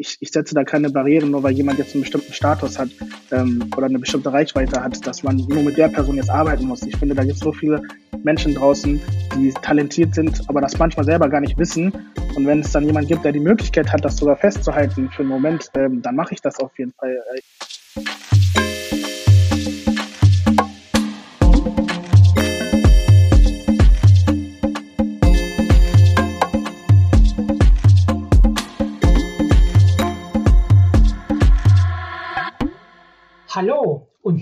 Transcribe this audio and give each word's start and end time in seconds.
ich, 0.00 0.16
ich 0.20 0.30
setze 0.30 0.54
da 0.54 0.64
keine 0.64 0.90
Barrieren, 0.90 1.30
nur 1.30 1.42
weil 1.42 1.52
jemand 1.52 1.78
jetzt 1.78 1.94
einen 1.94 2.02
bestimmten 2.02 2.32
Status 2.32 2.78
hat 2.78 2.88
ähm, 3.30 3.70
oder 3.76 3.86
eine 3.86 3.98
bestimmte 3.98 4.32
Reichweite 4.32 4.82
hat, 4.82 5.06
dass 5.06 5.22
man 5.22 5.36
nur 5.36 5.62
mit 5.62 5.76
der 5.76 5.88
Person 5.88 6.16
jetzt 6.16 6.30
arbeiten 6.30 6.64
muss. 6.64 6.82
Ich 6.82 6.96
finde, 6.96 7.14
da 7.14 7.22
gibt 7.22 7.34
es 7.34 7.40
so 7.40 7.52
viele 7.52 7.82
Menschen 8.22 8.54
draußen, 8.54 9.00
die 9.36 9.52
talentiert 9.62 10.14
sind, 10.14 10.42
aber 10.48 10.60
das 10.60 10.78
manchmal 10.78 11.04
selber 11.04 11.28
gar 11.28 11.40
nicht 11.40 11.58
wissen. 11.58 11.92
Und 12.34 12.46
wenn 12.46 12.60
es 12.60 12.72
dann 12.72 12.86
jemand 12.86 13.08
gibt, 13.08 13.24
der 13.24 13.32
die 13.32 13.40
Möglichkeit 13.40 13.92
hat, 13.92 14.04
das 14.04 14.16
sogar 14.16 14.36
festzuhalten 14.36 15.10
für 15.10 15.20
einen 15.20 15.28
Moment, 15.28 15.70
ähm, 15.74 16.00
dann 16.00 16.16
mache 16.16 16.34
ich 16.34 16.40
das 16.40 16.58
auf 16.58 16.76
jeden 16.78 16.92
Fall. 16.92 17.22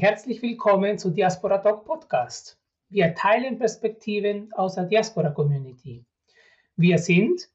Herzlich 0.00 0.40
willkommen 0.42 0.96
zu 0.96 1.10
Diaspora 1.10 1.58
Talk 1.58 1.84
Podcast. 1.84 2.56
Wir 2.88 3.16
teilen 3.16 3.58
Perspektiven 3.58 4.52
aus 4.52 4.76
der 4.76 4.84
Diaspora 4.84 5.30
Community. 5.30 6.04
Wir 6.76 6.98
sind 6.98 7.48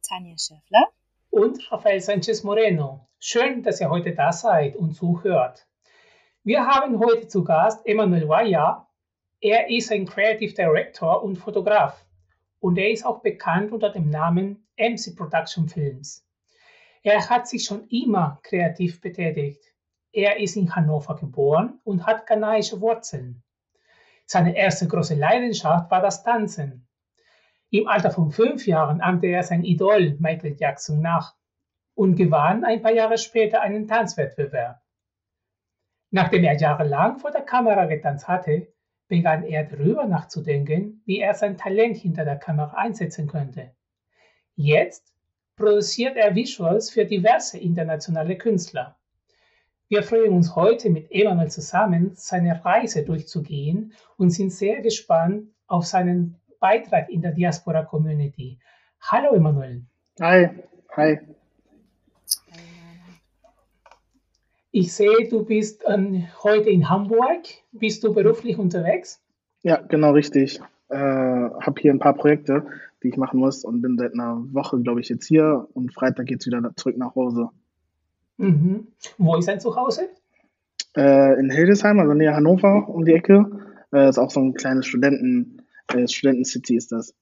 Tanja 0.00 0.38
Schäffler 0.38 0.88
und 1.28 1.70
Rafael 1.70 2.00
Sanchez 2.00 2.42
Moreno. 2.44 3.06
Schön, 3.18 3.62
dass 3.62 3.82
ihr 3.82 3.90
heute 3.90 4.14
da 4.14 4.32
seid 4.32 4.74
und 4.74 4.94
zuhört. 4.94 5.66
Wir 6.44 6.66
haben 6.66 6.98
heute 6.98 7.28
zu 7.28 7.44
Gast 7.44 7.86
Emanuel 7.86 8.26
Waya. 8.26 8.88
Er 9.42 9.68
ist 9.68 9.92
ein 9.92 10.06
Creative 10.06 10.54
Director 10.54 11.22
und 11.22 11.36
Fotograf 11.36 12.06
und 12.58 12.78
er 12.78 12.90
ist 12.90 13.04
auch 13.04 13.20
bekannt 13.20 13.70
unter 13.72 13.90
dem 13.90 14.08
Namen 14.08 14.66
MC 14.78 15.14
Production 15.14 15.68
Films. 15.68 16.26
Er 17.02 17.28
hat 17.28 17.46
sich 17.46 17.64
schon 17.64 17.86
immer 17.88 18.40
kreativ 18.42 19.02
betätigt. 19.02 19.75
Er 20.16 20.40
ist 20.40 20.56
in 20.56 20.74
Hannover 20.74 21.14
geboren 21.14 21.78
und 21.84 22.06
hat 22.06 22.26
ghanaische 22.26 22.80
Wurzeln. 22.80 23.42
Seine 24.24 24.56
erste 24.56 24.88
große 24.88 25.14
Leidenschaft 25.14 25.90
war 25.90 26.00
das 26.00 26.22
Tanzen. 26.22 26.88
Im 27.68 27.86
Alter 27.86 28.10
von 28.10 28.30
fünf 28.30 28.66
Jahren 28.66 29.02
ahmte 29.02 29.26
er 29.26 29.42
sein 29.42 29.62
Idol 29.62 30.16
Michael 30.18 30.56
Jackson 30.58 31.02
nach 31.02 31.34
und 31.94 32.16
gewann 32.16 32.64
ein 32.64 32.80
paar 32.80 32.94
Jahre 32.94 33.18
später 33.18 33.60
einen 33.60 33.86
Tanzwettbewerb. 33.86 34.80
Nachdem 36.10 36.44
er 36.44 36.56
jahrelang 36.56 37.18
vor 37.18 37.30
der 37.30 37.42
Kamera 37.42 37.84
getanzt 37.84 38.26
hatte, 38.26 38.72
begann 39.08 39.42
er 39.42 39.64
darüber 39.64 40.06
nachzudenken, 40.06 41.02
wie 41.04 41.20
er 41.20 41.34
sein 41.34 41.58
Talent 41.58 41.98
hinter 41.98 42.24
der 42.24 42.36
Kamera 42.36 42.74
einsetzen 42.78 43.26
könnte. 43.26 43.76
Jetzt 44.54 45.12
produziert 45.56 46.16
er 46.16 46.34
Visuals 46.34 46.88
für 46.88 47.04
diverse 47.04 47.58
internationale 47.58 48.38
Künstler. 48.38 48.96
Wir 49.88 50.02
freuen 50.02 50.32
uns 50.32 50.56
heute 50.56 50.90
mit 50.90 51.12
Emanuel 51.12 51.48
zusammen, 51.48 52.10
seine 52.14 52.64
Reise 52.64 53.04
durchzugehen 53.04 53.92
und 54.16 54.30
sind 54.30 54.50
sehr 54.50 54.82
gespannt 54.82 55.50
auf 55.68 55.86
seinen 55.86 56.34
Beitrag 56.58 57.08
in 57.08 57.22
der 57.22 57.30
Diaspora 57.30 57.84
Community. 57.84 58.58
Hallo 59.00 59.32
Emanuel. 59.32 59.82
Hi, 60.20 60.50
hi. 60.96 61.20
Ich 64.72 64.92
sehe, 64.92 65.28
du 65.30 65.44
bist 65.44 65.84
ähm, 65.86 66.26
heute 66.42 66.68
in 66.68 66.90
Hamburg. 66.90 67.44
Bist 67.70 68.02
du 68.02 68.12
beruflich 68.12 68.58
unterwegs? 68.58 69.22
Ja, 69.62 69.76
genau 69.76 70.10
richtig. 70.10 70.60
Äh, 70.88 70.96
habe 70.96 71.80
hier 71.80 71.92
ein 71.92 72.00
paar 72.00 72.14
Projekte, 72.14 72.66
die 73.04 73.10
ich 73.10 73.16
machen 73.16 73.38
muss 73.38 73.64
und 73.64 73.82
bin 73.82 73.96
seit 73.98 74.14
einer 74.14 74.42
Woche, 74.52 74.80
glaube 74.80 75.00
ich, 75.00 75.08
jetzt 75.10 75.28
hier 75.28 75.68
und 75.74 75.94
Freitag 75.94 76.26
geht 76.26 76.40
es 76.40 76.46
wieder 76.46 76.72
zurück 76.74 76.96
nach 76.96 77.14
Hause. 77.14 77.50
Mhm. 78.36 78.88
Wo 79.18 79.36
ist 79.36 79.48
dein 79.48 79.60
Zuhause? 79.60 80.08
Äh, 80.96 81.38
in 81.38 81.50
Hildesheim, 81.50 81.98
also 81.98 82.14
näher 82.14 82.34
Hannover 82.34 82.88
um 82.88 83.04
die 83.04 83.12
Ecke. 83.12 83.46
Äh, 83.92 84.08
ist 84.08 84.18
auch 84.18 84.30
so 84.30 84.40
ein 84.40 84.54
kleines 84.54 84.86
Studenten, 84.86 85.62
äh, 85.92 86.06
Studenten-City 86.06 86.76
ist 86.76 86.92
das. 86.92 87.14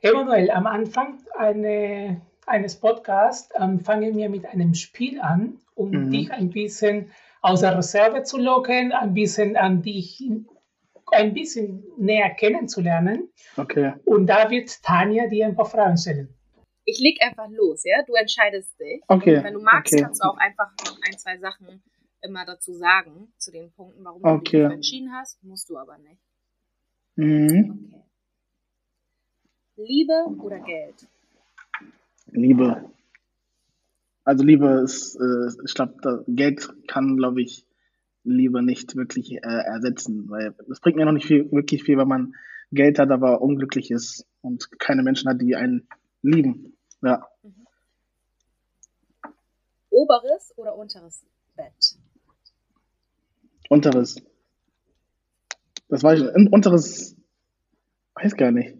Emanuel, 0.00 0.50
am 0.50 0.66
Anfang 0.66 1.18
eine, 1.36 2.20
eines 2.46 2.76
Podcasts 2.76 3.48
ähm, 3.58 3.80
fangen 3.80 4.16
wir 4.16 4.28
mit 4.28 4.46
einem 4.46 4.74
Spiel 4.74 5.20
an 5.20 5.58
um 5.76 5.90
mhm. 5.90 6.10
dich 6.10 6.32
ein 6.32 6.50
bisschen 6.50 7.10
aus 7.42 7.60
der 7.60 7.76
Reserve 7.76 8.24
zu 8.24 8.38
locken, 8.38 8.92
ein 8.92 9.14
bisschen 9.14 9.56
an 9.56 9.82
dich 9.82 10.24
ein 11.12 11.34
bisschen 11.34 11.84
näher 11.96 12.30
kennenzulernen. 12.30 13.28
Okay. 13.56 13.92
Und 14.04 14.26
da 14.26 14.50
wird 14.50 14.82
Tanja 14.82 15.28
dir 15.28 15.46
ein 15.46 15.54
paar 15.54 15.66
Fragen 15.66 15.96
stellen. 15.96 16.34
Ich 16.86 16.98
leg 17.00 17.18
einfach 17.20 17.48
los, 17.50 17.84
ja? 17.84 18.02
Du 18.06 18.14
entscheidest 18.14 18.78
dich. 18.80 19.02
Okay. 19.08 19.38
Und 19.38 19.44
wenn 19.44 19.54
du 19.54 19.60
magst, 19.60 19.92
okay. 19.92 20.02
kannst 20.02 20.22
du 20.22 20.28
auch 20.28 20.38
einfach 20.38 20.70
noch 20.86 20.98
ein, 21.02 21.18
zwei 21.18 21.36
Sachen 21.36 21.82
immer 22.22 22.46
dazu 22.46 22.72
sagen, 22.72 23.28
zu 23.38 23.50
den 23.50 23.72
Punkten, 23.72 24.04
warum 24.04 24.24
okay. 24.24 24.62
du 24.62 24.68
dich 24.68 24.74
entschieden 24.76 25.12
hast. 25.12 25.42
Musst 25.42 25.68
du 25.68 25.76
aber 25.76 25.98
nicht. 25.98 26.20
Mhm. 27.16 27.90
Okay. 27.92 28.02
Liebe 29.76 30.26
oder 30.38 30.60
Geld? 30.60 31.06
Liebe. 32.30 32.90
Also 34.24 34.44
Liebe 34.44 34.80
ist, 34.82 35.16
äh, 35.16 35.62
ich 35.64 35.74
glaube, 35.74 36.24
Geld 36.26 36.68
kann, 36.88 37.16
glaube 37.16 37.42
ich, 37.42 37.66
Liebe 38.24 38.62
nicht 38.62 38.96
wirklich 38.96 39.32
äh, 39.32 39.40
ersetzen, 39.42 40.28
weil 40.28 40.54
es 40.70 40.80
bringt 40.80 40.96
mir 40.96 41.04
noch 41.04 41.12
nicht 41.12 41.26
viel, 41.26 41.50
wirklich 41.52 41.84
viel, 41.84 41.96
wenn 41.96 42.08
man 42.08 42.34
Geld 42.72 42.98
hat, 42.98 43.10
aber 43.10 43.40
unglücklich 43.40 43.90
ist 43.90 44.26
und 44.40 44.68
keine 44.80 45.02
Menschen 45.02 45.30
hat, 45.30 45.40
die 45.40 45.54
einen 45.54 45.86
lieben. 46.22 46.75
Ja. 47.02 47.26
Mhm. 47.42 47.66
Oberes 49.90 50.52
oder 50.56 50.76
unteres 50.76 51.24
Bett? 51.56 51.96
Unteres. 53.68 54.16
Das 55.88 56.02
war 56.02 56.14
ich, 56.14 56.22
unteres, 56.52 57.16
weiß 58.14 58.36
gar 58.36 58.50
nicht. 58.50 58.76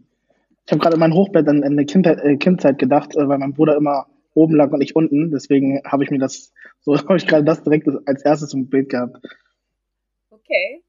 Ich 0.67 0.73
habe 0.73 0.81
gerade 0.81 0.95
in 0.95 1.01
mein 1.01 1.15
Hochbett 1.15 1.49
an, 1.49 1.63
an 1.63 1.73
eine 1.73 1.87
Kindheit, 1.87 2.19
äh, 2.21 2.37
Kindzeit 2.37 2.79
gedacht, 2.79 3.15
äh, 3.17 3.29
weil 3.29 3.39
mein 3.39 3.55
Bruder 3.55 3.77
immer 3.77 4.09
oben 4.35 4.57
lag 4.57 4.73
und 4.73 4.81
ich 4.81 4.97
unten. 4.97 5.31
Deswegen 5.31 5.81
habe 5.85 6.05
ich 6.05 6.11
mir 6.11 6.19
das, 6.19 6.53
so 6.81 6.97
habe 6.99 7.17
ich 7.17 7.27
gerade 7.27 7.45
das 7.45 7.63
direkt 7.63 7.89
als 8.07 8.25
erstes 8.25 8.53
im 8.53 8.69
Bild 8.69 8.91
gehabt. 8.91 9.17
Okay. 10.31 10.83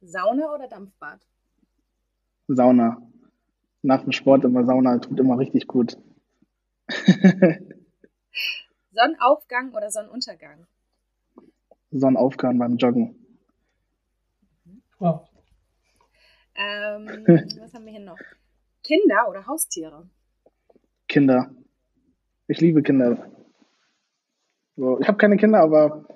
Sauna 0.00 0.54
oder 0.54 0.68
Dampfbad? 0.68 1.20
Sauna. 2.48 3.02
Nach 3.82 4.02
dem 4.02 4.12
Sport 4.12 4.44
immer 4.44 4.64
Sauna, 4.64 4.98
tut 4.98 5.18
immer 5.18 5.38
richtig 5.38 5.66
gut. 5.66 5.96
Sonnenaufgang 8.92 9.72
oder 9.74 9.90
Sonnenuntergang? 9.90 10.66
Sonnenaufgang 11.90 12.58
beim 12.58 12.76
Joggen. 12.76 13.16
Wow. 14.98 15.28
Ähm, 16.54 17.06
was 17.60 17.74
haben 17.74 17.84
wir 17.84 17.92
hier 17.92 18.00
noch? 18.04 18.18
Kinder 18.82 19.28
oder 19.28 19.46
Haustiere? 19.46 20.08
Kinder. 21.08 21.50
Ich 22.48 22.60
liebe 22.60 22.82
Kinder. 22.82 23.30
So, 24.76 24.98
ich 25.00 25.08
habe 25.08 25.18
keine 25.18 25.36
Kinder, 25.36 25.60
aber 25.60 26.06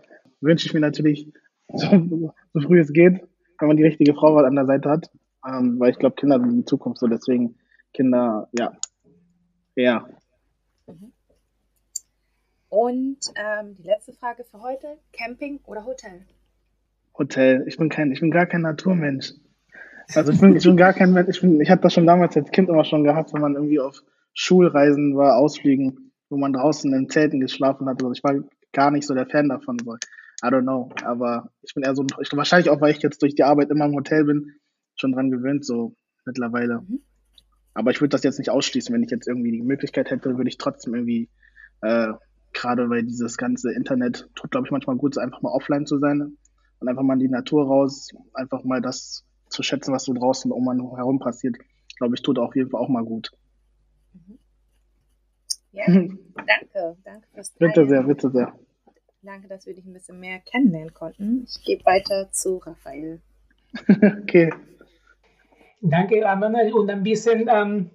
wünsche 0.40 0.66
ich 0.66 0.74
mir 0.74 0.80
natürlich 0.80 1.32
so, 1.68 2.32
so, 2.52 2.60
früh 2.60 2.80
es 2.80 2.92
geht, 2.92 3.26
wenn 3.58 3.68
man 3.68 3.76
die 3.76 3.84
richtige 3.84 4.14
Frau 4.14 4.36
an 4.36 4.54
der 4.54 4.66
Seite 4.66 4.90
hat. 4.90 5.10
Ähm, 5.46 5.78
weil 5.78 5.90
ich 5.90 5.98
glaube, 5.98 6.16
Kinder 6.16 6.40
sind 6.40 6.56
die 6.56 6.64
Zukunft 6.64 6.98
so. 6.98 7.06
Deswegen 7.06 7.56
Kinder, 7.92 8.48
ja. 8.52 8.72
Ja. 9.74 10.08
Mhm. 10.86 11.12
Und 12.68 13.18
ähm, 13.36 13.76
die 13.76 13.84
letzte 13.84 14.12
Frage 14.12 14.44
für 14.44 14.60
heute: 14.60 14.98
Camping 15.12 15.60
oder 15.64 15.84
Hotel? 15.84 16.26
Hotel. 17.16 17.64
Ich 17.66 17.76
bin 17.76 17.88
kein, 17.88 18.12
ich 18.12 18.20
bin 18.20 18.30
gar 18.30 18.46
kein 18.46 18.62
Naturmensch. 18.62 19.32
Also 20.14 20.32
ich 20.32 20.40
bin, 20.40 20.56
ich 20.56 20.64
bin 20.64 20.76
gar 20.76 20.92
kein 20.92 21.12
Mensch. 21.12 21.28
Ich, 21.28 21.40
bin, 21.40 21.60
ich 21.60 21.70
habe 21.70 21.80
das 21.80 21.92
schon 21.92 22.06
damals 22.06 22.36
als 22.36 22.50
Kind 22.50 22.68
immer 22.68 22.84
schon 22.84 23.04
gehabt, 23.04 23.32
wenn 23.32 23.40
man 23.40 23.54
irgendwie 23.54 23.80
auf 23.80 24.02
Schulreisen 24.34 25.16
war, 25.16 25.36
Ausflügen 25.36 26.06
wo 26.28 26.36
man 26.36 26.52
draußen 26.52 26.92
in 26.92 27.08
Zelten 27.08 27.40
geschlafen 27.40 27.88
hat. 27.88 28.02
Also 28.02 28.12
ich 28.12 28.24
war 28.24 28.34
gar 28.72 28.90
nicht 28.90 29.06
so 29.06 29.14
der 29.14 29.26
Fan 29.26 29.48
davon. 29.48 29.78
So. 29.78 29.94
I 29.94 30.48
don't 30.48 30.62
know. 30.62 30.90
Aber 31.04 31.50
ich 31.62 31.74
bin 31.74 31.84
eher 31.84 31.94
so, 31.94 32.04
ich, 32.20 32.32
wahrscheinlich 32.32 32.70
auch, 32.70 32.80
weil 32.80 32.92
ich 32.92 33.02
jetzt 33.02 33.22
durch 33.22 33.34
die 33.34 33.44
Arbeit 33.44 33.70
immer 33.70 33.86
im 33.86 33.94
Hotel 33.94 34.24
bin, 34.24 34.54
schon 34.96 35.12
dran 35.12 35.30
gewöhnt, 35.30 35.64
so 35.64 35.94
mittlerweile. 36.24 36.80
Mhm. 36.80 37.00
Aber 37.76 37.90
ich 37.90 38.00
würde 38.00 38.10
das 38.10 38.22
jetzt 38.22 38.38
nicht 38.38 38.50
ausschließen. 38.50 38.94
Wenn 38.94 39.02
ich 39.02 39.10
jetzt 39.10 39.28
irgendwie 39.28 39.52
die 39.52 39.62
Möglichkeit 39.62 40.10
hätte, 40.10 40.38
würde 40.38 40.48
ich 40.48 40.56
trotzdem 40.56 40.94
irgendwie, 40.94 41.28
äh, 41.82 42.08
gerade 42.54 42.88
weil 42.88 43.02
dieses 43.02 43.36
ganze 43.36 43.72
Internet 43.72 44.28
tut, 44.34 44.50
glaube 44.50 44.66
ich, 44.66 44.70
manchmal 44.70 44.96
gut, 44.96 45.14
so 45.14 45.20
einfach 45.20 45.42
mal 45.42 45.50
offline 45.50 45.84
zu 45.84 45.98
sein 45.98 46.38
und 46.80 46.88
einfach 46.88 47.02
mal 47.02 47.14
in 47.14 47.20
die 47.20 47.28
Natur 47.28 47.66
raus, 47.66 48.14
einfach 48.32 48.64
mal 48.64 48.80
das 48.80 49.24
zu 49.50 49.62
schätzen, 49.62 49.92
was 49.92 50.04
so 50.04 50.14
draußen 50.14 50.50
um 50.50 50.66
einen 50.68 50.96
herum 50.96 51.18
passiert, 51.18 51.56
glaube 51.98 52.14
ich, 52.14 52.22
tut 52.22 52.38
auf 52.38 52.56
jeden 52.56 52.70
Fall 52.70 52.80
auch 52.80 52.88
mal 52.88 53.04
gut. 53.04 53.30
Ja, 55.72 55.84
danke. 55.86 56.18
Danke 57.04 57.26
fürs 57.34 57.52
Teilen. 57.52 57.72
Bitte 57.74 57.88
sehr, 57.88 58.02
bitte 58.04 58.30
sehr. 58.30 58.58
Danke, 59.20 59.48
dass 59.48 59.66
wir 59.66 59.74
dich 59.74 59.84
ein 59.84 59.92
bisschen 59.92 60.18
mehr 60.18 60.38
kennenlernen 60.38 60.94
konnten. 60.94 61.44
Ich 61.46 61.62
gebe 61.62 61.84
weiter 61.84 62.30
zu 62.32 62.56
Raphael. 62.56 63.20
okay. 64.22 64.50
Danke, 65.80 66.20
Emanuel. 66.20 66.72
Und 66.72 66.90
ein 66.90 67.02
bisschen 67.02 67.48
ähm, 67.52 67.90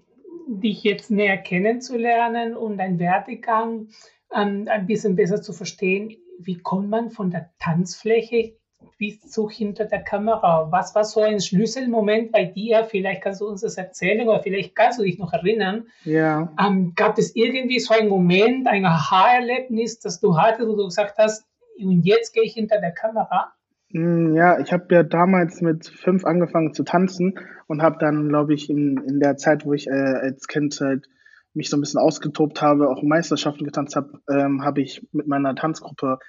dich 0.48 0.84
jetzt 0.84 1.12
näher 1.12 1.38
kennenzulernen 1.38 2.56
und 2.56 2.78
dein 2.78 3.00
Werdegang. 3.00 3.88
ähm, 4.34 4.68
ein 4.70 4.88
bisschen 4.88 5.16
besser 5.16 5.42
zu 5.42 5.54
verstehen, 5.54 6.16
wie 6.40 6.58
kommt 6.58 6.90
man 6.90 7.10
von 7.10 7.30
der 7.30 7.52
Tanzfläche 7.60 8.56
bis 8.98 9.20
zu 9.30 9.50
hinter 9.50 9.86
der 9.86 10.04
Kamera? 10.04 10.72
Was 10.72 10.96
war 10.96 11.04
so 11.04 11.22
ein 11.22 11.40
Schlüsselmoment 11.40 12.32
bei 12.32 12.46
dir? 12.46 12.84
Vielleicht 12.86 13.22
kannst 13.22 13.42
du 13.42 13.48
uns 13.48 13.62
das 13.62 13.78
erzählen 13.78 14.28
oder 14.28 14.42
vielleicht 14.42 14.76
kannst 14.76 15.00
du 15.00 15.04
dich 15.04 15.20
noch 15.20 15.34
erinnern. 15.34 15.88
Ja. 16.04 16.52
Ähm, 16.60 16.94
gab 16.96 17.18
es 17.18 17.36
irgendwie 17.36 17.80
so 17.80 17.94
einen 17.94 18.10
Moment, 18.10 18.68
ein 18.68 18.86
Aha-Erlebnis, 18.86 20.00
das 20.00 20.20
du 20.20 20.38
hattest, 20.38 20.68
wo 20.68 20.76
du 20.76 20.86
gesagt 20.86 21.18
hast, 21.18 21.46
und 21.78 22.04
jetzt 22.04 22.34
gehe 22.34 22.44
ich 22.44 22.54
hinter 22.54 22.80
der 22.80 22.92
Kamera? 22.92 23.54
Hm, 23.94 24.36
ja, 24.36 24.60
ich 24.60 24.72
habe 24.72 24.94
ja 24.94 25.04
damals 25.04 25.62
mit 25.62 25.88
fünf 25.88 26.26
angefangen 26.26 26.74
zu 26.74 26.84
tanzen 26.84 27.34
und 27.68 27.82
habe 27.82 27.98
dann, 28.00 28.30
glaube 28.30 28.54
ich, 28.54 28.70
in, 28.70 28.98
in 28.98 29.20
der 29.20 29.38
Zeit, 29.38 29.66
wo 29.66 29.74
ich 29.74 29.88
äh, 29.88 29.92
als 29.92 30.48
Kind 30.48 30.80
halt 30.80 31.08
mich 31.54 31.70
so 31.70 31.78
ein 31.78 31.82
bisschen 31.82 32.00
ausgetobt 32.00 32.62
habe, 32.62 32.90
auch 32.90 33.04
Meisterschaften 33.04 33.66
getanzt 33.66 33.96
habe, 33.96 34.22
ähm, 34.30 34.64
habe 34.64 34.82
ich 34.82 35.06
mit 35.12 35.28
meiner 35.28 35.56
Tanzgruppe, 35.56 36.20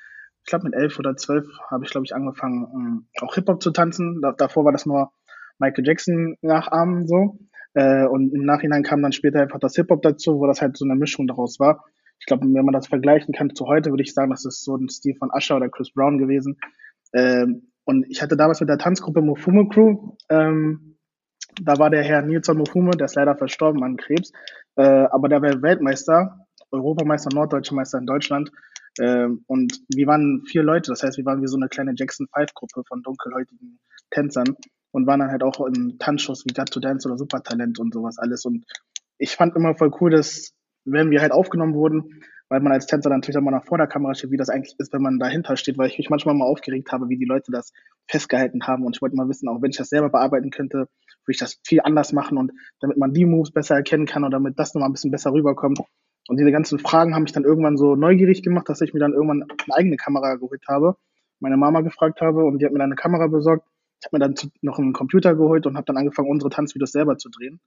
ich 0.44 0.50
glaube 0.50 0.64
mit 0.64 0.74
elf 0.74 0.98
oder 0.98 1.16
zwölf, 1.16 1.46
habe 1.70 1.84
ich, 1.84 1.90
glaube 1.90 2.04
ich, 2.04 2.14
angefangen, 2.14 2.66
ähm, 2.74 3.06
auch 3.20 3.34
Hip-Hop 3.34 3.62
zu 3.62 3.70
tanzen. 3.70 4.20
Da, 4.20 4.32
davor 4.32 4.64
war 4.64 4.72
das 4.72 4.86
nur 4.86 5.12
Michael 5.58 5.86
Jackson 5.86 6.36
nachahmen 6.42 7.06
so. 7.06 7.38
Äh, 7.74 8.06
und 8.06 8.34
im 8.34 8.44
Nachhinein 8.44 8.82
kam 8.82 9.02
dann 9.02 9.12
später 9.12 9.40
einfach 9.40 9.60
das 9.60 9.76
Hip-Hop 9.76 10.02
dazu, 10.02 10.40
wo 10.40 10.46
das 10.46 10.60
halt 10.60 10.76
so 10.76 10.84
eine 10.84 10.96
Mischung 10.96 11.28
daraus 11.28 11.60
war. 11.60 11.84
Ich 12.18 12.26
glaube, 12.26 12.44
wenn 12.44 12.64
man 12.64 12.72
das 12.72 12.88
vergleichen 12.88 13.32
kann 13.32 13.54
zu 13.54 13.66
heute, 13.66 13.90
würde 13.90 14.02
ich 14.02 14.14
sagen, 14.14 14.30
das 14.30 14.44
ist 14.44 14.64
so 14.64 14.76
ein 14.76 14.88
Stil 14.88 15.14
von 15.16 15.30
Usher 15.32 15.56
oder 15.56 15.68
Chris 15.68 15.92
Brown 15.92 16.18
gewesen. 16.18 16.58
Ähm, 17.12 17.68
und 17.84 18.06
ich 18.08 18.22
hatte 18.22 18.36
damals 18.36 18.60
mit 18.60 18.68
der 18.68 18.78
Tanzgruppe 18.78 19.22
Mofume 19.22 19.68
Crew, 19.68 20.16
ähm, 20.28 20.96
da 21.60 21.78
war 21.78 21.90
der 21.90 22.02
Herr 22.02 22.22
Nilsson 22.22 22.56
Mofume, 22.56 22.92
der 22.92 23.06
ist 23.06 23.16
leider 23.16 23.36
verstorben 23.36 23.82
an 23.82 23.96
Krebs, 23.96 24.32
äh, 24.76 24.82
aber 24.82 25.28
der 25.28 25.42
war 25.42 25.62
Weltmeister, 25.62 26.46
Europameister, 26.70 27.30
Norddeutscher 27.34 27.74
Meister 27.74 27.98
in 27.98 28.06
Deutschland. 28.06 28.50
Äh, 28.98 29.28
und 29.46 29.80
wir 29.88 30.06
waren 30.06 30.42
vier 30.46 30.62
Leute, 30.62 30.90
das 30.90 31.02
heißt, 31.02 31.18
wir 31.18 31.24
waren 31.24 31.42
wie 31.42 31.48
so 31.48 31.56
eine 31.56 31.68
kleine 31.68 31.92
Jackson 31.94 32.26
Five 32.32 32.54
Gruppe 32.54 32.82
von 32.86 33.02
dunkelhäutigen 33.02 33.78
Tänzern 34.10 34.56
und 34.92 35.06
waren 35.06 35.20
dann 35.20 35.30
halt 35.30 35.42
auch 35.42 35.66
in 35.66 35.98
Tanzshows 35.98 36.44
wie 36.46 36.52
Got 36.52 36.70
to 36.70 36.80
Dance 36.80 37.08
oder 37.08 37.18
Supertalent 37.18 37.78
und 37.78 37.92
sowas 37.92 38.18
alles. 38.18 38.44
Und 38.44 38.64
ich 39.18 39.36
fand 39.36 39.56
immer 39.56 39.74
voll 39.74 39.92
cool, 40.00 40.10
dass 40.10 40.54
wenn 40.84 41.10
wir 41.10 41.20
halt 41.20 41.32
aufgenommen 41.32 41.74
wurden, 41.74 42.22
weil 42.52 42.60
man 42.60 42.72
als 42.72 42.84
Tänzer 42.84 43.08
natürlich 43.08 43.38
auch 43.38 43.50
nach 43.50 43.64
vor 43.64 43.78
der 43.78 43.86
Kamera 43.86 44.14
steht, 44.14 44.30
wie 44.30 44.36
das 44.36 44.50
eigentlich 44.50 44.74
ist, 44.76 44.92
wenn 44.92 45.00
man 45.00 45.18
dahinter 45.18 45.56
steht, 45.56 45.78
weil 45.78 45.88
ich 45.88 45.96
mich 45.96 46.10
manchmal 46.10 46.34
mal 46.34 46.44
aufgeregt 46.44 46.92
habe, 46.92 47.08
wie 47.08 47.16
die 47.16 47.24
Leute 47.24 47.50
das 47.50 47.72
festgehalten 48.06 48.66
haben. 48.66 48.84
Und 48.84 48.94
ich 48.94 49.00
wollte 49.00 49.16
mal 49.16 49.26
wissen, 49.26 49.48
auch 49.48 49.62
wenn 49.62 49.70
ich 49.70 49.78
das 49.78 49.88
selber 49.88 50.10
bearbeiten 50.10 50.50
könnte, 50.50 50.76
würde 50.80 51.30
ich 51.30 51.38
das 51.38 51.60
viel 51.64 51.80
anders 51.80 52.12
machen 52.12 52.36
und 52.36 52.52
damit 52.80 52.98
man 52.98 53.14
die 53.14 53.24
Moves 53.24 53.52
besser 53.52 53.76
erkennen 53.76 54.04
kann 54.04 54.22
und 54.22 54.32
damit 54.32 54.58
das 54.58 54.74
nochmal 54.74 54.90
ein 54.90 54.92
bisschen 54.92 55.10
besser 55.10 55.32
rüberkommt. 55.32 55.80
Und 56.28 56.38
diese 56.38 56.52
ganzen 56.52 56.78
Fragen 56.78 57.14
haben 57.14 57.22
mich 57.22 57.32
dann 57.32 57.44
irgendwann 57.44 57.78
so 57.78 57.96
neugierig 57.96 58.42
gemacht, 58.42 58.68
dass 58.68 58.82
ich 58.82 58.92
mir 58.92 59.00
dann 59.00 59.14
irgendwann 59.14 59.44
eine 59.44 59.74
eigene 59.74 59.96
Kamera 59.96 60.34
geholt 60.34 60.64
habe, 60.68 60.96
meine 61.40 61.56
Mama 61.56 61.80
gefragt 61.80 62.20
habe 62.20 62.44
und 62.44 62.58
die 62.58 62.66
hat 62.66 62.72
mir 62.72 62.80
dann 62.80 62.90
eine 62.90 62.96
Kamera 62.96 63.28
besorgt. 63.28 63.66
Ich 64.00 64.04
habe 64.04 64.18
mir 64.18 64.28
dann 64.28 64.34
noch 64.60 64.78
einen 64.78 64.92
Computer 64.92 65.34
geholt 65.34 65.64
und 65.64 65.78
habe 65.78 65.86
dann 65.86 65.96
angefangen, 65.96 66.28
unsere 66.28 66.50
Tanzvideos 66.50 66.92
selber 66.92 67.16
zu 67.16 67.30
drehen, 67.30 67.60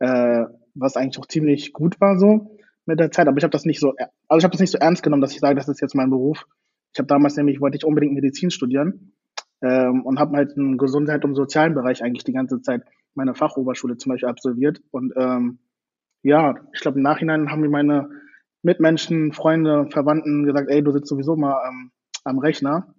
äh, 0.00 0.44
was 0.74 0.96
eigentlich 0.96 1.18
auch 1.18 1.26
ziemlich 1.26 1.72
gut 1.72 1.98
war 1.98 2.18
so 2.18 2.58
mit 2.88 2.98
der 2.98 3.12
Zeit, 3.12 3.28
aber 3.28 3.36
ich 3.36 3.44
habe 3.44 3.52
das 3.52 3.66
nicht 3.66 3.80
so, 3.80 3.94
also 4.28 4.38
ich 4.38 4.44
habe 4.44 4.52
das 4.52 4.60
nicht 4.60 4.72
so 4.72 4.78
ernst 4.78 5.02
genommen, 5.02 5.20
dass 5.20 5.32
ich 5.32 5.40
sage, 5.40 5.54
das 5.54 5.68
ist 5.68 5.80
jetzt 5.80 5.94
mein 5.94 6.08
Beruf. 6.08 6.46
Ich 6.94 6.98
habe 6.98 7.06
damals 7.06 7.36
nämlich, 7.36 7.60
wollte 7.60 7.76
ich 7.76 7.84
unbedingt 7.84 8.14
Medizin 8.14 8.50
studieren 8.50 9.12
ähm, 9.60 10.04
und 10.06 10.18
habe 10.18 10.36
halt 10.36 10.56
im 10.56 10.78
Gesundheit- 10.78 11.24
und 11.24 11.34
sozialen 11.34 11.74
Bereich 11.74 12.02
eigentlich 12.02 12.24
die 12.24 12.32
ganze 12.32 12.62
Zeit 12.62 12.82
meine 13.14 13.34
Fachoberschule 13.34 13.98
zum 13.98 14.10
Beispiel 14.10 14.30
absolviert. 14.30 14.80
Und 14.90 15.12
ähm, 15.16 15.58
ja, 16.22 16.54
ich 16.72 16.80
glaube, 16.80 16.96
im 16.96 17.02
Nachhinein 17.02 17.50
haben 17.50 17.60
mir 17.60 17.68
meine 17.68 18.08
Mitmenschen, 18.62 19.32
Freunde, 19.32 19.86
Verwandten 19.90 20.44
gesagt, 20.44 20.70
ey, 20.70 20.82
du 20.82 20.90
sitzt 20.90 21.08
sowieso 21.08 21.36
mal 21.36 21.60
ähm, 21.68 21.90
am 22.24 22.38
Rechner. 22.38 22.94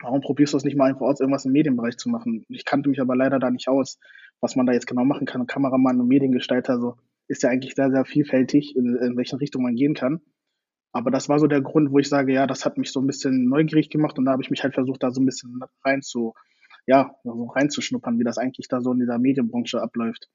Warum 0.00 0.20
probierst 0.20 0.52
du 0.52 0.58
es 0.58 0.64
nicht 0.64 0.76
mal 0.76 0.90
einfach 0.90 1.06
aus, 1.06 1.18
irgendwas 1.18 1.44
im 1.44 1.52
Medienbereich 1.52 1.96
zu 1.96 2.08
machen? 2.08 2.44
Ich 2.48 2.64
kannte 2.64 2.88
mich 2.88 3.00
aber 3.00 3.16
leider 3.16 3.40
da 3.40 3.50
nicht 3.50 3.66
aus, 3.66 3.98
was 4.40 4.54
man 4.54 4.66
da 4.66 4.72
jetzt 4.72 4.86
genau 4.86 5.04
machen 5.04 5.26
kann. 5.26 5.48
Kameramann 5.48 6.00
und 6.00 6.06
Mediengestalter, 6.06 6.78
so 6.78 6.94
ist 7.28 7.42
ja 7.42 7.50
eigentlich 7.50 7.74
sehr, 7.74 7.90
sehr 7.90 8.04
vielfältig, 8.04 8.74
in, 8.76 8.96
in 8.96 9.16
welche 9.16 9.40
Richtung 9.40 9.62
man 9.62 9.76
gehen 9.76 9.94
kann. 9.94 10.20
Aber 10.92 11.10
das 11.10 11.28
war 11.28 11.38
so 11.38 11.46
der 11.46 11.60
Grund, 11.60 11.92
wo 11.92 11.98
ich 11.98 12.08
sage, 12.08 12.32
ja, 12.32 12.46
das 12.46 12.64
hat 12.64 12.78
mich 12.78 12.90
so 12.90 13.00
ein 13.00 13.06
bisschen 13.06 13.48
neugierig 13.48 13.90
gemacht 13.90 14.18
und 14.18 14.24
da 14.24 14.32
habe 14.32 14.42
ich 14.42 14.50
mich 14.50 14.62
halt 14.62 14.74
versucht, 14.74 15.02
da 15.02 15.10
so 15.10 15.20
ein 15.20 15.26
bisschen 15.26 15.60
rein 15.84 16.02
zu, 16.02 16.34
ja, 16.86 17.14
so 17.24 17.44
reinzuschnuppern, 17.44 18.18
wie 18.18 18.24
das 18.24 18.38
eigentlich 18.38 18.68
da 18.68 18.80
so 18.80 18.92
in 18.92 18.98
dieser 18.98 19.18
Medienbranche 19.18 19.80
abläuft. 19.80 20.28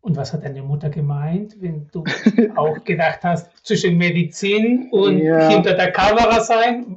Und 0.00 0.16
was 0.16 0.32
hat 0.32 0.44
deine 0.44 0.62
Mutter 0.62 0.90
gemeint, 0.90 1.56
wenn 1.60 1.88
du 1.92 2.04
auch 2.56 2.84
gedacht 2.84 3.20
hast, 3.24 3.50
zwischen 3.66 3.98
Medizin 3.98 4.88
und 4.92 5.18
ja. 5.18 5.48
hinter 5.48 5.74
der 5.74 5.90
Kamera 5.90 6.40
sein? 6.40 6.96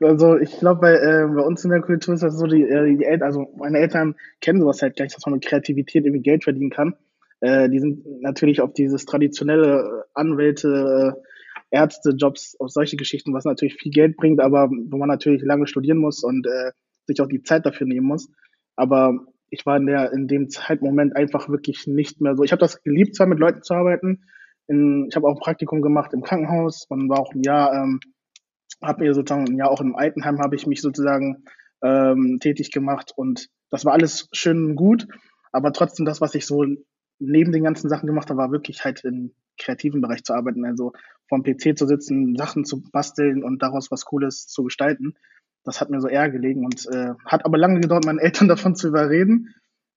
Also 0.00 0.36
ich 0.38 0.58
glaube, 0.58 0.80
bei, 0.80 0.92
äh, 0.92 1.26
bei 1.26 1.42
uns 1.42 1.64
in 1.64 1.70
der 1.70 1.82
Kultur 1.82 2.14
ist 2.14 2.22
das 2.22 2.38
so, 2.38 2.46
die, 2.46 2.62
äh, 2.62 2.96
die 2.96 3.04
Eltern, 3.04 3.26
also 3.26 3.52
meine 3.56 3.78
Eltern 3.78 4.14
kennen 4.40 4.60
sowas 4.60 4.80
halt 4.80 4.96
gleich, 4.96 5.12
dass 5.12 5.26
man 5.26 5.34
mit 5.34 5.44
Kreativität 5.44 6.04
irgendwie 6.04 6.22
Geld 6.22 6.44
verdienen 6.44 6.70
kann. 6.70 6.94
Äh, 7.40 7.68
die 7.68 7.78
sind 7.78 8.04
natürlich 8.20 8.60
auf 8.60 8.72
dieses 8.72 9.04
traditionelle 9.04 10.04
Anwälte, 10.14 11.14
äh, 11.16 11.28
Ärzte, 11.70 12.10
Jobs, 12.10 12.56
auf 12.58 12.70
solche 12.70 12.96
Geschichten, 12.96 13.34
was 13.34 13.44
natürlich 13.44 13.74
viel 13.74 13.92
Geld 13.92 14.16
bringt, 14.16 14.40
aber 14.40 14.70
wo 14.70 14.96
man 14.96 15.08
natürlich 15.08 15.42
lange 15.42 15.66
studieren 15.66 15.98
muss 15.98 16.24
und 16.24 16.46
äh, 16.46 16.72
sich 17.06 17.20
auch 17.20 17.28
die 17.28 17.42
Zeit 17.42 17.66
dafür 17.66 17.86
nehmen 17.86 18.06
muss. 18.06 18.28
Aber 18.76 19.26
ich 19.50 19.64
war 19.66 19.76
in 19.76 19.86
der 19.86 20.12
in 20.12 20.28
dem 20.28 20.48
Zeitmoment 20.48 21.16
einfach 21.16 21.48
wirklich 21.48 21.86
nicht 21.86 22.20
mehr 22.20 22.36
so. 22.36 22.42
Ich 22.42 22.52
habe 22.52 22.60
das 22.60 22.82
geliebt, 22.82 23.16
zwar 23.16 23.26
mit 23.26 23.38
Leuten 23.38 23.62
zu 23.62 23.74
arbeiten. 23.74 24.24
In, 24.66 25.06
ich 25.08 25.16
habe 25.16 25.26
auch 25.26 25.36
ein 25.36 25.40
Praktikum 25.40 25.82
gemacht 25.82 26.12
im 26.12 26.22
Krankenhaus 26.22 26.86
und 26.88 27.08
war 27.08 27.20
auch 27.20 27.32
ein 27.34 27.42
Jahr, 27.42 27.72
ähm, 27.72 28.00
habe 28.82 29.04
mir 29.04 29.14
sozusagen 29.14 29.48
ein 29.48 29.56
Jahr 29.56 29.70
auch 29.70 29.80
im 29.80 29.96
Altenheim 29.96 30.38
habe 30.40 30.56
ich 30.56 30.66
mich 30.66 30.82
sozusagen 30.82 31.44
ähm, 31.82 32.38
tätig 32.40 32.70
gemacht 32.70 33.12
und 33.16 33.48
das 33.70 33.84
war 33.84 33.92
alles 33.92 34.28
schön 34.32 34.64
und 34.64 34.76
gut, 34.76 35.06
aber 35.52 35.72
trotzdem 35.72 36.04
das, 36.04 36.20
was 36.20 36.34
ich 36.34 36.46
so 36.46 36.64
neben 37.18 37.52
den 37.52 37.64
ganzen 37.64 37.88
Sachen 37.88 38.06
gemacht 38.06 38.30
habe, 38.30 38.38
war 38.38 38.52
wirklich 38.52 38.84
halt 38.84 39.04
im 39.04 39.32
kreativen 39.58 40.00
Bereich 40.00 40.22
zu 40.24 40.34
arbeiten, 40.34 40.64
also 40.64 40.92
vom 41.28 41.42
PC 41.42 41.76
zu 41.76 41.86
sitzen, 41.86 42.36
Sachen 42.36 42.64
zu 42.64 42.82
basteln 42.90 43.42
und 43.42 43.62
daraus 43.62 43.90
was 43.90 44.04
Cooles 44.04 44.46
zu 44.46 44.64
gestalten. 44.64 45.14
Das 45.64 45.80
hat 45.80 45.90
mir 45.90 46.00
so 46.00 46.08
eher 46.08 46.30
gelegen 46.30 46.64
und 46.64 46.86
äh, 46.86 47.14
hat 47.26 47.44
aber 47.44 47.58
lange 47.58 47.80
gedauert, 47.80 48.06
meine 48.06 48.20
Eltern 48.22 48.48
davon 48.48 48.74
zu 48.74 48.88
überreden. 48.88 49.54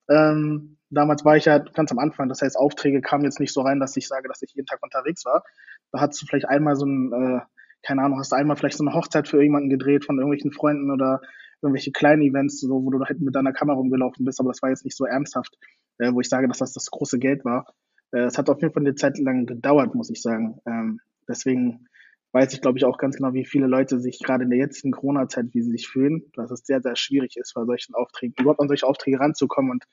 Ähm, 0.09 0.77
damals 0.89 1.23
war 1.23 1.37
ich 1.37 1.45
ja 1.45 1.59
ganz 1.59 1.91
am 1.91 1.99
Anfang, 1.99 2.27
das 2.27 2.41
heißt, 2.41 2.57
Aufträge 2.57 3.01
kamen 3.01 3.23
jetzt 3.23 3.39
nicht 3.39 3.53
so 3.53 3.61
rein, 3.61 3.79
dass 3.79 3.95
ich 3.95 4.07
sage, 4.07 4.27
dass 4.27 4.41
ich 4.41 4.53
jeden 4.53 4.67
Tag 4.67 4.79
unterwegs 4.81 5.25
war. 5.25 5.43
Da 5.91 6.01
hast 6.01 6.21
du 6.21 6.25
vielleicht 6.25 6.49
einmal 6.49 6.75
so 6.75 6.85
ein, 6.85 7.13
äh, 7.13 7.39
keine 7.83 8.01
Ahnung, 8.01 8.19
hast 8.19 8.31
du 8.31 8.35
einmal 8.35 8.57
vielleicht 8.57 8.77
so 8.77 8.83
eine 8.83 8.93
Hochzeit 8.93 9.27
für 9.27 9.37
irgendjemanden 9.37 9.69
gedreht 9.69 10.05
von 10.05 10.17
irgendwelchen 10.17 10.51
Freunden 10.51 10.91
oder 10.91 11.21
irgendwelche 11.61 11.91
kleinen 11.91 12.23
Events, 12.23 12.59
so, 12.59 12.83
wo 12.83 12.89
du 12.89 12.99
halt 13.05 13.21
mit 13.21 13.35
deiner 13.35 13.53
Kamera 13.53 13.77
rumgelaufen 13.77 14.25
bist, 14.25 14.39
aber 14.39 14.49
das 14.49 14.61
war 14.61 14.69
jetzt 14.69 14.83
nicht 14.83 14.97
so 14.97 15.05
ernsthaft 15.05 15.57
äh, 16.01 16.13
wo 16.13 16.19
ich 16.19 16.29
sage, 16.29 16.47
dass 16.47 16.57
das 16.57 16.73
das 16.73 16.89
große 16.89 17.19
Geld 17.19 17.45
war. 17.45 17.73
Äh, 18.11 18.21
es 18.21 18.37
hat 18.37 18.49
auf 18.49 18.61
jeden 18.61 18.73
Fall 18.73 18.83
eine 18.83 18.95
Zeit 18.95 19.17
lang 19.19 19.45
gedauert, 19.45 19.95
muss 19.95 20.09
ich 20.09 20.21
sagen. 20.21 20.59
Ähm, 20.65 20.99
deswegen 21.27 21.87
weiß 22.33 22.53
ich, 22.53 22.61
glaube 22.61 22.77
ich, 22.77 22.85
auch 22.85 22.97
ganz 22.97 23.17
genau, 23.17 23.33
wie 23.33 23.45
viele 23.45 23.67
Leute 23.67 23.99
sich 23.99 24.19
gerade 24.19 24.45
in 24.45 24.49
der 24.49 24.59
jetzigen 24.59 24.91
Corona-Zeit, 24.91 25.53
wie 25.53 25.61
sie 25.61 25.71
sich 25.71 25.87
fühlen, 25.87 26.23
dass 26.33 26.49
es 26.49 26.65
sehr, 26.65 26.81
sehr 26.81 26.95
schwierig 26.95 27.37
ist, 27.37 27.53
bei 27.53 27.65
solchen 27.65 27.93
Aufträgen, 27.93 28.33
überhaupt 28.39 28.61
an 28.61 28.67
solche 28.67 28.87
Aufträge 28.87 29.19
ranzukommen 29.19 29.71
und 29.71 29.83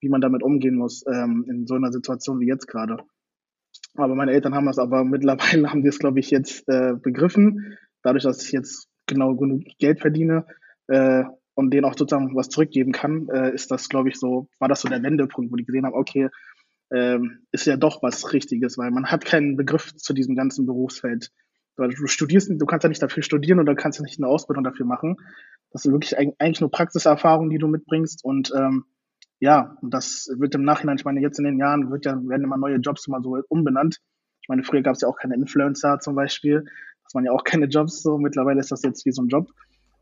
wie 0.00 0.08
man 0.08 0.20
damit 0.20 0.42
umgehen 0.42 0.76
muss 0.76 1.04
ähm, 1.06 1.44
in 1.48 1.66
so 1.66 1.74
einer 1.74 1.92
Situation 1.92 2.40
wie 2.40 2.46
jetzt 2.46 2.66
gerade. 2.66 2.98
Aber 3.96 4.14
meine 4.14 4.32
Eltern 4.32 4.54
haben 4.54 4.66
das 4.66 4.78
aber 4.78 5.04
mittlerweile, 5.04 5.68
haben 5.70 5.82
die 5.82 5.88
es, 5.88 5.98
glaube 5.98 6.20
ich, 6.20 6.30
jetzt 6.30 6.68
äh, 6.68 6.94
begriffen. 6.94 7.76
Dadurch, 8.02 8.24
dass 8.24 8.42
ich 8.42 8.52
jetzt 8.52 8.88
genau 9.06 9.34
genug 9.34 9.64
Geld 9.78 10.00
verdiene, 10.00 10.46
äh, 10.86 11.24
und 11.60 11.70
denen 11.70 11.84
auch 11.84 11.96
sozusagen 11.96 12.34
was 12.34 12.48
zurückgeben 12.48 12.92
kann, 12.92 13.28
äh, 13.28 13.54
ist 13.54 13.70
das, 13.70 13.88
glaube 13.88 14.08
ich, 14.08 14.18
so, 14.18 14.48
war 14.58 14.68
das 14.68 14.80
so 14.80 14.88
der 14.88 15.02
Wendepunkt, 15.02 15.52
wo 15.52 15.56
die 15.56 15.64
gesehen 15.64 15.84
haben, 15.84 15.94
okay, 15.94 16.28
ähm, 16.92 17.46
ist 17.52 17.66
ja 17.66 17.76
doch 17.76 18.02
was 18.02 18.32
Richtiges, 18.32 18.78
weil 18.78 18.90
man 18.90 19.06
hat 19.06 19.24
keinen 19.24 19.56
Begriff 19.56 19.94
zu 19.94 20.14
diesem 20.14 20.34
ganzen 20.34 20.66
Berufsfeld. 20.66 21.30
Du 21.76 22.06
studierst, 22.06 22.50
du 22.50 22.66
kannst 22.66 22.84
ja 22.84 22.88
nicht 22.88 23.02
dafür 23.02 23.22
studieren 23.22 23.60
oder 23.60 23.74
kannst 23.74 23.98
ja 23.98 24.02
nicht 24.02 24.18
eine 24.18 24.26
Ausbildung 24.26 24.64
dafür 24.64 24.84
machen. 24.84 25.16
Das 25.70 25.84
ist 25.84 25.92
wirklich 25.92 26.18
eigentlich 26.18 26.60
nur 26.60 26.70
Praxiserfahrung, 26.70 27.48
die 27.48 27.58
du 27.58 27.68
mitbringst 27.68 28.24
und 28.24 28.52
ähm, 28.56 28.84
ja, 29.38 29.76
das 29.82 30.28
wird 30.36 30.54
im 30.54 30.64
Nachhinein, 30.64 30.96
ich 30.96 31.04
meine, 31.04 31.20
jetzt 31.20 31.38
in 31.38 31.44
den 31.44 31.58
Jahren 31.58 31.90
wird 31.90 32.04
ja, 32.04 32.12
werden 32.28 32.44
immer 32.44 32.58
neue 32.58 32.76
Jobs 32.76 33.06
immer 33.06 33.22
so 33.22 33.38
umbenannt. 33.48 33.98
Ich 34.42 34.48
meine, 34.48 34.62
früher 34.62 34.82
gab 34.82 34.94
es 34.94 35.00
ja 35.00 35.08
auch 35.08 35.16
keine 35.16 35.34
Influencer 35.34 35.98
zum 36.00 36.14
Beispiel. 36.14 36.64
Das 37.04 37.14
waren 37.14 37.24
ja 37.24 37.32
auch 37.32 37.44
keine 37.44 37.66
Jobs 37.66 38.02
so. 38.02 38.18
Mittlerweile 38.18 38.60
ist 38.60 38.70
das 38.70 38.82
jetzt 38.82 39.06
wie 39.06 39.12
so 39.12 39.22
ein 39.22 39.28
Job. 39.28 39.50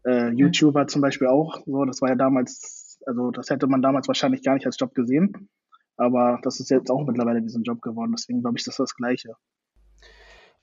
Äh, 0.08 0.30
YouTuber 0.30 0.86
zum 0.86 1.02
Beispiel 1.02 1.28
auch. 1.28 1.60
So, 1.66 1.84
das 1.84 2.00
war 2.00 2.08
ja 2.08 2.14
damals, 2.14 2.98
also 3.06 3.30
das 3.30 3.50
hätte 3.50 3.66
man 3.66 3.82
damals 3.82 4.08
wahrscheinlich 4.08 4.42
gar 4.42 4.54
nicht 4.54 4.64
als 4.64 4.78
Job 4.78 4.94
gesehen. 4.94 5.50
Aber 5.96 6.38
das 6.42 6.60
ist 6.60 6.70
jetzt 6.70 6.90
auch 6.90 7.04
mittlerweile 7.04 7.42
diesen 7.42 7.62
Job 7.62 7.82
geworden. 7.82 8.14
Deswegen 8.16 8.40
glaube 8.40 8.56
ich, 8.56 8.64
das 8.64 8.74
ist 8.74 8.80
das 8.80 8.96
Gleiche. 8.96 9.34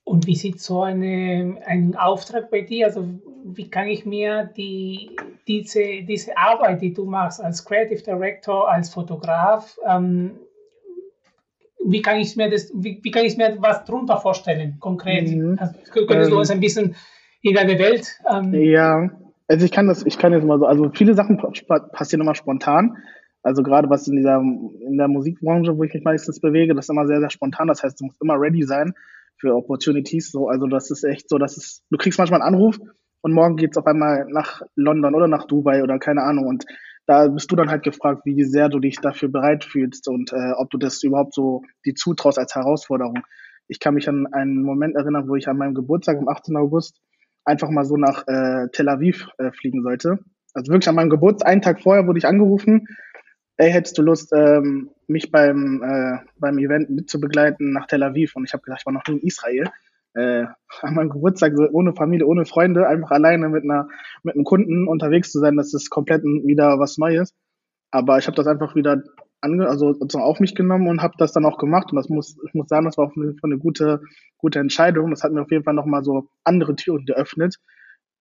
Und 0.04 0.26
wie 0.26 0.36
sieht 0.36 0.62
so 0.62 0.82
eine, 0.82 1.62
ein 1.66 1.96
Auftrag 1.96 2.50
bei 2.50 2.62
dir? 2.62 2.88
Also 2.88 3.08
wie 3.44 3.70
kann 3.70 3.88
ich 3.88 4.06
mir 4.06 4.50
die, 4.56 5.16
diese, 5.48 6.04
diese 6.04 6.38
Arbeit, 6.38 6.82
die 6.82 6.94
du 6.94 7.06
machst 7.06 7.44
als 7.44 7.66
Creative 7.66 8.02
Director, 8.02 8.72
als 8.72 8.90
Fotograf, 8.90 9.78
ähm, 9.88 10.40
wie 11.88 12.02
kann 12.02 12.18
ich 12.18 12.36
mir 12.36 12.50
das, 12.50 12.72
wie, 12.74 13.00
wie 13.04 13.12
kann 13.12 13.26
ich 13.26 13.38
mir 13.38 13.58
was 13.60 13.86
drunter 13.86 14.18
vorstellen, 14.18 14.78
konkret? 14.80 15.30
Mhm. 15.30 15.58
Also, 15.60 15.76
könntest 15.92 16.32
du 16.32 16.36
ähm, 16.36 16.40
uns 16.40 16.50
ein 16.50 16.60
bisschen 16.60 16.96
in 17.42 17.54
deine 17.54 17.78
Welt? 17.78 18.20
Ähm, 18.28 18.54
ja, 18.56 19.10
also 19.48 19.66
ich 19.66 19.72
kann 19.72 19.88
das, 19.88 20.06
ich 20.06 20.18
kann 20.18 20.34
jetzt 20.34 20.46
mal 20.46 20.60
so, 20.60 20.66
also 20.66 20.90
viele 20.94 21.14
Sachen 21.14 21.38
passieren 21.38 22.22
immer 22.22 22.36
spontan. 22.36 22.98
Also 23.44 23.62
gerade 23.62 23.90
was 23.90 24.08
in 24.08 24.16
dieser, 24.16 24.38
in 24.40 24.98
der 24.98 25.08
Musikbranche, 25.08 25.78
wo 25.78 25.84
ich 25.84 25.94
mich 25.94 26.04
meistens 26.04 26.40
bewege, 26.40 26.74
das 26.74 26.86
ist 26.86 26.90
immer 26.90 27.06
sehr, 27.06 27.20
sehr 27.20 27.30
spontan. 27.30 27.68
Das 27.68 27.84
heißt, 27.84 28.00
du 28.02 28.06
musst 28.06 28.22
immer 28.22 28.40
ready 28.40 28.64
sein 28.64 28.94
für 29.38 29.56
Opportunities. 29.56 30.32
So, 30.32 30.48
also 30.48 30.66
das 30.66 30.90
ist 30.90 31.04
echt 31.04 31.30
so, 31.30 31.38
dass 31.38 31.58
es, 31.58 31.84
du 31.92 31.98
kriegst 31.98 32.18
manchmal 32.18 32.42
einen 32.42 32.56
Anruf 32.56 32.80
und 33.22 33.34
morgen 33.34 33.56
geht's 33.56 33.78
auf 33.78 33.86
einmal 33.86 34.26
nach 34.30 34.64
London 34.76 35.14
oder 35.14 35.28
nach 35.28 35.46
Dubai 35.46 35.84
oder 35.84 36.00
keine 36.00 36.24
Ahnung. 36.24 36.48
Und 36.48 36.66
da 37.06 37.28
bist 37.28 37.52
du 37.52 37.56
dann 37.56 37.70
halt 37.70 37.84
gefragt, 37.84 38.22
wie 38.26 38.44
sehr 38.44 38.68
du 38.68 38.80
dich 38.80 39.00
dafür 39.00 39.30
bereit 39.30 39.64
fühlst 39.64 40.08
und 40.08 40.34
äh, 40.34 40.54
ob 40.58 40.72
du 40.72 40.80
das 40.80 41.04
überhaupt 41.04 41.36
so 41.36 41.62
die 41.86 41.94
zutraust 41.94 42.40
als 42.40 42.56
Herausforderung. 42.56 43.20
Ich 43.68 43.80
kann 43.80 43.94
mich 43.94 44.10
an 44.10 44.28
einen 44.32 44.64
Moment 44.64 44.96
erinnern, 44.96 45.28
wo 45.28 45.36
ich 45.36 45.48
an 45.48 45.58
meinem 45.58 45.76
Geburtstag 45.76 46.18
am 46.18 46.28
18. 46.28 46.56
August 46.58 47.00
einfach 47.46 47.70
mal 47.70 47.86
so 47.86 47.96
nach 47.98 48.28
äh, 48.28 48.68
Tel 48.72 48.90
Aviv 48.90 49.28
äh, 49.38 49.52
fliegen 49.52 49.82
sollte. 49.84 50.20
Also 50.54 50.72
wirklich 50.72 50.90
an 50.90 50.96
meinem 50.96 51.10
Geburtstag, 51.10 51.50
einen 51.50 51.62
Tag 51.62 51.82
vorher 51.82 52.08
wurde 52.08 52.18
ich 52.18 52.28
angerufen, 52.28 52.88
ey, 53.58 53.72
hättest 53.72 53.98
du 53.98 54.02
Lust, 54.02 54.34
ähm, 54.34 54.90
mich 55.08 55.32
beim, 55.32 55.82
äh, 55.84 56.18
beim 56.38 56.58
Event 56.58 56.90
mitzubegleiten 56.90 57.72
nach 57.72 57.88
Tel 57.88 58.04
Aviv? 58.04 58.36
Und 58.36 58.46
ich 58.46 58.54
habe 58.54 58.64
gesagt, 58.64 58.82
ich 58.82 58.86
war 58.86 58.94
noch 58.94 59.06
nie 59.08 59.20
in 59.20 59.28
Israel. 59.28 59.70
Äh, 60.14 60.46
an 60.82 60.96
meinem 60.96 61.10
Geburtstag 61.10 61.54
so 61.56 61.68
ohne 61.72 61.94
Familie, 61.94 62.28
ohne 62.28 62.46
Freunde, 62.46 62.88
einfach 62.88 63.12
alleine 63.12 63.50
mit 63.50 63.64
einer 63.64 63.88
mit 64.24 64.36
einem 64.36 64.44
Kunden 64.44 64.88
unterwegs 64.88 65.32
zu 65.32 65.40
sein, 65.40 65.56
das 65.56 65.74
ist 65.74 65.90
komplett 65.90 66.24
wieder 66.24 66.80
was 66.80 66.98
Neues. 66.98 67.34
Aber 67.92 68.18
ich 68.18 68.28
habe 68.28 68.36
das 68.36 68.48
einfach 68.48 68.76
wieder 68.76 69.04
ange 69.46 69.68
also 69.68 69.96
auf 70.20 70.40
mich 70.40 70.56
genommen 70.56 70.88
und 70.88 71.02
habe 71.02 71.16
das 71.18 71.32
dann 71.32 71.46
auch 71.46 71.58
gemacht. 71.58 71.92
Und 71.92 71.96
das 71.96 72.10
muss, 72.10 72.38
ich 72.46 72.54
muss 72.54 72.68
sagen, 72.68 72.86
das 72.86 72.98
war 72.98 73.08
auch 73.08 73.16
eine, 73.16 73.36
eine 73.42 73.58
gute, 73.58 74.02
gute 74.38 74.60
Entscheidung. 74.60 75.12
Das 75.12 75.24
hat 75.24 75.32
mir 75.32 75.42
auf 75.42 75.52
jeden 75.52 75.64
Fall 75.64 75.74
nochmal 75.74 76.04
so 76.04 76.28
andere 76.44 76.76
Türen 76.76 77.06
geöffnet, 77.06 77.60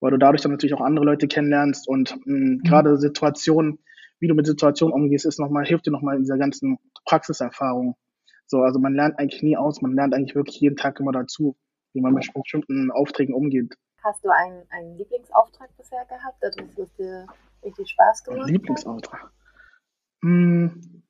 weil 0.00 0.12
du 0.12 0.18
dadurch 0.18 0.42
dann 0.42 0.52
natürlich 0.52 0.74
auch 0.74 0.80
andere 0.80 1.04
Leute 1.04 1.26
kennenlernst 1.26 1.88
und 1.88 2.16
mh, 2.24 2.38
mhm. 2.38 2.62
gerade 2.62 2.96
Situationen, 2.98 3.78
wie 4.20 4.28
du 4.28 4.34
mit 4.34 4.46
Situationen 4.46 4.94
umgehst, 4.94 5.26
ist 5.26 5.40
noch 5.40 5.50
mal, 5.50 5.64
hilft 5.64 5.86
dir 5.86 5.90
nochmal 5.90 6.16
in 6.16 6.22
dieser 6.22 6.38
ganzen 6.38 6.78
Praxiserfahrung. 7.04 7.96
So, 8.46 8.60
also 8.60 8.78
man 8.78 8.94
lernt 8.94 9.18
eigentlich 9.18 9.42
nie 9.42 9.56
aus, 9.56 9.82
man 9.82 9.94
lernt 9.94 10.14
eigentlich 10.14 10.34
wirklich 10.34 10.60
jeden 10.60 10.76
Tag 10.76 11.00
immer 11.00 11.12
dazu, 11.12 11.56
wie 11.94 12.00
man 12.00 12.14
mit 12.14 12.30
bestimmten 12.32 12.90
Aufträgen 12.90 13.34
umgeht. 13.34 13.74
Hast 14.02 14.22
du 14.22 14.28
einen, 14.28 14.62
einen 14.68 14.98
Lieblingsauftrag 14.98 15.74
bisher 15.78 16.04
gehabt, 16.04 16.36
das 16.42 16.54
dir 16.98 17.26
richtig 17.64 17.88
Spaß 17.90 18.24
gemacht 18.24 18.50
Lieblingsauftrag? 18.50 19.30
Hm, 20.22 21.03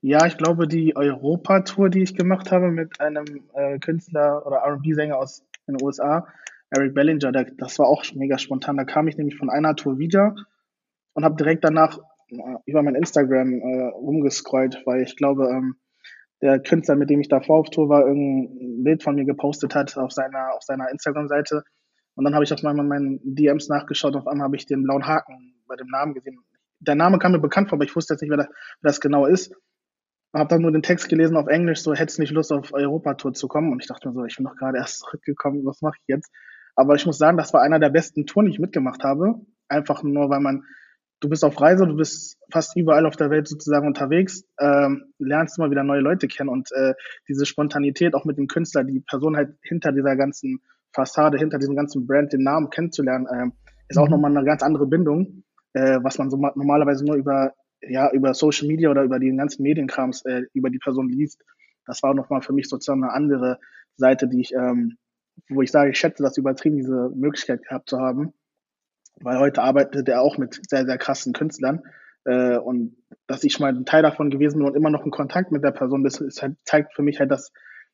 ja, 0.00 0.26
ich 0.26 0.36
glaube, 0.36 0.68
die 0.68 0.94
Europa-Tour, 0.96 1.90
die 1.90 2.02
ich 2.02 2.14
gemacht 2.14 2.52
habe 2.52 2.70
mit 2.70 3.00
einem 3.00 3.24
äh, 3.54 3.78
Künstler 3.78 4.46
oder 4.46 4.62
RB-Sänger 4.64 5.16
aus 5.16 5.44
den 5.66 5.82
USA, 5.82 6.26
Eric 6.70 6.94
Bellinger, 6.94 7.32
der, 7.32 7.44
das 7.56 7.78
war 7.78 7.86
auch 7.86 8.04
mega 8.14 8.38
spontan. 8.38 8.76
Da 8.76 8.84
kam 8.84 9.08
ich 9.08 9.16
nämlich 9.16 9.36
von 9.36 9.50
einer 9.50 9.74
Tour 9.74 9.98
wieder 9.98 10.34
und 11.14 11.24
habe 11.24 11.36
direkt 11.36 11.64
danach 11.64 11.98
über 12.66 12.82
mein 12.82 12.94
Instagram 12.94 13.54
äh, 13.54 13.84
rumgescrollt, 13.88 14.82
weil 14.84 15.02
ich 15.02 15.16
glaube, 15.16 15.48
ähm, 15.48 15.76
der 16.42 16.60
Künstler, 16.60 16.94
mit 16.94 17.10
dem 17.10 17.20
ich 17.20 17.28
davor 17.28 17.58
auf 17.58 17.70
Tour 17.70 17.88
war, 17.88 18.06
irgendein 18.06 18.84
Bild 18.84 19.02
von 19.02 19.14
mir 19.14 19.24
gepostet 19.24 19.74
hat 19.74 19.96
auf 19.96 20.12
seiner, 20.12 20.54
auf 20.54 20.62
seiner 20.62 20.90
Instagram-Seite. 20.90 21.64
Und 22.14 22.24
dann 22.24 22.34
habe 22.34 22.44
ich 22.44 22.52
auf 22.52 22.64
einmal 22.64 22.86
meinen 22.86 23.20
DMs 23.22 23.68
nachgeschaut 23.68 24.14
und 24.14 24.20
auf 24.20 24.26
einmal 24.26 24.44
habe 24.44 24.56
ich 24.56 24.66
den 24.66 24.82
blauen 24.82 25.06
Haken 25.06 25.54
bei 25.66 25.76
dem 25.76 25.88
Namen 25.88 26.14
gesehen. 26.14 26.38
Der 26.80 26.94
Name 26.94 27.18
kam 27.18 27.32
mir 27.32 27.40
bekannt 27.40 27.68
vor, 27.68 27.76
aber 27.76 27.84
ich 27.84 27.96
wusste 27.96 28.14
jetzt 28.14 28.20
nicht, 28.20 28.30
wer 28.30 28.36
das, 28.36 28.48
wer 28.80 28.90
das 28.90 29.00
genau 29.00 29.26
ist. 29.26 29.52
Habe 30.34 30.48
dann 30.48 30.62
nur 30.62 30.72
den 30.72 30.82
Text 30.82 31.08
gelesen 31.08 31.36
auf 31.36 31.46
Englisch, 31.46 31.82
so 31.82 31.94
hättest 31.94 32.18
nicht 32.18 32.32
Lust 32.32 32.52
auf 32.52 32.72
Europatour 32.72 33.32
zu 33.32 33.48
kommen. 33.48 33.72
Und 33.72 33.80
ich 33.80 33.88
dachte 33.88 34.08
mir 34.08 34.14
so, 34.14 34.24
ich 34.24 34.36
bin 34.36 34.44
doch 34.44 34.56
gerade 34.56 34.78
erst 34.78 35.00
zurückgekommen, 35.00 35.64
was 35.64 35.80
mache 35.80 35.96
ich 36.00 36.08
jetzt? 36.08 36.30
Aber 36.76 36.94
ich 36.94 37.06
muss 37.06 37.18
sagen, 37.18 37.38
das 37.38 37.52
war 37.52 37.62
einer 37.62 37.78
der 37.78 37.90
besten 37.90 38.26
Touren, 38.26 38.46
die 38.46 38.52
ich 38.52 38.58
mitgemacht 38.58 39.02
habe. 39.04 39.34
Einfach 39.68 40.02
nur, 40.02 40.30
weil 40.30 40.40
man 40.40 40.64
du 41.20 41.28
bist 41.28 41.44
auf 41.44 41.60
Reise, 41.60 41.86
du 41.86 41.96
bist 41.96 42.38
fast 42.52 42.76
überall 42.76 43.06
auf 43.06 43.16
der 43.16 43.30
Welt 43.30 43.48
sozusagen 43.48 43.86
unterwegs, 43.86 44.44
ähm, 44.60 45.12
lernst 45.18 45.58
immer 45.58 45.70
wieder 45.70 45.82
neue 45.82 46.00
Leute 46.00 46.28
kennen 46.28 46.48
und 46.48 46.70
äh, 46.72 46.94
diese 47.28 47.46
Spontanität 47.46 48.14
auch 48.14 48.24
mit 48.24 48.38
dem 48.38 48.46
Künstler, 48.46 48.84
die 48.84 49.00
Person 49.00 49.36
halt 49.36 49.56
hinter 49.62 49.92
dieser 49.92 50.16
ganzen 50.16 50.60
Fassade, 50.92 51.38
hinter 51.38 51.58
diesem 51.58 51.76
ganzen 51.76 52.06
Brand, 52.06 52.32
den 52.32 52.42
Namen 52.42 52.70
kennenzulernen, 52.70 53.26
äh, 53.26 53.50
ist 53.88 53.98
auch 53.98 54.06
mhm. 54.06 54.12
nochmal 54.12 54.36
eine 54.36 54.44
ganz 54.44 54.62
andere 54.62 54.86
Bindung, 54.86 55.44
äh, 55.72 55.98
was 56.02 56.18
man 56.18 56.30
so 56.30 56.36
normalerweise 56.36 57.04
nur 57.04 57.16
über 57.16 57.52
ja 57.80 58.10
über 58.12 58.34
Social 58.34 58.68
Media 58.68 58.90
oder 58.90 59.02
über 59.02 59.18
die 59.18 59.34
ganzen 59.34 59.62
Medienkrams 59.62 60.24
äh, 60.24 60.42
über 60.52 60.70
die 60.70 60.78
Person 60.78 61.08
liest. 61.08 61.44
Das 61.86 62.02
war 62.02 62.14
nochmal 62.14 62.42
für 62.42 62.52
mich 62.52 62.68
sozusagen 62.68 63.04
eine 63.04 63.12
andere 63.12 63.58
Seite, 63.96 64.28
die 64.28 64.40
ich, 64.40 64.54
ähm, 64.54 64.98
wo 65.48 65.62
ich 65.62 65.70
sage, 65.70 65.90
ich 65.90 65.98
schätze 65.98 66.22
das 66.22 66.36
übertrieben, 66.36 66.76
diese 66.76 67.10
Möglichkeit 67.14 67.62
gehabt 67.62 67.88
zu 67.88 67.98
haben 67.98 68.34
weil 69.20 69.38
heute 69.38 69.62
arbeitet 69.62 70.08
er 70.08 70.22
auch 70.22 70.38
mit 70.38 70.60
sehr, 70.68 70.84
sehr 70.84 70.98
krassen 70.98 71.32
Künstlern. 71.32 71.82
Äh, 72.24 72.58
und 72.58 72.96
dass 73.26 73.44
ich 73.44 73.60
mal 73.60 73.74
ein 73.74 73.84
Teil 73.84 74.02
davon 74.02 74.30
gewesen 74.30 74.58
bin 74.58 74.66
und 74.66 74.76
immer 74.76 74.90
noch 74.90 75.04
in 75.04 75.10
Kontakt 75.10 75.52
mit 75.52 75.64
der 75.64 75.70
Person 75.70 76.04
ist 76.04 76.42
halt, 76.42 76.56
zeigt 76.64 76.94
für 76.94 77.02
mich 77.02 77.20
halt, 77.20 77.30
dass, 77.30 77.52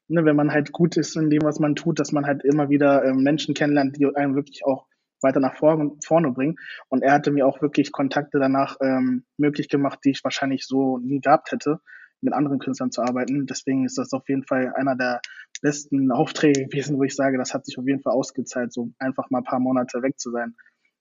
ne, 0.09 0.25
wenn 0.25 0.37
man 0.37 0.53
halt 0.53 0.73
gut 0.73 0.97
ist 0.97 1.17
in 1.17 1.31
dem, 1.31 1.43
was 1.43 1.61
man 1.61 1.75
tut, 1.75 1.99
dass 1.99 2.13
man 2.13 2.27
halt 2.27 2.45
immer 2.45 2.69
wieder 2.69 3.05
ähm, 3.05 3.23
Menschen 3.23 3.55
kennenlernt, 3.55 3.97
die 3.97 4.07
einem 4.15 4.35
wirklich 4.35 4.65
auch 4.65 4.87
weiter 5.25 5.41
nach 5.41 5.57
vorne, 5.57 5.91
vorne 6.05 6.31
bringen. 6.31 6.57
Und 6.89 7.03
er 7.03 7.13
hatte 7.13 7.33
mir 7.33 7.47
auch 7.47 7.61
wirklich 7.61 7.91
Kontakte 7.91 8.39
danach 8.39 8.77
ähm, 8.81 9.25
möglich 9.37 9.69
gemacht, 9.69 9.99
die 10.05 10.11
ich 10.11 10.23
wahrscheinlich 10.23 10.67
so 10.67 10.99
nie 10.99 11.21
gehabt 11.21 11.51
hätte, 11.51 11.81
mit 12.21 12.33
anderen 12.33 12.61
Künstlern 12.61 12.93
zu 12.93 13.03
arbeiten. 13.03 13.47
Deswegen 13.47 13.85
ist 13.85 13.99
das 13.99 14.13
auf 14.13 14.29
jeden 14.29 14.45
Fall 14.45 14.73
einer 14.77 14.97
der 14.97 15.21
besten 15.61 16.13
Aufträge 16.13 16.67
gewesen, 16.67 16.99
wo 16.99 17.03
ich 17.03 17.17
sage, 17.17 17.39
das 17.39 17.55
hat 17.55 17.67
sich 17.67 17.79
auf 17.79 17.87
jeden 17.87 18.03
Fall 18.03 18.13
ausgezahlt, 18.13 18.73
so 18.73 18.93
einfach 18.99 19.31
mal 19.31 19.39
ein 19.39 19.45
paar 19.45 19.61
Monate 19.61 20.03
weg 20.03 20.19
zu 20.21 20.31
sein 20.31 20.55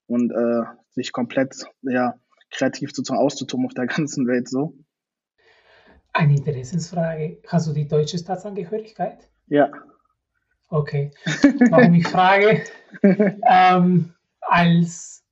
und 0.07 0.31
äh, 0.31 0.63
sich 0.91 1.11
komplett 1.11 1.65
ja, 1.81 2.15
kreativ 2.49 2.91
sozusagen 2.93 3.21
auszutoben 3.21 3.65
auf 3.65 3.73
der 3.73 3.87
ganzen 3.87 4.27
Welt 4.27 4.49
so. 4.49 4.77
Eine 6.13 6.35
Interessensfrage. 6.35 7.41
Hast 7.47 7.67
du 7.67 7.73
die 7.73 7.87
deutsche 7.87 8.19
Staatsangehörigkeit? 8.19 9.29
Ja. 9.47 9.71
Okay. 10.69 11.11
Warum 11.69 11.93
ich 11.93 12.07
frage? 12.07 12.61
ähm, 13.01 14.13
als, 14.41 15.23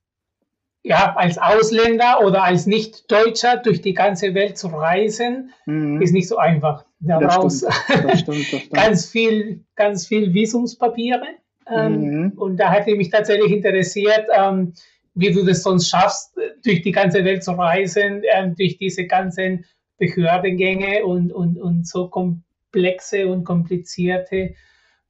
ja, 0.83 1.15
als 1.15 1.37
Ausländer 1.37 2.21
oder 2.23 2.43
als 2.43 2.65
Nicht-Deutscher 2.65 3.57
durch 3.57 3.81
die 3.81 3.93
ganze 3.93 4.33
Welt 4.33 4.57
zu 4.57 4.67
reisen, 4.67 5.53
mhm. 5.65 6.01
ist 6.01 6.13
nicht 6.13 6.27
so 6.27 6.37
einfach. 6.37 6.85
Da 6.99 7.19
brauchst 7.19 7.65
ganz 8.71 9.07
viel, 9.07 9.63
ganz 9.75 10.07
viel 10.07 10.33
Visumspapiere. 10.33 11.25
Ähm, 11.67 12.01
mhm. 12.01 12.31
Und 12.37 12.57
da 12.57 12.71
hätte 12.71 12.95
mich 12.95 13.09
tatsächlich 13.09 13.51
interessiert, 13.51 14.25
ähm, 14.35 14.73
wie 15.13 15.31
du 15.31 15.43
das 15.43 15.63
sonst 15.63 15.89
schaffst, 15.89 16.35
durch 16.63 16.81
die 16.81 16.91
ganze 16.91 17.23
Welt 17.23 17.43
zu 17.43 17.51
reisen, 17.51 18.23
ähm, 18.33 18.55
durch 18.55 18.77
diese 18.77 19.05
ganzen 19.05 19.65
Behördengänge 19.97 21.05
und, 21.05 21.31
und, 21.31 21.57
und 21.57 21.87
so 21.87 22.07
komplexe 22.07 23.27
und 23.27 23.43
komplizierte 23.43 24.55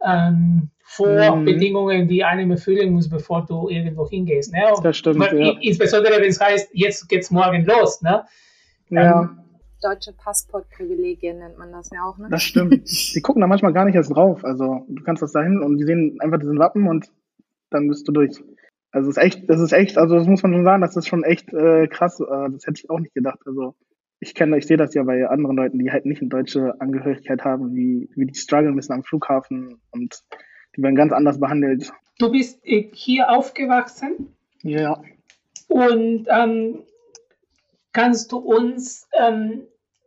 ähm, 0.05 0.69
Vorbedingungen, 0.83 2.03
mhm. 2.03 2.07
die 2.07 2.23
einem 2.23 2.51
erfüllen 2.51 2.93
muss, 2.93 3.09
bevor 3.09 3.45
du 3.45 3.69
irgendwo 3.69 4.07
hingehst. 4.09 4.51
Ne? 4.51 4.59
Das 4.83 4.97
stimmt. 4.97 5.23
ja. 5.31 5.53
Insbesondere 5.61 6.19
wenn 6.21 6.29
es 6.29 6.39
heißt, 6.39 6.69
jetzt 6.73 7.07
geht's 7.07 7.31
morgen 7.31 7.65
los. 7.65 8.01
Ne? 8.01 8.25
Dann, 8.89 9.05
ja 9.05 9.29
deutsche 9.81 10.13
Passportprivilegien 10.13 11.39
nennt 11.39 11.57
man 11.57 11.71
das 11.71 11.89
ja 11.91 12.03
auch, 12.03 12.17
ne? 12.17 12.27
Das 12.29 12.43
stimmt. 12.43 12.87
die 13.15 13.21
gucken 13.21 13.41
da 13.41 13.47
manchmal 13.47 13.73
gar 13.73 13.85
nicht 13.85 13.95
erst 13.95 14.15
drauf. 14.15 14.43
Also 14.45 14.85
du 14.87 15.03
kannst 15.03 15.21
das 15.21 15.31
da 15.31 15.41
hin 15.41 15.61
und 15.61 15.77
die 15.77 15.85
sehen 15.85 16.17
einfach 16.19 16.39
diesen 16.39 16.59
Wappen 16.59 16.87
und 16.87 17.11
dann 17.69 17.87
bist 17.87 18.07
du 18.07 18.11
durch. 18.11 18.43
Also 18.91 19.09
es 19.09 19.17
ist 19.17 19.23
echt, 19.23 19.49
das 19.49 19.59
ist 19.59 19.71
echt, 19.71 19.97
also 19.97 20.15
das 20.15 20.27
muss 20.27 20.43
man 20.43 20.53
schon 20.53 20.65
sagen, 20.65 20.81
das 20.81 20.95
ist 20.95 21.07
schon 21.07 21.23
echt 21.23 21.53
äh, 21.53 21.87
krass. 21.87 22.19
Äh, 22.19 22.49
das 22.51 22.67
hätte 22.67 22.81
ich 22.83 22.89
auch 22.89 22.99
nicht 22.99 23.13
gedacht. 23.13 23.39
Also 23.45 23.75
ich 24.21 24.35
kenne, 24.35 24.57
ich 24.59 24.67
sehe 24.67 24.77
das 24.77 24.93
ja 24.93 25.01
bei 25.01 25.27
anderen 25.27 25.57
Leuten, 25.57 25.79
die 25.79 25.91
halt 25.91 26.05
nicht 26.05 26.21
eine 26.21 26.29
deutsche 26.29 26.79
Angehörigkeit 26.79 27.43
haben, 27.43 27.75
wie, 27.75 28.07
wie 28.15 28.27
die 28.27 28.35
strugglen 28.35 28.75
müssen 28.75 28.93
am 28.93 29.03
Flughafen 29.03 29.81
und 29.89 30.21
die 30.75 30.83
werden 30.83 30.95
ganz 30.95 31.11
anders 31.11 31.39
behandelt. 31.39 31.91
Du 32.19 32.31
bist 32.31 32.59
hier 32.63 33.31
aufgewachsen? 33.31 34.35
Ja. 34.61 35.01
Und 35.67 36.27
ähm, 36.29 36.83
kannst 37.93 38.31
du 38.31 38.37
uns 38.37 39.07
ähm, 39.19 39.63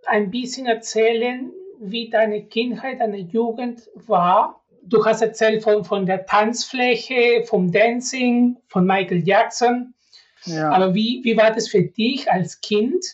ein 0.06 0.30
bisschen 0.30 0.66
erzählen, 0.66 1.50
wie 1.80 2.08
deine 2.08 2.44
Kindheit, 2.44 3.00
deine 3.00 3.18
Jugend 3.18 3.90
war? 3.94 4.62
Du 4.84 5.04
hast 5.04 5.22
erzählt 5.22 5.64
von, 5.64 5.84
von 5.84 6.06
der 6.06 6.24
Tanzfläche, 6.24 7.42
vom 7.46 7.72
Dancing, 7.72 8.58
von 8.68 8.86
Michael 8.86 9.26
Jackson. 9.26 9.92
Ja. 10.44 10.70
Aber 10.70 10.94
wie, 10.94 11.20
wie 11.24 11.36
war 11.36 11.50
das 11.50 11.68
für 11.68 11.82
dich 11.82 12.30
als 12.30 12.60
Kind, 12.60 13.04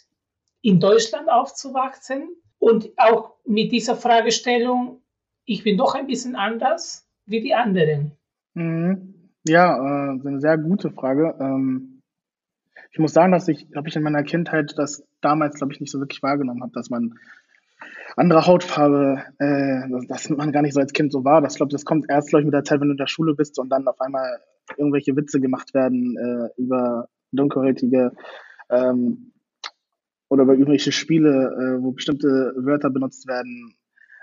in 0.63 0.81
Deutschland 0.81 1.29
aufzuwachsen? 1.29 2.29
Und 2.59 2.91
auch 2.97 3.37
mit 3.47 3.73
dieser 3.73 3.97
Fragestellung, 3.97 5.01
ich 5.47 5.65
bin 5.65 5.79
doch 5.79 5.95
ein 5.95 6.07
bisschen 6.07 6.37
anders 6.37 7.09
wie 7.25 7.41
die 7.41 7.55
anderen. 7.55 8.13
Mhm. 8.55 9.15
Ja, 9.47 9.77
äh, 9.77 10.21
eine 10.27 10.41
sehr 10.41 10.59
gute 10.59 10.91
Frage. 10.91 11.35
Ähm, 11.41 12.03
ich 12.93 12.99
muss 12.99 13.13
sagen, 13.13 13.33
dass 13.33 13.49
ich, 13.49 13.71
glaube 13.71 13.89
ich, 13.89 13.97
in 13.97 14.03
meiner 14.03 14.23
Kindheit 14.23 14.75
das 14.77 15.03
damals, 15.21 15.57
glaube 15.57 15.73
ich, 15.73 15.81
nicht 15.81 15.91
so 15.91 16.01
wirklich 16.01 16.23
wahrgenommen 16.23 16.63
habe, 16.63 16.73
dass 16.73 16.91
man 16.91 17.15
andere 18.17 18.47
Hautfarbe, 18.47 19.25
äh, 19.39 19.89
das, 19.91 20.07
das 20.07 20.31
man 20.31 20.53
gar 20.53 20.63
nicht 20.63 20.75
so 20.75 20.81
als 20.81 20.93
Kind 20.93 21.13
so 21.13 21.25
war. 21.25 21.41
Das 21.41 21.55
glaube 21.55 21.73
das 21.73 21.85
kommt 21.85 22.07
erst, 22.09 22.29
glaube 22.29 22.43
ich, 22.43 22.47
mit 22.47 22.55
der 22.55 22.65
Zeit, 22.65 22.81
wenn 22.81 22.89
du 22.89 22.93
in 22.93 22.99
der 22.99 23.07
Schule 23.07 23.35
bist 23.35 23.59
und 23.59 23.71
dann 23.71 23.87
auf 23.89 24.01
einmal 24.01 24.41
irgendwelche 24.77 25.17
Witze 25.17 25.41
gemacht 25.41 25.73
werden 25.75 26.17
äh, 26.19 26.61
über 26.61 27.09
dunkelhäutige 27.33 28.13
ähm, 28.69 29.33
oder 30.31 30.45
über 30.45 30.55
irgendwelche 30.55 30.93
Spiele, 30.93 31.29
äh, 31.29 31.83
wo 31.83 31.93
bestimmte 31.93 32.55
Wörter 32.57 32.89
benutzt 32.89 33.29
werden. 33.29 33.75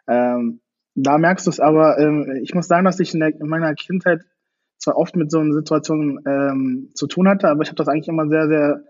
Ähm, 0.08 0.62
da 0.96 1.20
merkst 1.20 1.46
du 1.46 1.52
es 1.52 1.60
aber, 1.60 2.00
ähm, 2.00 2.40
ich 2.42 2.56
muss 2.56 2.68
sagen, 2.68 2.86
dass 2.86 3.00
ich 3.00 3.14
in, 3.14 3.20
der, 3.20 3.30
in 3.30 3.48
meiner 3.48 3.76
Kindheit 3.76 4.24
zwar 4.80 4.98
oft 4.98 5.16
mit 5.16 5.30
so 5.30 5.40
einer 5.40 5.54
Situation 5.54 6.20
ähm, 6.26 6.90
zu 6.96 7.06
tun 7.06 7.28
hatte, 7.28 7.50
aber 7.50 7.62
ich 7.62 7.70
habe 7.70 7.76
das 7.76 7.88
eigentlich 7.88 8.08
immer 8.08 8.28
sehr, 8.28 8.48
sehr 8.48 8.84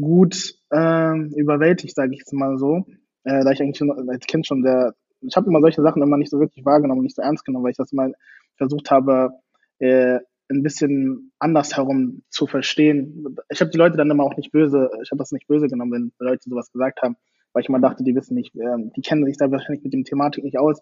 gut 0.00 0.54
ähm, 0.72 1.34
überwältigt, 1.36 1.94
sage 1.94 2.14
ich 2.14 2.20
jetzt 2.20 2.32
mal 2.32 2.56
so 2.56 2.86
äh, 3.24 3.44
da 3.44 3.50
ich 3.50 3.60
eigentlich 3.60 3.78
schon 3.78 4.08
als 4.08 4.26
Kind 4.26 4.46
schon 4.46 4.62
sehr, 4.62 4.94
ich 5.20 5.36
habe 5.36 5.48
immer 5.48 5.60
solche 5.60 5.82
Sachen 5.82 6.02
immer 6.02 6.16
nicht 6.16 6.30
so 6.30 6.40
wirklich 6.40 6.64
wahrgenommen, 6.64 7.02
nicht 7.02 7.16
so 7.16 7.22
ernst 7.22 7.44
genommen, 7.44 7.64
weil 7.64 7.72
ich 7.72 7.76
das 7.76 7.92
mal 7.92 8.14
versucht 8.56 8.90
habe, 8.90 9.30
äh, 9.78 10.20
ein 10.50 10.62
bisschen 10.62 11.32
anders 11.38 11.76
herum 11.76 12.22
zu 12.28 12.46
verstehen. 12.46 13.36
Ich 13.50 13.60
habe 13.60 13.70
die 13.70 13.78
Leute 13.78 13.96
dann 13.96 14.10
immer 14.10 14.24
auch 14.24 14.36
nicht 14.36 14.52
böse, 14.52 14.90
ich 15.02 15.10
habe 15.10 15.18
das 15.18 15.32
nicht 15.32 15.46
böse 15.46 15.68
genommen, 15.68 16.12
wenn 16.18 16.26
Leute 16.26 16.48
sowas 16.48 16.70
gesagt 16.72 17.02
haben, 17.02 17.16
weil 17.52 17.62
ich 17.62 17.68
immer 17.68 17.80
dachte, 17.80 18.04
die 18.04 18.14
wissen 18.14 18.34
nicht, 18.34 18.54
äh, 18.56 18.90
die 18.96 19.00
kennen 19.02 19.24
sich 19.24 19.36
da 19.36 19.50
wahrscheinlich 19.50 19.82
mit 19.84 19.92
dem 19.92 20.04
Thematik 20.04 20.44
nicht 20.44 20.58
aus. 20.58 20.80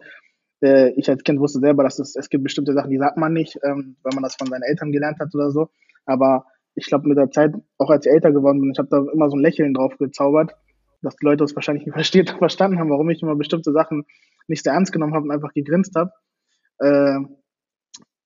Äh, 0.61 0.91
ich 0.97 1.09
als 1.09 1.23
Kind 1.23 1.41
wusste 1.41 1.61
selber, 1.61 1.83
dass 1.85 1.99
es, 1.99 2.17
es 2.17 2.29
gibt 2.29 2.45
bestimmte 2.45 2.73
Sachen, 2.73 2.91
die 2.91 2.99
sagt 2.99 3.17
man 3.17 3.33
nicht, 3.33 3.59
ähm, 3.63 3.97
weil 4.03 4.15
man 4.15 4.23
das 4.23 4.37
von 4.37 4.49
seinen 4.49 4.63
Eltern 4.63 4.93
gelernt 4.93 5.21
hat 5.21 5.35
oder 5.35 5.51
so. 5.51 5.69
Aber 6.07 6.47
ich 6.75 6.87
glaube, 6.87 7.09
mit 7.09 7.19
der 7.19 7.31
Zeit, 7.31 7.55
auch 7.79 7.91
als 7.91 8.07
ich 8.07 8.13
älter 8.13 8.33
geworden 8.33 8.61
bin, 8.61 8.71
ich 8.73 8.79
habe 8.79 8.89
da 8.91 9.05
immer 9.13 9.29
so 9.31 9.37
ein 9.37 9.43
Lächeln 9.43 9.75
drauf 9.75 9.97
gezaubert 9.99 10.55
dass 11.03 11.17
die 11.17 11.25
Leute 11.25 11.45
es 11.45 11.55
wahrscheinlich 11.55 11.87
nicht 11.87 11.95
versteht, 11.95 12.31
verstanden 12.31 12.79
haben, 12.79 12.91
warum 12.91 13.11
ich 13.11 13.23
immer 13.23 13.37
bestimmte 13.37 13.73
Sachen 13.73 14.05
nicht 14.47 14.65
sehr 14.65 14.73
ernst 14.73 14.93
genommen 14.93 15.15
habe 15.15 15.25
und 15.25 15.31
einfach 15.31 15.53
gegrinst 15.53 15.95
habe. 15.97 16.13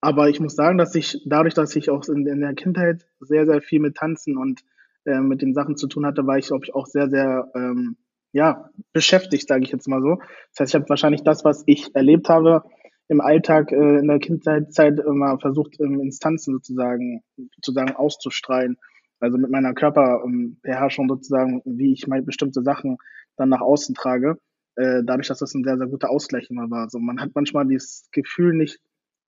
Aber 0.02 0.28
ich 0.28 0.40
muss 0.40 0.54
sagen, 0.54 0.76
dass 0.76 0.94
ich 0.94 1.22
dadurch, 1.24 1.54
dass 1.54 1.74
ich 1.76 1.88
auch 1.88 2.06
in, 2.08 2.26
in 2.26 2.40
der 2.40 2.54
Kindheit 2.54 3.06
sehr, 3.20 3.46
sehr 3.46 3.62
viel 3.62 3.80
mit 3.80 3.96
Tanzen 3.96 4.36
und 4.36 4.60
äh, 5.06 5.20
mit 5.20 5.40
den 5.40 5.54
Sachen 5.54 5.76
zu 5.76 5.86
tun 5.86 6.04
hatte, 6.04 6.26
war 6.26 6.36
ich, 6.36 6.48
glaube 6.48 6.64
ich, 6.64 6.74
auch 6.74 6.86
sehr, 6.86 7.08
sehr 7.08 7.50
ähm, 7.54 7.96
ja, 8.32 8.68
beschäftigt, 8.92 9.48
sage 9.48 9.64
ich 9.64 9.72
jetzt 9.72 9.88
mal 9.88 10.02
so. 10.02 10.18
Das 10.50 10.60
heißt, 10.60 10.70
ich 10.70 10.74
habe 10.74 10.88
wahrscheinlich 10.90 11.22
das, 11.22 11.44
was 11.44 11.62
ich 11.66 11.94
erlebt 11.94 12.28
habe, 12.28 12.64
im 13.08 13.20
Alltag 13.20 13.72
äh, 13.72 13.98
in 13.98 14.08
der 14.08 14.18
Kindheitszeit 14.18 14.98
immer 14.98 15.38
versucht, 15.38 15.80
ähm, 15.80 16.00
Instanzen 16.00 16.52
sozusagen, 16.54 17.22
sozusagen 17.56 17.94
auszustrahlen 17.94 18.76
also 19.22 19.38
mit 19.38 19.50
meiner 19.50 19.72
Körperbeherrschung 19.72 21.08
sozusagen, 21.08 21.62
wie 21.64 21.92
ich 21.92 22.08
mal 22.08 22.22
bestimmte 22.22 22.62
Sachen 22.62 22.98
dann 23.36 23.50
nach 23.50 23.60
außen 23.60 23.94
trage, 23.94 24.38
äh, 24.74 25.02
dadurch, 25.04 25.28
dass 25.28 25.38
das 25.38 25.54
ein 25.54 25.62
sehr, 25.62 25.78
sehr 25.78 25.86
guter 25.86 26.10
Ausgleich 26.10 26.50
immer 26.50 26.68
war. 26.70 26.82
Also 26.82 26.98
man 26.98 27.20
hat 27.20 27.30
manchmal 27.34 27.66
dieses 27.66 28.08
Gefühl 28.10 28.52
nicht, 28.52 28.80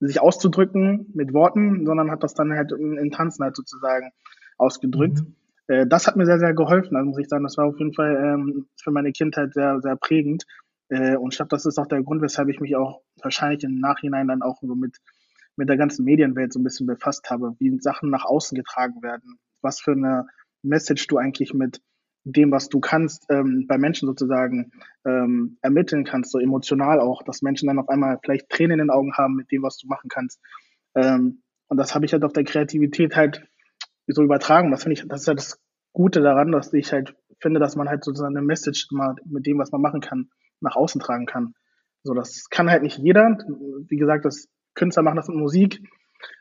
sich 0.06 0.20
auszudrücken 0.20 1.11
mit 1.14 1.32
Worten, 1.32 1.87
sondern 1.87 2.11
hat 2.11 2.23
das 2.23 2.34
dann 2.34 2.52
halt 2.52 2.73
in, 2.73 2.96
in 2.96 3.11
Tanzen 3.11 3.44
halt 3.44 3.56
sozusagen 3.56 4.11
ausgedrückt. 4.58 5.20
Mhm. 5.20 5.34
Äh, 5.66 5.87
das 5.87 6.06
hat 6.06 6.16
mir 6.16 6.26
sehr, 6.26 6.38
sehr 6.38 6.54
geholfen. 6.54 6.96
Also 6.96 7.08
muss 7.08 7.18
ich 7.18 7.28
sagen, 7.28 7.44
das 7.44 7.56
war 7.56 7.66
auf 7.66 7.78
jeden 7.78 7.94
Fall 7.94 8.16
ähm, 8.16 8.66
für 8.80 8.90
meine 8.90 9.12
Kindheit 9.12 9.54
sehr, 9.54 9.80
sehr 9.80 9.96
prägend. 9.96 10.44
Äh, 10.88 11.16
und 11.16 11.32
ich 11.32 11.38
glaube, 11.38 11.50
das 11.50 11.66
ist 11.66 11.78
auch 11.78 11.87
der 11.87 12.02
Grund, 12.02 12.23
weshalb 12.23 12.49
ich 12.49 12.61
mich 12.61 12.76
auch 12.76 13.00
wahrscheinlich 13.23 13.64
im 13.64 13.78
Nachhinein 13.78 14.28
dann 14.28 14.42
auch 14.42 14.58
so 14.61 14.75
mit, 14.75 14.99
mit 15.56 15.68
der 15.68 15.76
ganzen 15.76 16.04
Medienwelt 16.04 16.52
so 16.52 16.61
ein 16.61 16.64
bisschen 16.64 16.87
befasst 16.87 17.30
habe, 17.30 17.54
wie 17.58 17.78
Sachen 17.80 18.11
nach 18.11 18.25
außen 18.25 18.56
getragen 18.56 19.02
werden, 19.02 19.38
was 19.62 19.80
für 19.80 19.92
eine 19.92 20.26
Message 20.62 21.06
du 21.06 21.16
eigentlich 21.18 21.54
mit 21.54 21.80
dem, 22.25 22.50
was 22.50 22.69
du 22.69 22.81
kannst, 22.81 23.26
ähm, 23.31 23.66
bei 23.69 23.78
Menschen 23.78 24.07
sozusagen 24.07 24.73
ähm, 25.04 25.59
ermitteln 25.62 26.04
kannst, 26.04 26.33
so 26.33 26.38
emotional 26.38 27.00
auch, 27.00 27.23
dass 27.23 27.43
Menschen 27.43 27.66
dann 27.66 27.78
auf 27.78 27.88
einmal 27.88 28.19
vielleicht 28.23 28.49
Tränen 28.49 28.81
in 28.81 28.87
den 28.87 28.90
Augen 28.90 29.14
haben 29.14 29.35
mit 29.35 29.52
dem, 29.52 29.62
was 29.62 29.76
du 29.78 29.87
machen 29.87 30.09
kannst. 30.09 30.40
Ähm, 30.95 31.43
und 31.69 31.76
das 31.76 31.95
habe 31.95 32.07
ich 32.07 32.12
halt 32.12 32.25
auf 32.25 32.33
der 32.33 32.45
Kreativität 32.45 33.14
halt 33.14 33.47
so 34.07 34.23
übertragen. 34.23 34.71
Das 34.71 34.83
finde 34.83 34.95
ich, 34.95 35.07
das 35.07 35.23
ist 35.23 35.26
ja 35.26 35.35
das 35.35 35.61
Gute 35.93 36.21
daran, 36.23 36.50
dass 36.50 36.73
ich 36.73 36.93
halt 36.93 37.15
finde, 37.41 37.60
dass 37.60 37.76
man 37.76 37.89
halt 37.89 38.04
sozusagen 38.04 38.37
eine 38.37 38.45
Message 38.45 38.89
immer 38.91 39.15
mit 39.26 39.47
dem, 39.47 39.58
was 39.58 39.71
man 39.71 39.82
machen 39.82 40.00
kann, 40.00 40.30
nach 40.60 40.76
außen 40.76 41.00
tragen 41.00 41.26
kann. 41.26 41.54
So, 42.02 42.15
das 42.15 42.49
kann 42.50 42.71
halt 42.71 42.82
nicht 42.82 42.99
jeder. 42.99 43.39
Wie 43.89 43.97
gesagt, 43.97 44.25
das 44.25 44.49
Künstler 44.75 45.02
machen 45.02 45.17
das 45.17 45.28
mit 45.28 45.37
Musik, 45.37 45.80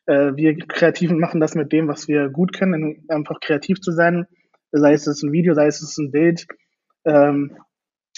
äh, 0.06 0.36
wir 0.36 0.58
Kreativen 0.58 1.19
machen 1.19 1.39
das 1.39 1.56
mit 1.56 1.72
dem, 1.72 1.88
was 1.88 2.08
wir 2.08 2.30
gut 2.30 2.54
können, 2.54 3.06
einfach 3.10 3.39
kreativ 3.39 3.82
zu 3.82 3.91
sein. 3.91 4.28
Sei 4.74 4.94
es 4.94 5.08
ein 5.08 5.32
Video, 5.32 5.54
sei 5.54 5.68
es 5.68 5.98
ein 5.98 6.12
Bild. 6.12 6.48
Ähm, 7.06 7.58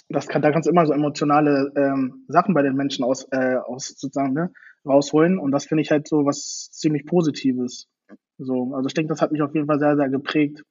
das 0.09 0.27
kann, 0.27 0.41
da 0.41 0.51
kannst 0.51 0.67
du 0.67 0.71
immer 0.71 0.85
so 0.85 0.93
emotionale 0.93 1.71
ähm, 1.75 2.25
Sachen 2.27 2.53
bei 2.53 2.61
den 2.61 2.75
Menschen 2.75 3.03
aus, 3.03 3.27
äh, 3.31 3.55
aus 3.55 3.95
sozusagen 3.97 4.33
ne, 4.33 4.51
rausholen. 4.85 5.37
Und 5.37 5.51
das 5.51 5.65
finde 5.65 5.81
ich 5.81 5.91
halt 5.91 6.07
so 6.07 6.25
was 6.25 6.69
ziemlich 6.71 7.05
Positives. 7.05 7.87
So, 8.37 8.73
also 8.73 8.87
ich 8.87 8.93
denke, 8.93 9.09
das 9.09 9.21
hat 9.21 9.31
mich 9.31 9.41
auf 9.41 9.53
jeden 9.53 9.67
Fall 9.67 9.79
sehr, 9.79 9.95
sehr 9.95 10.09
geprägt, 10.09 10.63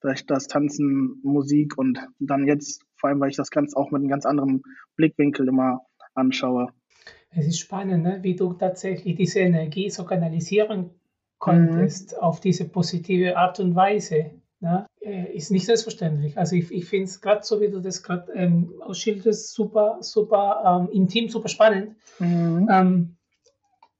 durch 0.00 0.26
das 0.26 0.46
Tanzen, 0.46 1.20
Musik 1.22 1.76
und 1.78 1.98
dann 2.18 2.46
jetzt, 2.46 2.82
vor 2.96 3.10
allem, 3.10 3.20
weil 3.20 3.30
ich 3.30 3.36
das 3.36 3.50
Ganze 3.50 3.76
auch 3.76 3.90
mit 3.90 4.00
einem 4.00 4.10
ganz 4.10 4.26
anderen 4.26 4.62
Blickwinkel 4.96 5.48
immer 5.48 5.80
anschaue. 6.14 6.68
Es 7.30 7.46
ist 7.46 7.58
spannend, 7.58 8.04
ne? 8.04 8.18
wie 8.22 8.36
du 8.36 8.52
tatsächlich 8.54 9.16
diese 9.16 9.40
Energie 9.40 9.90
so 9.90 10.04
kanalisieren 10.04 10.90
konntest 11.38 12.12
mhm. 12.12 12.18
auf 12.18 12.40
diese 12.40 12.68
positive 12.68 13.36
Art 13.36 13.60
und 13.60 13.74
Weise. 13.74 14.30
Ne? 14.60 14.86
Äh, 15.00 15.36
ist 15.36 15.50
nicht 15.50 15.66
selbstverständlich. 15.66 16.38
Also 16.38 16.56
ich, 16.56 16.70
ich 16.70 16.86
finde 16.86 17.04
es 17.04 17.20
gerade 17.20 17.42
so, 17.42 17.60
wie 17.60 17.68
du 17.68 17.80
das 17.80 18.02
gerade 18.02 18.32
ähm, 18.32 18.72
ausschilderst, 18.80 19.52
super, 19.52 19.98
super 20.00 20.86
ähm, 20.88 20.92
intim, 20.92 21.28
super 21.28 21.48
spannend. 21.48 21.96
Mhm. 22.18 22.68
Ähm, 22.70 23.16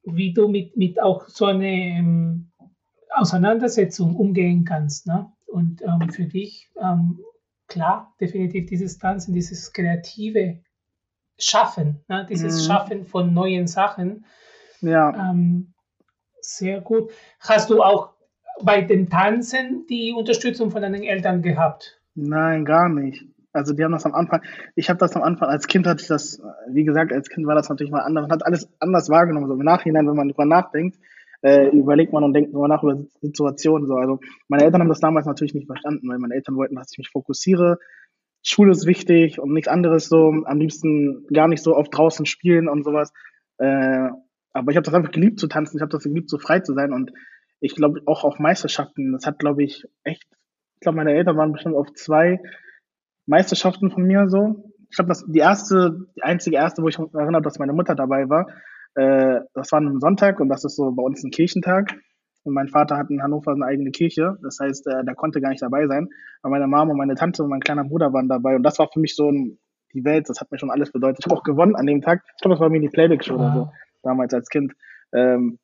wie 0.04 0.32
du 0.32 0.48
mit, 0.48 0.76
mit 0.76 1.02
auch 1.02 1.28
so 1.28 1.46
einer 1.46 1.64
ähm, 1.64 2.50
Auseinandersetzung 3.10 4.16
umgehen 4.16 4.64
kannst. 4.64 5.06
Ne? 5.06 5.30
Und 5.46 5.82
ähm, 5.82 6.08
für 6.10 6.24
dich, 6.24 6.70
ähm, 6.80 7.20
klar, 7.66 8.14
definitiv 8.20 8.66
dieses 8.66 8.98
Tanzen, 8.98 9.34
dieses 9.34 9.72
kreative 9.72 10.60
Schaffen, 11.38 12.04
ne? 12.08 12.26
dieses 12.28 12.62
mhm. 12.62 12.66
Schaffen 12.66 13.04
von 13.04 13.34
neuen 13.34 13.66
Sachen. 13.66 14.24
Ja. 14.80 15.30
Ähm, 15.30 15.74
sehr 16.40 16.80
gut. 16.80 17.10
Hast 17.40 17.70
du 17.70 17.82
auch 17.82 18.15
bei 18.62 18.80
dem 18.82 19.08
Tanzen 19.08 19.86
die 19.88 20.12
Unterstützung 20.16 20.70
von 20.70 20.82
deinen 20.82 21.02
Eltern 21.02 21.42
gehabt? 21.42 22.00
Nein, 22.14 22.64
gar 22.64 22.88
nicht. 22.88 23.24
Also 23.52 23.72
die 23.72 23.82
haben 23.82 23.92
das 23.92 24.04
am 24.04 24.14
Anfang, 24.14 24.42
ich 24.74 24.90
habe 24.90 24.98
das 24.98 25.16
am 25.16 25.22
Anfang, 25.22 25.48
als 25.48 25.66
Kind 25.66 25.86
hatte 25.86 26.02
ich 26.02 26.08
das, 26.08 26.42
wie 26.70 26.84
gesagt, 26.84 27.12
als 27.12 27.30
Kind 27.30 27.46
war 27.46 27.54
das 27.54 27.70
natürlich 27.70 27.90
mal 27.90 28.00
anders, 28.00 28.22
man 28.22 28.32
hat 28.32 28.44
alles 28.44 28.68
anders 28.80 29.08
wahrgenommen. 29.08 29.48
So 29.48 29.54
im 29.54 29.60
Nachhinein, 29.60 30.06
wenn 30.06 30.16
man 30.16 30.28
drüber 30.28 30.44
nachdenkt, 30.44 30.98
äh, 31.42 31.68
überlegt 31.68 32.12
man 32.12 32.24
und 32.24 32.34
denkt 32.34 32.52
nur 32.52 32.68
nach 32.68 32.82
über 32.82 32.98
Situationen. 33.20 33.86
So. 33.86 33.94
Also 33.94 34.20
meine 34.48 34.64
Eltern 34.64 34.82
haben 34.82 34.88
das 34.88 35.00
damals 35.00 35.26
natürlich 35.26 35.54
nicht 35.54 35.66
verstanden, 35.66 36.08
weil 36.08 36.18
meine 36.18 36.34
Eltern 36.34 36.56
wollten, 36.56 36.74
dass 36.74 36.92
ich 36.92 36.98
mich 36.98 37.10
fokussiere, 37.10 37.78
Schule 38.42 38.70
ist 38.70 38.86
wichtig 38.86 39.40
und 39.40 39.52
nichts 39.52 39.68
anderes 39.68 40.08
so. 40.08 40.32
Am 40.44 40.60
liebsten 40.60 41.26
gar 41.32 41.48
nicht 41.48 41.62
so 41.62 41.76
oft 41.76 41.96
draußen 41.96 42.26
spielen 42.26 42.68
und 42.68 42.84
sowas. 42.84 43.12
Äh, 43.58 44.08
aber 44.52 44.70
ich 44.70 44.76
habe 44.76 44.84
das 44.84 44.94
einfach 44.94 45.10
geliebt 45.10 45.40
zu 45.40 45.48
tanzen. 45.48 45.76
Ich 45.76 45.82
habe 45.82 45.90
das 45.90 46.04
geliebt, 46.04 46.30
so 46.30 46.38
frei 46.38 46.60
zu 46.60 46.72
sein. 46.74 46.92
Und 46.92 47.10
ich 47.60 47.74
glaube 47.74 48.00
auch 48.06 48.24
auf 48.24 48.38
Meisterschaften. 48.38 49.12
Das 49.12 49.26
hat, 49.26 49.38
glaube 49.38 49.64
ich, 49.64 49.84
echt. 50.04 50.24
Ich 50.74 50.80
glaube, 50.80 50.96
meine 50.96 51.14
Eltern 51.14 51.36
waren 51.36 51.52
bestimmt 51.52 51.74
auf 51.74 51.92
zwei 51.94 52.40
Meisterschaften 53.26 53.90
von 53.90 54.04
mir 54.04 54.28
so. 54.28 54.72
Ich 54.90 54.96
glaube, 54.96 55.08
das 55.08 55.24
die 55.26 55.38
erste, 55.38 56.06
die 56.16 56.22
einzige 56.22 56.56
erste, 56.56 56.82
wo 56.82 56.88
ich 56.88 56.98
mich 56.98 57.12
erinnere, 57.14 57.42
dass 57.42 57.58
meine 57.58 57.72
Mutter 57.72 57.94
dabei 57.94 58.28
war. 58.28 58.48
Äh, 58.94 59.40
das 59.54 59.72
war 59.72 59.80
ein 59.80 60.00
Sonntag 60.00 60.40
und 60.40 60.48
das 60.48 60.64
ist 60.64 60.76
so 60.76 60.92
bei 60.92 61.02
uns 61.02 61.22
ein 61.24 61.30
Kirchentag. 61.30 61.94
Und 62.44 62.54
mein 62.54 62.68
Vater 62.68 62.96
hat 62.96 63.10
in 63.10 63.22
Hannover 63.22 63.52
eine 63.52 63.64
eigene 63.64 63.90
Kirche. 63.90 64.38
Das 64.42 64.58
heißt, 64.60 64.86
äh, 64.86 65.04
der 65.04 65.14
konnte 65.16 65.40
gar 65.40 65.50
nicht 65.50 65.62
dabei 65.62 65.86
sein. 65.88 66.08
Aber 66.42 66.52
meine 66.52 66.68
Mama 66.68 66.92
und 66.92 66.98
meine 66.98 67.16
Tante 67.16 67.42
und 67.42 67.50
mein 67.50 67.60
kleiner 67.60 67.84
Bruder 67.84 68.12
waren 68.12 68.28
dabei. 68.28 68.54
Und 68.54 68.62
das 68.62 68.78
war 68.78 68.88
für 68.92 69.00
mich 69.00 69.16
so 69.16 69.30
ein, 69.30 69.58
die 69.92 70.04
Welt. 70.04 70.28
Das 70.28 70.40
hat 70.40 70.52
mir 70.52 70.58
schon 70.58 70.70
alles 70.70 70.92
bedeutet. 70.92 71.18
Ich 71.20 71.26
habe 71.26 71.36
auch 71.36 71.42
gewonnen 71.42 71.74
an 71.74 71.86
dem 71.86 72.02
Tag. 72.02 72.22
Ich 72.36 72.42
glaube, 72.42 72.54
das 72.54 72.60
war 72.60 72.70
mir 72.70 72.80
die 72.80 72.88
Playback-Show 72.88 73.34
oder 73.34 73.52
so. 73.52 73.72
Damals 74.02 74.32
als 74.32 74.48
Kind. 74.48 74.74
Ähm, 75.12 75.58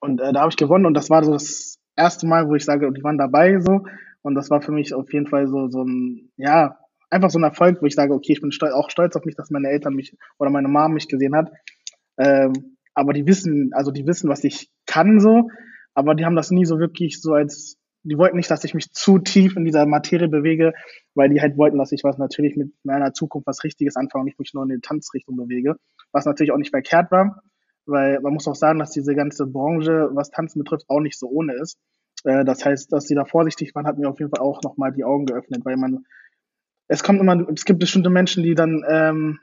und 0.00 0.20
äh, 0.20 0.32
da 0.32 0.40
habe 0.40 0.50
ich 0.50 0.56
gewonnen. 0.56 0.86
Und 0.86 0.94
das 0.94 1.10
war 1.10 1.22
so 1.24 1.32
das 1.32 1.78
erste 1.96 2.26
Mal, 2.26 2.48
wo 2.48 2.54
ich 2.54 2.64
sage, 2.64 2.90
die 2.92 3.02
waren 3.02 3.18
dabei 3.18 3.58
so. 3.60 3.84
Und 4.22 4.34
das 4.34 4.50
war 4.50 4.60
für 4.60 4.72
mich 4.72 4.92
auf 4.94 5.12
jeden 5.12 5.26
Fall 5.26 5.46
so, 5.46 5.68
so 5.68 5.82
ein, 5.82 6.30
ja, 6.36 6.76
einfach 7.10 7.30
so 7.30 7.38
ein 7.38 7.44
Erfolg, 7.44 7.80
wo 7.80 7.86
ich 7.86 7.94
sage, 7.94 8.12
okay, 8.12 8.32
ich 8.32 8.40
bin 8.40 8.52
stolz, 8.52 8.74
auch 8.74 8.90
stolz 8.90 9.16
auf 9.16 9.24
mich, 9.24 9.36
dass 9.36 9.50
meine 9.50 9.68
Eltern 9.68 9.94
mich 9.94 10.16
oder 10.38 10.50
meine 10.50 10.68
Mom 10.68 10.92
mich 10.92 11.08
gesehen 11.08 11.34
hat. 11.34 11.50
Ähm, 12.18 12.76
aber 12.94 13.12
die 13.12 13.26
wissen, 13.26 13.70
also 13.72 13.90
die 13.90 14.06
wissen, 14.06 14.28
was 14.28 14.44
ich 14.44 14.70
kann 14.86 15.20
so 15.20 15.48
aber 15.94 16.14
die 16.14 16.24
haben 16.24 16.36
das 16.36 16.50
nie 16.50 16.64
so 16.64 16.78
wirklich 16.78 17.20
so 17.20 17.34
als, 17.34 17.76
die 18.02 18.16
wollten 18.16 18.36
nicht, 18.36 18.50
dass 18.50 18.64
ich 18.64 18.74
mich 18.74 18.92
zu 18.92 19.18
tief 19.18 19.56
in 19.56 19.64
dieser 19.64 19.86
Materie 19.86 20.28
bewege, 20.28 20.72
weil 21.14 21.28
die 21.28 21.40
halt 21.40 21.56
wollten, 21.58 21.78
dass 21.78 21.92
ich 21.92 22.04
was 22.04 22.18
natürlich 22.18 22.56
mit 22.56 22.72
meiner 22.84 23.12
Zukunft 23.12 23.46
was 23.46 23.64
Richtiges 23.64 23.96
anfange 23.96 24.22
und 24.22 24.26
nicht 24.26 24.38
mich 24.38 24.54
nur 24.54 24.62
in 24.64 24.70
die 24.70 24.80
Tanzrichtung 24.80 25.36
bewege, 25.36 25.76
was 26.12 26.24
natürlich 26.24 26.52
auch 26.52 26.58
nicht 26.58 26.70
verkehrt 26.70 27.10
war, 27.10 27.42
weil 27.86 28.20
man 28.20 28.34
muss 28.34 28.48
auch 28.48 28.54
sagen, 28.54 28.78
dass 28.78 28.90
diese 28.90 29.14
ganze 29.14 29.46
Branche, 29.46 30.10
was 30.12 30.30
Tanzen 30.30 30.60
betrifft, 30.60 30.84
auch 30.88 31.00
nicht 31.00 31.18
so 31.18 31.28
ohne 31.28 31.54
ist. 31.54 31.78
Äh, 32.24 32.44
das 32.44 32.64
heißt, 32.64 32.92
dass 32.92 33.06
sie 33.06 33.14
da 33.14 33.24
vorsichtig 33.24 33.74
waren, 33.74 33.86
hat 33.86 33.98
mir 33.98 34.08
auf 34.08 34.18
jeden 34.18 34.30
Fall 34.30 34.44
auch 34.44 34.62
nochmal 34.62 34.92
die 34.92 35.04
Augen 35.04 35.26
geöffnet, 35.26 35.64
weil 35.64 35.76
man, 35.76 36.04
es 36.88 37.02
kommt 37.02 37.20
immer, 37.20 37.48
es 37.52 37.64
gibt 37.64 37.78
bestimmte 37.78 38.10
Menschen, 38.10 38.42
die 38.42 38.54
dann 38.54 38.84
ähm, 38.88 39.38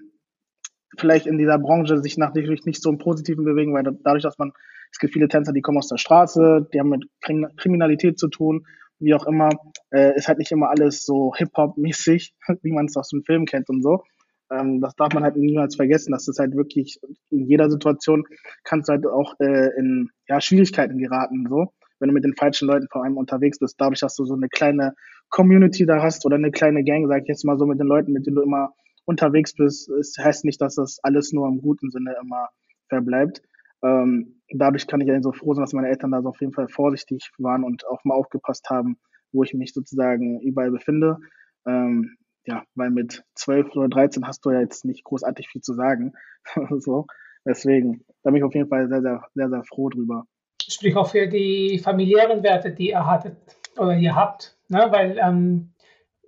vielleicht 0.97 1.27
in 1.27 1.37
dieser 1.37 1.59
Branche 1.59 2.01
sich 2.01 2.17
natürlich 2.17 2.65
nicht 2.65 2.81
so 2.81 2.89
im 2.89 2.97
Positiven 2.97 3.43
bewegen, 3.43 3.73
weil 3.73 3.83
dadurch, 3.83 4.23
dass 4.23 4.37
man, 4.37 4.51
es 4.91 4.99
gibt 4.99 5.13
viele 5.13 5.27
Tänzer, 5.27 5.53
die 5.53 5.61
kommen 5.61 5.77
aus 5.77 5.89
der 5.89 5.97
Straße, 5.97 6.67
die 6.73 6.79
haben 6.79 6.89
mit 6.89 7.05
Kriminalität 7.21 8.17
zu 8.17 8.29
tun, 8.29 8.65
wie 8.99 9.13
auch 9.13 9.27
immer, 9.27 9.49
äh, 9.91 10.15
ist 10.15 10.27
halt 10.27 10.39
nicht 10.39 10.51
immer 10.51 10.69
alles 10.69 11.05
so 11.05 11.33
Hip-Hop-mäßig, 11.35 12.33
wie 12.61 12.71
man 12.71 12.85
es 12.85 12.97
aus 12.97 13.09
dem 13.09 13.23
Film 13.23 13.45
kennt 13.45 13.69
und 13.69 13.83
so. 13.83 14.03
Ähm, 14.51 14.81
das 14.81 14.95
darf 14.95 15.13
man 15.13 15.23
halt 15.23 15.35
niemals 15.35 15.75
vergessen, 15.75 16.11
dass 16.11 16.25
das 16.25 16.39
halt 16.39 16.55
wirklich 16.55 16.99
in 17.29 17.45
jeder 17.45 17.69
Situation 17.69 18.23
kannst 18.63 18.89
du 18.89 18.93
halt 18.93 19.05
auch 19.05 19.35
äh, 19.39 19.77
in 19.77 20.09
ja, 20.27 20.39
Schwierigkeiten 20.39 20.97
geraten, 20.97 21.47
so, 21.49 21.73
wenn 21.99 22.09
du 22.09 22.13
mit 22.13 22.23
den 22.23 22.35
falschen 22.35 22.67
Leuten 22.67 22.87
vor 22.91 23.03
allem 23.03 23.17
unterwegs 23.17 23.59
bist, 23.59 23.75
dadurch, 23.79 23.99
dass 23.99 24.15
du 24.15 24.25
so 24.25 24.35
eine 24.35 24.49
kleine 24.49 24.93
Community 25.29 25.85
da 25.85 26.01
hast 26.01 26.25
oder 26.25 26.35
eine 26.35 26.51
kleine 26.51 26.83
Gang, 26.83 27.07
sag 27.07 27.23
ich 27.23 27.27
jetzt 27.27 27.45
mal 27.45 27.57
so, 27.57 27.65
mit 27.65 27.79
den 27.79 27.87
Leuten, 27.87 28.13
mit 28.13 28.25
denen 28.25 28.35
du 28.35 28.41
immer 28.41 28.73
unterwegs 29.05 29.53
bist, 29.53 29.89
es 29.89 30.15
heißt 30.17 30.45
nicht, 30.45 30.61
dass 30.61 30.75
das 30.75 30.99
alles 31.03 31.31
nur 31.33 31.47
im 31.47 31.61
guten 31.61 31.89
Sinne 31.89 32.15
immer 32.21 32.49
verbleibt. 32.89 33.41
Ähm, 33.83 34.41
dadurch 34.49 34.87
kann 34.87 35.01
ich 35.01 35.07
ja 35.07 35.21
so 35.21 35.31
froh 35.31 35.53
sein, 35.53 35.63
dass 35.63 35.73
meine 35.73 35.89
Eltern 35.89 36.11
da 36.11 36.21
so 36.21 36.29
auf 36.29 36.41
jeden 36.41 36.53
Fall 36.53 36.67
vorsichtig 36.67 37.29
waren 37.37 37.63
und 37.63 37.85
auch 37.87 38.03
mal 38.03 38.15
aufgepasst 38.15 38.69
haben, 38.69 38.97
wo 39.31 39.43
ich 39.43 39.53
mich 39.53 39.73
sozusagen 39.73 40.41
überall 40.41 40.71
befinde. 40.71 41.17
Ähm, 41.65 42.17
ja, 42.47 42.63
weil 42.75 42.89
mit 42.89 43.23
12 43.35 43.75
oder 43.75 43.89
13 43.89 44.25
hast 44.25 44.45
du 44.45 44.51
ja 44.51 44.61
jetzt 44.61 44.85
nicht 44.85 45.03
großartig 45.03 45.49
viel 45.49 45.61
zu 45.61 45.73
sagen. 45.73 46.13
so. 46.79 47.05
Deswegen, 47.45 48.03
da 48.23 48.31
bin 48.31 48.37
ich 48.37 48.43
auf 48.43 48.55
jeden 48.55 48.69
Fall 48.69 48.87
sehr, 48.87 49.01
sehr, 49.01 49.23
sehr, 49.35 49.49
sehr 49.49 49.63
froh 49.63 49.89
drüber. 49.89 50.25
Sprich 50.61 50.95
auch 50.95 51.09
für 51.09 51.27
die 51.27 51.79
familiären 51.79 52.43
Werte, 52.43 52.71
die 52.71 52.89
ihr 52.89 53.05
hattet 53.05 53.37
oder 53.77 53.95
ihr 53.95 54.15
habt, 54.15 54.57
ne? 54.69 54.87
weil 54.89 55.17
ähm, 55.21 55.73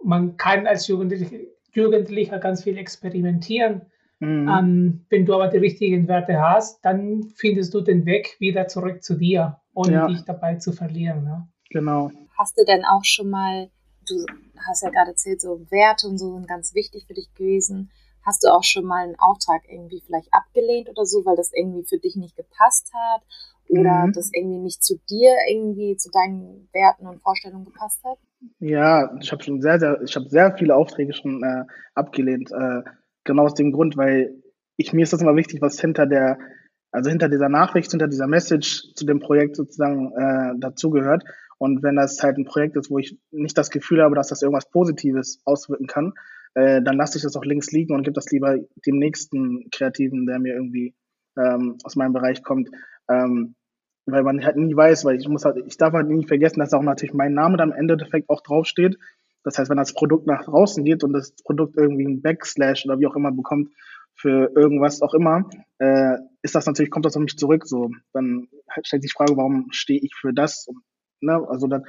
man 0.04 0.38
kann 0.38 0.68
als 0.68 0.88
Jugendliche, 0.88 1.48
Jugendlicher 1.74 2.40
ganz 2.40 2.64
viel 2.64 2.78
experimentieren. 2.78 3.82
Mhm. 4.20 4.50
Ähm, 4.50 5.06
wenn 5.10 5.26
du 5.26 5.34
aber 5.34 5.48
die 5.48 5.58
richtigen 5.58 6.08
Werte 6.08 6.40
hast, 6.40 6.84
dann 6.86 7.24
findest 7.36 7.74
du 7.74 7.82
den 7.82 8.06
Weg 8.06 8.36
wieder 8.40 8.68
zurück 8.68 9.04
zu 9.04 9.16
dir, 9.16 9.62
ohne 9.74 9.94
ja. 9.94 10.08
dich 10.08 10.24
dabei 10.26 10.56
zu 10.56 10.74
verlieren. 10.74 11.24
Ne? 11.24 11.48
Genau. 11.70 12.12
Hast 12.38 12.58
du 12.58 12.66
denn 12.66 12.84
auch 12.86 13.04
schon 13.04 13.30
mal, 13.30 13.70
du 14.10 14.26
hast 14.68 14.84
ja 14.84 14.90
gerade 14.90 15.12
erzählt, 15.12 15.42
so 15.42 15.62
Werte 15.70 16.08
und 16.08 16.18
so 16.18 16.34
sind 16.34 16.48
ganz 16.48 16.74
wichtig 16.74 17.06
für 17.08 17.14
dich 17.14 17.34
gewesen. 17.34 17.92
Hast 18.26 18.44
du 18.44 18.50
auch 18.50 18.64
schon 18.64 18.86
mal 18.86 19.04
einen 19.04 19.20
Auftrag 19.20 19.62
irgendwie 19.70 20.02
vielleicht 20.06 20.34
abgelehnt 20.34 20.90
oder 20.90 21.06
so, 21.06 21.26
weil 21.26 21.36
das 21.36 21.52
irgendwie 21.54 21.84
für 21.84 21.98
dich 21.98 22.16
nicht 22.16 22.36
gepasst 22.36 22.92
hat 22.94 23.22
oder 23.70 24.08
mhm. 24.08 24.14
das 24.14 24.30
irgendwie 24.34 24.60
nicht 24.60 24.84
zu 24.84 25.00
dir 25.10 25.32
irgendwie, 25.50 25.96
zu 25.96 26.10
deinen 26.12 26.68
Werten 26.74 27.08
und 27.08 27.22
Vorstellungen 27.22 27.66
gepasst 27.66 28.04
hat? 28.04 28.18
Ja, 28.60 29.16
ich 29.22 29.32
habe 29.32 29.44
schon 29.44 29.62
sehr, 29.62 29.80
sehr, 29.80 30.02
ich 30.02 30.16
habe 30.16 30.30
sehr 30.30 30.56
viele 30.58 30.76
Aufträge 30.76 31.14
schon 31.14 31.44
äh, 31.44 31.64
abgelehnt. 31.94 32.52
Äh, 32.52 32.82
genau 33.24 33.44
aus 33.44 33.54
dem 33.54 33.72
Grund, 33.72 33.96
weil 33.96 34.42
ich 34.76 34.94
mir 34.94 35.04
ist 35.04 35.14
das 35.14 35.22
immer 35.22 35.36
wichtig, 35.36 35.62
was 35.62 35.80
hinter 35.80 36.06
der, 36.06 36.40
also 36.92 37.10
hinter 37.10 37.30
dieser 37.30 37.50
Nachricht, 37.50 37.92
hinter 37.92 38.08
dieser 38.08 38.28
Message 38.28 38.94
zu 38.96 39.06
dem 39.06 39.20
Projekt 39.20 39.56
sozusagen 39.56 40.12
äh, 40.14 40.60
dazugehört. 40.60 41.24
Und 41.60 41.84
wenn 41.84 41.98
das 41.98 42.24
halt 42.24 42.38
ein 42.38 42.46
Projekt 42.46 42.76
ist, 42.78 42.90
wo 42.90 42.98
ich 42.98 43.20
nicht 43.32 43.58
das 43.58 43.70
Gefühl 43.70 44.02
habe, 44.02 44.16
dass 44.16 44.30
das 44.30 44.42
irgendwas 44.42 44.70
Positives 44.72 45.42
auswirken 45.46 45.88
kann, 45.88 46.14
äh, 46.56 46.82
dann 46.82 46.98
lasse 46.98 47.18
ich 47.18 47.24
das 47.24 47.36
auch 47.36 47.46
links 47.46 47.72
liegen 47.72 47.94
und 47.94 48.04
gebe 48.04 48.14
das 48.14 48.32
lieber 48.32 48.58
dem 48.86 48.98
nächsten 48.98 49.70
Kreativen, 49.70 50.26
der 50.26 50.40
mir 50.40 50.56
irgendwie 50.56 50.96
ähm, 51.38 51.78
aus 51.84 51.96
meinem 51.96 52.14
Bereich 52.14 52.44
kommt. 52.44 52.70
Ähm, 53.10 53.56
weil 54.06 54.24
man 54.24 54.44
halt 54.44 54.56
nie 54.56 54.76
weiß, 54.76 55.06
weil 55.06 55.18
ich 55.18 55.28
muss 55.28 55.46
halt, 55.46 55.58
ich 55.68 55.78
darf 55.78 55.94
halt 55.94 56.08
nie 56.08 56.26
vergessen, 56.26 56.60
dass 56.60 56.74
auch 56.74 56.82
natürlich 56.82 57.14
mein 57.14 57.34
Name 57.34 57.58
dann 57.58 57.72
im 57.72 57.78
Endeffekt 57.78 58.30
auch 58.30 58.42
draufsteht. 58.42 58.98
Das 59.44 59.58
heißt, 59.58 59.70
wenn 59.70 59.78
das 59.78 59.94
Produkt 59.94 60.28
nach 60.28 60.46
draußen 60.46 60.84
geht 60.84 61.04
und 61.04 61.14
das 61.14 61.36
Produkt 61.44 61.78
irgendwie 61.78 62.06
einen 62.06 62.22
Backslash 62.22 62.86
oder 62.86 63.00
wie 63.00 63.08
auch 63.08 63.16
immer 63.16 63.32
bekommt 63.32 63.70
für 64.16 64.52
irgendwas 64.56 65.02
auch 65.02 65.14
immer, 65.14 65.50
äh, 65.78 66.18
ist 66.42 66.56
das 66.56 66.66
natürlich, 66.66 66.90
kommt 66.90 67.06
das 67.06 67.16
auf 67.16 67.22
mich 67.22 67.38
zurück. 67.38 67.68
So, 67.68 67.92
dann 68.14 68.48
stellt 68.84 69.04
sich 69.04 69.12
die 69.12 69.18
Frage, 69.18 69.38
warum 69.38 69.68
stehe 69.72 70.00
ich 70.02 70.14
für 70.16 70.34
das? 70.34 70.68
Und, 70.68 70.80
ne, 71.22 71.46
also 71.48 71.68
dann 71.68 71.84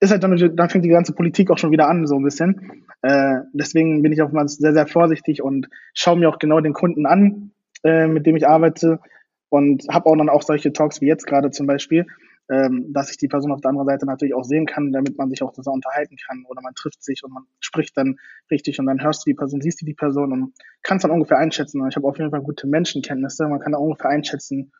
ist 0.00 0.10
halt 0.10 0.22
dann, 0.22 0.56
dann 0.56 0.68
fängt 0.68 0.84
die 0.84 0.90
ganze 0.90 1.14
Politik 1.14 1.50
auch 1.50 1.58
schon 1.58 1.70
wieder 1.70 1.88
an, 1.88 2.06
so 2.06 2.16
ein 2.16 2.24
bisschen. 2.24 2.84
Äh, 3.02 3.40
deswegen 3.52 4.02
bin 4.02 4.12
ich 4.12 4.22
auch 4.22 4.30
mal 4.30 4.46
sehr, 4.48 4.74
sehr 4.74 4.86
vorsichtig 4.86 5.42
und 5.42 5.68
schaue 5.94 6.18
mir 6.18 6.28
auch 6.28 6.38
genau 6.38 6.60
den 6.60 6.74
Kunden 6.74 7.06
an, 7.06 7.52
äh, 7.82 8.06
mit 8.06 8.26
dem 8.26 8.36
ich 8.36 8.46
arbeite 8.46 9.00
und 9.48 9.84
habe 9.90 10.06
auch 10.06 10.16
dann 10.16 10.28
auch 10.28 10.42
solche 10.42 10.72
Talks 10.72 11.00
wie 11.00 11.06
jetzt 11.06 11.26
gerade 11.26 11.50
zum 11.50 11.66
Beispiel, 11.66 12.06
ähm, 12.50 12.92
dass 12.92 13.10
ich 13.10 13.16
die 13.16 13.28
Person 13.28 13.52
auf 13.52 13.60
der 13.60 13.70
anderen 13.70 13.88
Seite 13.88 14.06
natürlich 14.06 14.34
auch 14.34 14.44
sehen 14.44 14.66
kann, 14.66 14.92
damit 14.92 15.16
man 15.16 15.30
sich 15.30 15.42
auch 15.42 15.52
das 15.52 15.66
unterhalten 15.66 16.16
kann 16.26 16.44
oder 16.46 16.60
man 16.62 16.74
trifft 16.74 17.02
sich 17.02 17.24
und 17.24 17.32
man 17.32 17.44
spricht 17.60 17.96
dann 17.96 18.18
richtig 18.50 18.78
und 18.78 18.86
dann 18.86 19.02
hörst 19.02 19.26
du 19.26 19.30
die 19.30 19.34
Person, 19.34 19.60
siehst 19.60 19.80
du 19.80 19.86
die 19.86 19.94
Person 19.94 20.32
und 20.32 20.52
kannst 20.82 21.04
dann 21.04 21.10
ungefähr 21.10 21.38
einschätzen. 21.38 21.86
Ich 21.88 21.96
habe 21.96 22.06
auf 22.06 22.18
jeden 22.18 22.30
Fall 22.30 22.42
gute 22.42 22.66
Menschenkenntnisse, 22.66 23.48
man 23.48 23.60
kann 23.60 23.72
da 23.72 23.78
ungefähr 23.78 24.10
einschätzen, 24.10 24.72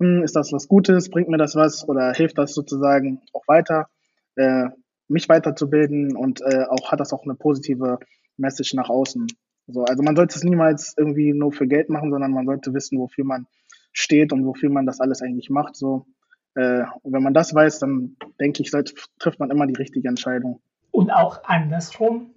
hm, 0.00 0.22
ist 0.22 0.36
das 0.36 0.52
was 0.52 0.68
Gutes, 0.68 1.10
bringt 1.10 1.28
mir 1.28 1.38
das 1.38 1.56
was 1.56 1.88
oder 1.88 2.12
hilft 2.12 2.38
das 2.38 2.54
sozusagen 2.54 3.22
auch 3.32 3.46
weiter, 3.46 3.88
äh, 4.36 4.68
mich 5.08 5.28
weiterzubilden 5.28 6.16
und 6.16 6.40
äh, 6.42 6.64
auch 6.68 6.90
hat 6.90 7.00
das 7.00 7.12
auch 7.12 7.24
eine 7.24 7.34
positive 7.34 7.98
Message 8.36 8.74
nach 8.74 8.88
außen. 8.88 9.26
So, 9.68 9.84
also 9.84 10.02
man 10.02 10.16
sollte 10.16 10.36
es 10.36 10.44
niemals 10.44 10.94
irgendwie 10.96 11.32
nur 11.32 11.52
für 11.52 11.66
Geld 11.66 11.90
machen, 11.90 12.10
sondern 12.10 12.32
man 12.32 12.46
sollte 12.46 12.72
wissen, 12.74 12.98
wofür 12.98 13.24
man 13.24 13.46
steht 13.92 14.32
und 14.32 14.44
wofür 14.44 14.70
man 14.70 14.86
das 14.86 15.00
alles 15.00 15.22
eigentlich 15.22 15.50
macht. 15.50 15.76
So, 15.76 16.06
äh, 16.54 16.84
und 17.02 17.12
wenn 17.12 17.22
man 17.22 17.34
das 17.34 17.54
weiß, 17.54 17.80
dann 17.80 18.16
denke 18.40 18.62
ich, 18.62 18.70
trifft 19.18 19.40
man 19.40 19.50
immer 19.50 19.66
die 19.66 19.74
richtige 19.74 20.08
Entscheidung. 20.08 20.60
Und 20.90 21.10
auch 21.10 21.44
andersrum, 21.44 22.34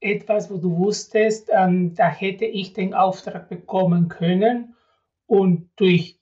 etwas, 0.00 0.50
wo 0.50 0.58
du 0.58 0.76
wusstest, 0.76 1.50
ähm, 1.52 1.94
da 1.94 2.08
hätte 2.08 2.44
ich 2.44 2.72
den 2.72 2.94
Auftrag 2.94 3.48
bekommen 3.48 4.08
können 4.08 4.74
und 5.26 5.68
durch 5.76 6.17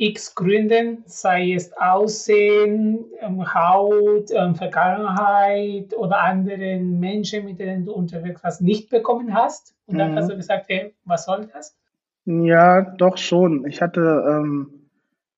x 0.00 0.34
Gründen, 0.34 1.02
sei 1.04 1.52
es 1.52 1.76
Aussehen, 1.76 3.04
ähm, 3.20 3.54
Haut, 3.54 4.30
ähm, 4.32 4.54
Vergangenheit 4.54 5.94
oder 5.94 6.22
anderen 6.22 6.98
Menschen, 6.98 7.44
mit 7.44 7.58
denen 7.58 7.84
du 7.84 7.92
unterwegs 7.92 8.42
warst, 8.42 8.62
nicht 8.62 8.88
bekommen 8.88 9.34
hast. 9.34 9.74
Und 9.86 9.98
dann 9.98 10.12
mhm. 10.12 10.16
hast 10.16 10.30
du 10.30 10.36
gesagt, 10.36 10.66
hey, 10.68 10.94
was 11.04 11.26
soll 11.26 11.50
das? 11.52 11.76
Ja, 12.24 12.80
doch 12.80 13.18
schon. 13.18 13.66
Ich 13.66 13.82
hatte, 13.82 14.24
ähm, 14.26 14.88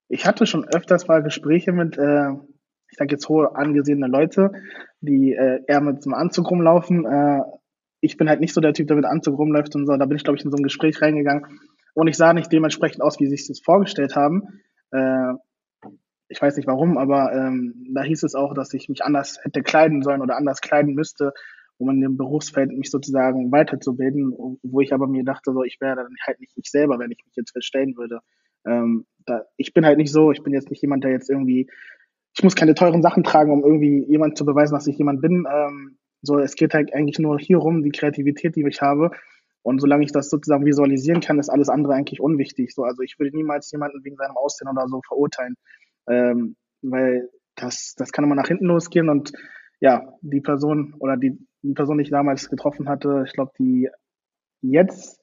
ich 0.09 0.27
hatte 0.27 0.47
schon 0.47 0.65
öfters 0.69 1.09
mal 1.09 1.25
Gespräche 1.25 1.73
mit, 1.73 1.99
äh, 1.99 2.31
ich 2.89 2.99
sage 2.99 3.15
jetzt 3.15 3.29
hohe 3.29 3.57
angesehene 3.57 4.07
Leute, 4.07 4.53
die 5.01 5.33
äh, 5.33 5.61
eher 5.67 5.81
mit 5.81 6.05
so 6.05 6.11
einem 6.11 6.21
Anzug 6.21 6.49
rumlaufen. 6.49 7.05
Äh, 7.05 7.41
ich 8.01 8.17
bin 8.17 8.29
halt 8.29 8.39
nicht 8.39 8.55
so 8.55 8.61
der 8.61 8.75
Typ, 8.75 8.87
der 8.87 8.97
mit 8.97 9.07
Anzug 9.07 9.39
rumläuft 9.39 9.75
und 9.75 9.87
so. 9.87 9.97
Da 9.97 10.07
bin 10.07 10.17
ich, 10.17 10.23
glaube 10.23 10.39
ich, 10.39 10.45
in 10.45 10.53
so 10.53 10.57
ein 10.57 10.63
Gespräch 10.63 11.03
reingegangen 11.03 11.59
und 11.95 12.09
ich 12.09 12.17
sah 12.17 12.33
nicht 12.33 12.53
dementsprechend 12.53 13.03
aus, 13.03 13.21
wie 13.21 13.27
sie 13.27 13.37
sich 13.37 13.49
das 13.49 13.61
vorgestellt 13.61 14.17
haben. 14.17 14.61
Äh, 14.91 15.35
ich 16.29 16.41
weiß 16.41 16.57
nicht 16.57 16.67
warum, 16.67 16.97
aber 16.97 17.33
ähm, 17.33 17.87
da 17.95 18.03
hieß 18.03 18.23
es 18.23 18.35
auch, 18.35 18.55
dass 18.55 18.73
ich 18.73 18.89
mich 18.89 19.05
anders 19.05 19.39
hätte 19.43 19.63
kleiden 19.63 20.03
sollen 20.03 20.23
oder 20.23 20.37
anders 20.37 20.61
kleiden 20.63 20.95
müsste, 20.95 21.33
um 21.77 21.91
in 21.91 22.01
dem 22.01 22.17
Berufsfeld 22.17 22.73
mich 22.73 22.91
sozusagen 22.91 23.53
weiterzubilden, 23.53 24.33
wo 24.63 24.81
ich 24.81 24.95
aber 24.95 25.07
mir 25.07 25.25
dachte, 25.25 25.53
so 25.53 25.63
ich 25.63 25.79
wäre 25.81 25.97
dann 25.97 26.15
halt 26.27 26.41
nicht 26.41 26.57
ich 26.57 26.71
selber, 26.71 26.99
wenn 26.99 27.11
ich 27.11 27.23
mich 27.25 27.37
jetzt 27.37 27.53
verstellen 27.53 27.97
würde. 27.97 28.21
Ähm, 28.67 29.05
da, 29.27 29.43
ich 29.57 29.75
bin 29.75 29.85
halt 29.85 29.99
nicht 29.99 30.13
so, 30.13 30.33
ich 30.33 30.43
bin 30.43 30.55
jetzt 30.55 30.71
nicht 30.71 30.81
jemand, 30.81 31.05
der 31.05 31.11
jetzt 31.11 31.29
irgendwie, 31.29 31.69
ich 32.35 32.43
muss 32.43 32.55
keine 32.55 32.75
teuren 32.75 33.03
Sachen 33.03 33.25
tragen, 33.25 33.53
um 33.53 33.65
irgendwie 33.65 34.05
jemand 34.09 34.39
zu 34.39 34.47
beweisen, 34.47 34.75
dass 34.75 34.87
ich 34.87 34.97
jemand 34.97 35.21
bin. 35.21 35.47
Ähm, 35.53 35.99
so, 36.23 36.39
es 36.39 36.55
geht 36.55 36.73
halt 36.73 36.95
eigentlich 36.95 37.19
nur 37.19 37.39
hier 37.39 37.59
rum, 37.59 37.83
die 37.83 37.91
Kreativität, 37.91 38.57
die 38.57 38.65
ich 38.67 38.81
habe. 38.81 39.11
Und 39.63 39.81
solange 39.81 40.05
ich 40.05 40.13
das 40.13 40.29
sozusagen 40.29 40.67
visualisieren 40.67 41.21
kann, 41.21 41.39
ist 41.39 41.49
alles 41.49 41.69
andere 41.69 41.95
eigentlich 41.95 42.21
unwichtig. 42.21 42.75
So, 42.75 42.83
also 42.85 43.03
ich 43.03 43.19
würde 43.19 43.37
niemals 43.37 43.71
jemanden 43.71 44.05
wegen 44.05 44.17
seinem 44.17 44.37
Aussehen 44.37 44.69
oder 44.69 44.89
so 44.89 45.01
verurteilen, 45.07 45.55
ähm, 46.09 46.57
weil 46.83 47.29
das, 47.55 47.95
das 47.97 48.11
kann 48.11 48.25
immer 48.25 48.35
nach 48.35 48.49
hinten 48.49 48.67
losgehen 48.67 49.09
und 49.09 49.33
ja, 49.81 50.15
die 50.21 50.41
Person 50.41 50.95
oder 50.99 51.17
die, 51.17 51.39
die 51.63 51.75
Person, 51.75 51.99
die 51.99 52.05
ich 52.05 52.11
damals 52.11 52.49
getroffen 52.49 52.89
hatte, 52.89 53.25
ich 53.27 53.33
glaube, 53.33 53.53
die 53.59 53.89
jetzt 54.63 55.23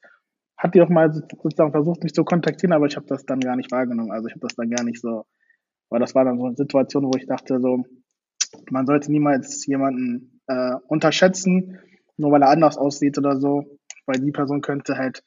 hat 0.57 0.75
die 0.75 0.81
auch 0.81 0.89
mal 0.89 1.11
sozusagen 1.13 1.71
versucht, 1.71 2.03
mich 2.03 2.13
zu 2.13 2.25
kontaktieren, 2.25 2.73
aber 2.73 2.85
ich 2.85 2.97
habe 2.97 3.07
das 3.07 3.25
dann 3.25 3.39
gar 3.39 3.55
nicht 3.55 3.71
wahrgenommen. 3.71 4.11
Also 4.11 4.27
ich 4.27 4.33
habe 4.33 4.41
das 4.41 4.55
dann 4.55 4.69
gar 4.69 4.83
nicht 4.83 4.99
so, 4.99 5.25
weil 5.89 6.01
das 6.01 6.13
war 6.15 6.25
dann 6.25 6.37
so 6.37 6.45
eine 6.45 6.55
Situation, 6.55 7.05
wo 7.05 7.17
ich 7.17 7.25
dachte, 7.25 7.61
so, 7.61 7.85
man 8.69 8.85
sollte 8.85 9.09
niemals 9.09 9.65
jemanden 9.65 10.41
äh, 10.47 10.75
unterschätzen, 10.87 11.79
nur 12.17 12.31
weil 12.33 12.41
er 12.41 12.49
anders 12.49 12.77
aussieht 12.77 13.17
oder 13.17 13.39
so, 13.39 13.78
weil 14.09 14.19
die 14.19 14.31
Person 14.31 14.61
könnte 14.61 14.97
halt 14.97 15.23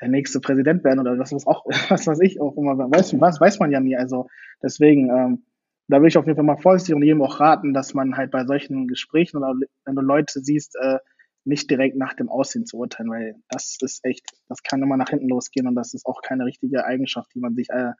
der 0.00 0.08
nächste 0.08 0.40
Präsident 0.40 0.82
werden 0.84 1.00
oder 1.00 1.18
was 1.18 1.32
was 1.32 1.46
auch, 1.46 1.64
was 1.90 2.06
weiß 2.06 2.20
ich 2.20 2.40
auch 2.40 2.56
immer, 2.56 2.78
weiß, 2.78 3.20
was 3.20 3.40
weiß 3.40 3.58
man 3.58 3.70
ja 3.70 3.80
nie. 3.80 3.96
Also 3.96 4.28
deswegen, 4.62 5.10
ähm, 5.10 5.44
da 5.88 6.00
will 6.00 6.08
ich 6.08 6.16
auf 6.16 6.26
jeden 6.26 6.36
Fall 6.36 6.44
mal 6.44 6.56
vorsichtig 6.56 6.94
und 6.94 7.02
jedem 7.02 7.22
auch 7.22 7.40
raten, 7.40 7.74
dass 7.74 7.92
man 7.94 8.16
halt 8.16 8.30
bei 8.30 8.44
solchen 8.44 8.88
Gesprächen 8.88 9.36
oder 9.36 9.54
wenn 9.84 9.94
du 9.94 10.02
Leute 10.02 10.40
siehst, 10.40 10.76
äh, 10.80 10.98
nicht 11.44 11.70
direkt 11.70 11.96
nach 11.96 12.14
dem 12.14 12.28
Aussehen 12.28 12.66
zu 12.66 12.78
urteilen, 12.78 13.10
weil 13.10 13.34
das 13.48 13.76
ist 13.80 14.04
echt, 14.04 14.26
das 14.48 14.62
kann 14.62 14.82
immer 14.82 14.96
nach 14.96 15.08
hinten 15.10 15.28
losgehen 15.28 15.66
und 15.66 15.74
das 15.74 15.92
ist 15.92 16.06
auch 16.06 16.22
keine 16.22 16.44
richtige 16.44 16.84
Eigenschaft, 16.84 17.34
die 17.34 17.40
man 17.40 17.54
sich 17.54 17.68
äh, 17.70 17.92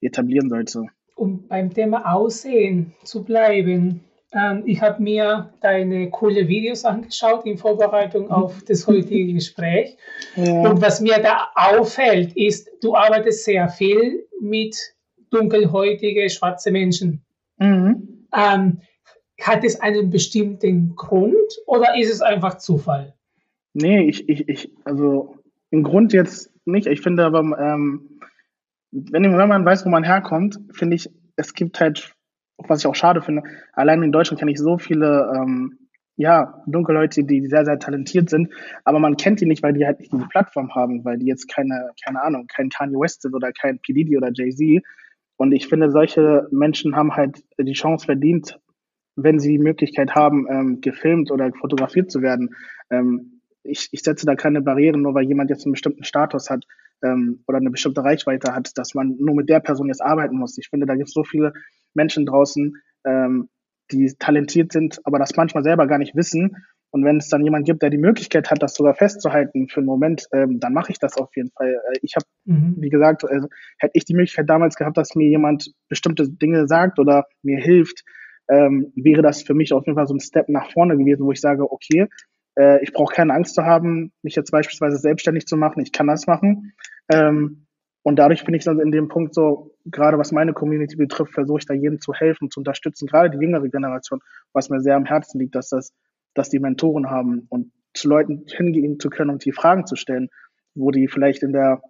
etablieren 0.00 0.48
sollte. 0.48 0.86
Um 1.14 1.46
beim 1.46 1.72
Thema 1.72 2.12
Aussehen 2.12 2.94
zu 3.04 3.24
bleiben, 3.24 4.04
Ähm, 4.32 4.62
ich 4.64 4.80
habe 4.80 5.02
mir 5.02 5.52
deine 5.60 6.10
coole 6.10 6.46
Videos 6.46 6.84
angeschaut 6.84 7.46
in 7.46 7.58
Vorbereitung 7.58 8.30
auf 8.30 8.62
das 8.64 8.86
heutige 8.86 9.32
Gespräch. 9.34 9.96
Ja. 10.36 10.70
Und 10.70 10.80
was 10.80 11.00
mir 11.00 11.18
da 11.18 11.50
auffällt, 11.54 12.36
ist, 12.36 12.70
du 12.82 12.94
arbeitest 12.94 13.44
sehr 13.44 13.68
viel 13.68 14.26
mit 14.40 14.76
dunkelhäutige 15.30 16.28
schwarze 16.30 16.70
Menschen. 16.70 17.22
Mhm. 17.58 18.26
Ähm, 18.34 18.80
hat 19.40 19.64
es 19.64 19.80
einen 19.80 20.10
bestimmten 20.10 20.94
Grund 20.96 21.34
oder 21.66 21.96
ist 21.96 22.12
es 22.12 22.20
einfach 22.20 22.58
Zufall? 22.58 23.14
Nee, 23.72 24.08
ich, 24.08 24.28
ich, 24.28 24.48
ich 24.48 24.72
also 24.84 25.36
im 25.70 25.82
Grund 25.82 26.12
jetzt 26.12 26.52
nicht. 26.64 26.86
Ich 26.86 27.00
finde 27.00 27.24
aber, 27.24 27.40
ähm, 27.58 28.20
wenn, 28.90 29.22
wenn 29.22 29.48
man 29.48 29.64
weiß, 29.64 29.86
wo 29.86 29.88
man 29.88 30.04
herkommt, 30.04 30.58
finde 30.72 30.96
ich, 30.96 31.10
es 31.36 31.54
gibt 31.54 31.80
halt, 31.80 32.14
was 32.68 32.80
ich 32.80 32.86
auch 32.86 32.94
schade 32.94 33.22
finde, 33.22 33.42
allein 33.72 34.02
in 34.02 34.12
Deutschland 34.12 34.38
kenne 34.38 34.52
ich 34.52 34.58
so 34.58 34.78
viele, 34.78 35.32
ähm, 35.34 35.78
ja, 36.16 36.62
Dunkelleute, 36.66 37.24
die 37.24 37.46
sehr, 37.46 37.64
sehr 37.64 37.78
talentiert 37.78 38.28
sind, 38.28 38.52
aber 38.84 38.98
man 38.98 39.16
kennt 39.16 39.40
die 39.40 39.46
nicht, 39.46 39.62
weil 39.62 39.72
die 39.72 39.86
halt 39.86 40.00
nicht 40.00 40.12
diese 40.12 40.26
Plattform 40.28 40.74
haben, 40.74 41.04
weil 41.04 41.18
die 41.18 41.26
jetzt 41.26 41.48
keine, 41.48 41.90
keine 42.04 42.22
Ahnung, 42.22 42.46
kein 42.46 42.68
Kanye 42.68 42.98
West 42.98 43.22
sind 43.22 43.34
oder 43.34 43.52
kein 43.52 43.78
P. 43.78 43.94
Diddy 43.94 44.16
oder 44.16 44.30
Jay-Z. 44.32 44.82
Und 45.36 45.52
ich 45.52 45.68
finde, 45.68 45.90
solche 45.90 46.46
Menschen 46.50 46.94
haben 46.94 47.16
halt 47.16 47.42
die 47.58 47.72
Chance 47.72 48.04
verdient, 48.04 48.60
wenn 49.16 49.38
sie 49.38 49.52
die 49.52 49.58
Möglichkeit 49.58 50.14
haben, 50.14 50.46
ähm, 50.50 50.80
gefilmt 50.82 51.30
oder 51.30 51.50
fotografiert 51.52 52.10
zu 52.10 52.20
werden. 52.20 52.54
Ähm, 52.90 53.40
ich, 53.62 53.88
ich 53.92 54.02
setze 54.02 54.26
da 54.26 54.34
keine 54.34 54.60
Barrieren, 54.60 55.02
nur 55.02 55.14
weil 55.14 55.24
jemand 55.24 55.50
jetzt 55.50 55.64
einen 55.64 55.72
bestimmten 55.72 56.04
Status 56.04 56.50
hat 56.50 56.64
ähm, 57.02 57.42
oder 57.46 57.58
eine 57.58 57.70
bestimmte 57.70 58.02
Reichweite 58.02 58.54
hat, 58.54 58.76
dass 58.76 58.94
man 58.94 59.16
nur 59.18 59.34
mit 59.34 59.48
der 59.48 59.60
Person 59.60 59.88
jetzt 59.88 60.02
arbeiten 60.02 60.36
muss. 60.36 60.58
Ich 60.58 60.68
finde, 60.68 60.86
da 60.86 60.94
gibt 60.94 61.08
es 61.08 61.14
so 61.14 61.24
viele 61.24 61.52
Menschen 61.94 62.26
draußen, 62.26 62.76
ähm, 63.04 63.48
die 63.90 64.12
talentiert 64.18 64.72
sind, 64.72 65.00
aber 65.04 65.18
das 65.18 65.36
manchmal 65.36 65.64
selber 65.64 65.86
gar 65.86 65.98
nicht 65.98 66.14
wissen. 66.14 66.56
Und 66.92 67.04
wenn 67.04 67.18
es 67.18 67.28
dann 67.28 67.44
jemand 67.44 67.66
gibt, 67.66 67.82
der 67.82 67.90
die 67.90 67.98
Möglichkeit 67.98 68.50
hat, 68.50 68.62
das 68.62 68.74
sogar 68.74 68.94
festzuhalten 68.94 69.68
für 69.68 69.78
einen 69.78 69.86
Moment, 69.86 70.26
ähm, 70.32 70.58
dann 70.58 70.72
mache 70.72 70.90
ich 70.90 70.98
das 70.98 71.16
auf 71.16 71.30
jeden 71.36 71.50
Fall. 71.50 71.68
Äh, 71.68 71.98
ich 72.02 72.16
habe, 72.16 72.26
mhm. 72.44 72.74
wie 72.78 72.90
gesagt, 72.90 73.24
also, 73.24 73.48
hätte 73.78 73.92
ich 73.94 74.04
die 74.04 74.14
Möglichkeit 74.14 74.50
damals 74.50 74.74
gehabt, 74.74 74.96
dass 74.96 75.14
mir 75.14 75.28
jemand 75.28 75.72
bestimmte 75.88 76.28
Dinge 76.28 76.66
sagt 76.66 76.98
oder 76.98 77.26
mir 77.42 77.58
hilft, 77.58 78.02
ähm, 78.48 78.92
wäre 78.96 79.22
das 79.22 79.42
für 79.42 79.54
mich 79.54 79.72
auf 79.72 79.86
jeden 79.86 79.96
Fall 79.96 80.08
so 80.08 80.14
ein 80.14 80.20
Step 80.20 80.48
nach 80.48 80.72
vorne 80.72 80.96
gewesen, 80.96 81.24
wo 81.24 81.30
ich 81.30 81.40
sage, 81.40 81.70
okay, 81.70 82.08
äh, 82.58 82.82
ich 82.82 82.92
brauche 82.92 83.14
keine 83.14 83.34
Angst 83.34 83.54
zu 83.54 83.64
haben, 83.64 84.12
mich 84.22 84.34
jetzt 84.34 84.50
beispielsweise 84.50 84.96
selbstständig 84.96 85.46
zu 85.46 85.56
machen. 85.56 85.80
Ich 85.82 85.92
kann 85.92 86.08
das 86.08 86.26
machen. 86.26 86.72
Ähm, 87.08 87.66
und 88.02 88.18
dadurch 88.18 88.44
bin 88.44 88.54
ich 88.54 88.64
dann 88.64 88.80
in 88.80 88.90
dem 88.90 89.08
Punkt 89.08 89.34
so, 89.34 89.74
gerade 89.84 90.18
was 90.18 90.32
meine 90.32 90.52
Community 90.52 90.96
betrifft, 90.96 91.34
versuche 91.34 91.58
ich 91.58 91.66
da 91.66 91.74
jedem 91.74 92.00
zu 92.00 92.14
helfen, 92.14 92.50
zu 92.50 92.60
unterstützen, 92.60 93.06
gerade 93.06 93.30
die 93.30 93.42
jüngere 93.42 93.68
Generation, 93.68 94.20
was 94.52 94.70
mir 94.70 94.80
sehr 94.80 94.96
am 94.96 95.04
Herzen 95.04 95.38
liegt, 95.38 95.54
dass 95.54 95.68
das, 95.68 95.92
dass 96.34 96.48
die 96.48 96.60
Mentoren 96.60 97.10
haben 97.10 97.46
und 97.50 97.72
zu 97.92 98.08
Leuten 98.08 98.44
hingehen 98.46 98.98
zu 99.00 99.10
können 99.10 99.30
und 99.30 99.44
die 99.44 99.52
Fragen 99.52 99.86
zu 99.86 99.96
stellen, 99.96 100.28
wo 100.74 100.90
die 100.90 101.08
vielleicht 101.08 101.42
in 101.42 101.52
der 101.52 101.82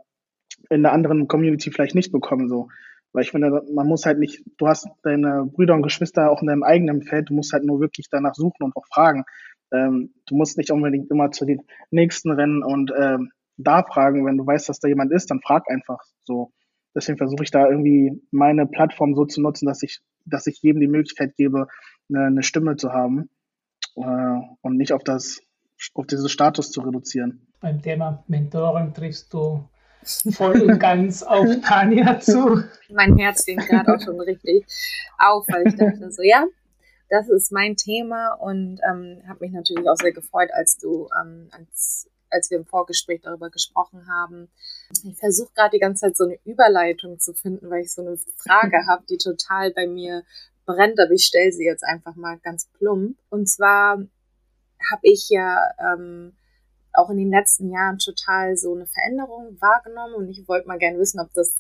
in 0.69 0.83
der 0.83 0.93
anderen 0.93 1.29
Community 1.29 1.71
vielleicht 1.71 1.95
nicht 1.95 2.13
bekommen 2.13 2.49
so. 2.49 2.69
Weil 3.13 3.23
ich 3.23 3.31
finde, 3.31 3.63
man 3.73 3.87
muss 3.87 4.07
halt 4.07 4.19
nicht, 4.19 4.45
du 4.59 4.69
hast 4.69 4.87
deine 5.03 5.45
Brüder 5.47 5.75
und 5.75 5.83
Geschwister 5.83 6.31
auch 6.31 6.43
in 6.43 6.49
deinem 6.49 6.63
eigenen 6.63 7.03
Feld, 7.03 7.31
du 7.31 7.35
musst 7.35 7.53
halt 7.53 7.65
nur 7.65 7.81
wirklich 7.81 8.09
danach 8.11 8.35
suchen 8.35 8.63
und 8.63 8.77
auch 8.77 8.87
fragen. 8.87 9.25
Ähm, 9.73 10.13
du 10.27 10.37
musst 10.37 10.59
nicht 10.59 10.71
unbedingt 10.71 11.11
immer 11.11 11.31
zu 11.31 11.45
den 11.45 11.63
Nächsten 11.91 12.31
rennen 12.31 12.63
und 12.63 12.93
ähm, 12.97 13.31
da 13.63 13.83
fragen, 13.83 14.27
wenn 14.27 14.37
du 14.37 14.47
weißt, 14.47 14.69
dass 14.69 14.81
da 14.81 14.89
jemand 14.89 15.13
ist, 15.13 15.31
dann 15.31 15.41
frag 15.41 15.71
einfach 15.71 16.01
so. 16.25 16.53
Deswegen 16.95 17.19
versuche 17.19 17.45
ich 17.45 17.51
da 17.51 17.69
irgendwie 17.69 18.21
meine 18.31 18.67
Plattform 18.67 19.15
so 19.15 19.25
zu 19.25 19.41
nutzen, 19.41 19.67
dass 19.67 19.83
ich, 19.83 20.01
dass 20.25 20.47
ich 20.47 20.61
jedem 20.63 20.81
die 20.81 20.89
Möglichkeit 20.89 21.37
gebe, 21.37 21.69
eine, 22.09 22.27
eine 22.27 22.43
Stimme 22.43 22.77
zu 22.77 22.93
haben 22.93 23.31
äh, 23.97 24.41
und 24.63 24.77
nicht 24.77 24.93
auf 24.93 25.05
das, 25.05 25.41
auf 25.95 26.07
diesen 26.07 26.29
Status 26.29 26.71
zu 26.71 26.81
reduzieren. 26.81 27.47
Beim 27.61 27.81
Thema 27.81 28.25
Mentoren 28.27 28.93
triffst 28.93 29.33
du 29.33 29.69
voll 30.33 30.61
und 30.63 30.79
ganz 30.79 31.23
auf 31.23 31.47
Tanja 31.63 32.19
zu. 32.19 32.65
Mein 32.93 33.17
Herz 33.19 33.45
ging 33.45 33.59
gerade 33.59 33.95
auch 33.95 34.01
schon 34.01 34.21
richtig 34.21 34.65
auf, 35.19 35.47
weil 35.49 35.69
ich 35.69 35.77
dachte 35.77 36.11
so, 36.11 36.23
ja, 36.23 36.45
das 37.11 37.29
ist 37.29 37.53
mein 37.53 37.77
Thema 37.77 38.35
und 38.35 38.81
ähm, 38.89 39.21
habe 39.29 39.41
mich 39.41 39.53
natürlich 39.53 39.89
auch 39.89 39.97
sehr 39.97 40.13
gefreut, 40.13 40.51
als 40.53 40.79
du, 40.79 41.09
ähm, 41.21 41.49
als, 41.51 42.09
als 42.31 42.51
wir 42.51 42.59
im 42.59 42.67
Vorgespräch 42.67 43.21
darüber 43.23 43.51
gesprochen 43.51 44.09
haben. 44.09 44.49
Ich 45.05 45.19
versuche 45.19 45.53
gerade 45.55 45.73
die 45.73 45.81
ganze 45.81 46.07
Zeit 46.07 46.17
so 46.17 46.25
eine 46.25 46.39
Überleitung 46.45 47.19
zu 47.19 47.35
finden, 47.35 47.71
weil 47.71 47.83
ich 47.83 47.93
so 47.93 48.03
eine 48.03 48.19
Frage 48.37 48.87
habe, 48.89 49.05
die 49.09 49.19
total 49.19 49.73
bei 49.73 49.87
mir 49.87 50.25
brennt, 50.67 51.01
aber 51.01 51.13
ich 51.13 51.25
stelle 51.25 51.53
sie 51.53 51.65
jetzt 51.65 51.85
einfach 51.85 52.15
mal 52.15 52.39
ganz 52.39 52.67
plump. 52.79 53.19
Und 53.29 53.49
zwar 53.49 53.99
habe 54.91 55.03
ich 55.03 55.29
ja 55.29 55.71
ähm, 55.79 56.35
auch 56.93 57.11
in 57.11 57.19
den 57.19 57.31
letzten 57.31 57.71
Jahren 57.71 57.99
total 57.99 58.57
so 58.57 58.75
eine 58.75 58.87
Veränderung 58.87 59.61
wahrgenommen 59.61 60.15
und 60.15 60.29
ich 60.29 60.47
wollte 60.49 60.67
mal 60.67 60.79
gerne 60.79 60.99
wissen, 60.99 61.21
ob 61.21 61.33
das 61.35 61.59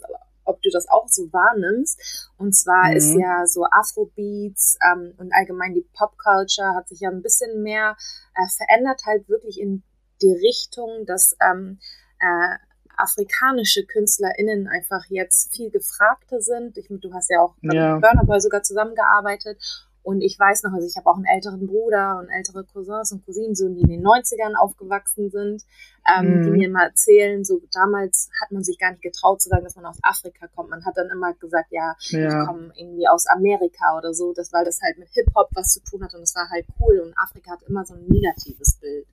ob 0.50 0.60
du 0.62 0.70
das 0.70 0.88
auch 0.88 1.08
so 1.08 1.32
wahrnimmst. 1.32 2.28
Und 2.36 2.54
zwar 2.54 2.90
mhm. 2.90 2.96
ist 2.96 3.14
ja 3.14 3.46
so 3.46 3.64
Afrobeats 3.70 4.78
ähm, 4.84 5.14
und 5.18 5.32
allgemein 5.32 5.74
die 5.74 5.86
Popculture 5.96 6.74
hat 6.74 6.88
sich 6.88 7.00
ja 7.00 7.10
ein 7.10 7.22
bisschen 7.22 7.62
mehr 7.62 7.96
äh, 8.34 8.48
verändert, 8.56 9.02
halt 9.06 9.28
wirklich 9.28 9.60
in 9.60 9.82
die 10.22 10.32
Richtung, 10.32 11.06
dass 11.06 11.36
ähm, 11.40 11.78
äh, 12.18 12.56
afrikanische 12.96 13.84
KünstlerInnen 13.86 14.68
einfach 14.68 15.04
jetzt 15.08 15.54
viel 15.54 15.70
gefragter 15.70 16.40
sind. 16.40 16.76
Ich, 16.76 16.88
du 16.88 17.12
hast 17.14 17.30
ja 17.30 17.40
auch 17.40 17.54
ja. 17.62 17.94
mit 17.94 18.02
Burner 18.02 18.24
Boy 18.24 18.40
sogar 18.40 18.62
zusammengearbeitet 18.62 19.58
und 20.02 20.22
ich 20.22 20.38
weiß 20.38 20.62
noch, 20.62 20.72
also 20.72 20.86
ich 20.86 20.96
habe 20.96 21.08
auch 21.10 21.16
einen 21.16 21.26
älteren 21.26 21.66
Bruder 21.66 22.18
und 22.18 22.30
ältere 22.30 22.64
Cousins 22.64 23.12
und 23.12 23.24
Cousinen, 23.26 23.54
so 23.54 23.68
die 23.68 23.82
in 23.82 23.88
den 23.88 24.02
90ern 24.02 24.54
aufgewachsen 24.54 25.30
sind, 25.30 25.62
ähm, 26.08 26.38
mhm. 26.38 26.42
die 26.42 26.50
mir 26.50 26.68
immer 26.68 26.84
erzählen, 26.84 27.44
so 27.44 27.60
damals 27.72 28.30
hat 28.40 28.50
man 28.50 28.64
sich 28.64 28.78
gar 28.78 28.92
nicht 28.92 29.02
getraut 29.02 29.42
zu 29.42 29.50
sagen, 29.50 29.64
dass 29.64 29.76
man 29.76 29.84
aus 29.84 29.98
Afrika 30.02 30.46
kommt. 30.48 30.70
Man 30.70 30.84
hat 30.86 30.96
dann 30.96 31.10
immer 31.10 31.34
gesagt, 31.34 31.70
ja, 31.70 31.94
ja. 32.08 32.28
ich 32.28 32.46
komme 32.46 32.72
irgendwie 32.76 33.08
aus 33.08 33.26
Amerika 33.26 33.98
oder 33.98 34.14
so, 34.14 34.32
das, 34.32 34.52
weil 34.52 34.64
das 34.64 34.80
halt 34.80 34.98
mit 34.98 35.08
Hip-Hop 35.10 35.50
was 35.52 35.74
zu 35.74 35.82
tun 35.82 36.02
hat 36.02 36.14
und 36.14 36.20
das 36.22 36.34
war 36.34 36.48
halt 36.48 36.66
cool 36.80 37.00
und 37.00 37.14
Afrika 37.18 37.52
hat 37.52 37.62
immer 37.68 37.84
so 37.84 37.94
ein 37.94 38.06
negatives 38.08 38.78
Bild. 38.80 39.06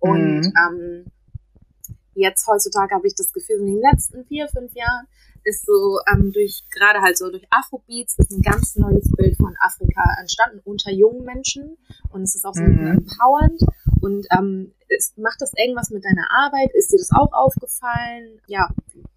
Und 0.00 0.40
mhm. 0.40 0.52
ähm, 0.68 1.04
jetzt 2.14 2.46
heutzutage 2.46 2.94
habe 2.94 3.06
ich 3.06 3.14
das 3.14 3.32
Gefühl, 3.32 3.60
in 3.60 3.66
den 3.66 3.80
letzten 3.80 4.24
vier, 4.24 4.48
fünf 4.48 4.74
Jahren 4.74 5.06
ist 5.44 5.64
so 5.64 5.98
ähm, 6.12 6.32
durch, 6.32 6.64
gerade 6.70 7.00
halt 7.00 7.16
so 7.16 7.30
durch 7.30 7.46
Afrobeats 7.50 8.18
ist 8.18 8.30
ein 8.30 8.42
ganz 8.42 8.76
neues 8.76 9.10
Bild 9.16 9.36
von 9.36 9.54
Afrika 9.60 10.02
entstanden 10.20 10.60
unter 10.64 10.90
jungen 10.90 11.24
Menschen 11.24 11.78
und 12.10 12.22
es 12.22 12.34
ist 12.34 12.44
auch 12.44 12.54
so 12.54 12.62
mhm. 12.62 12.86
empowernd 12.86 13.62
und 14.00 14.26
ähm, 14.36 14.72
ist, 14.88 15.18
macht 15.18 15.40
das 15.40 15.52
irgendwas 15.56 15.90
mit 15.90 16.04
deiner 16.04 16.26
Arbeit? 16.30 16.70
Ist 16.74 16.92
dir 16.92 16.98
das 16.98 17.10
auch 17.12 17.32
aufgefallen? 17.32 18.40
Ja, 18.46 18.68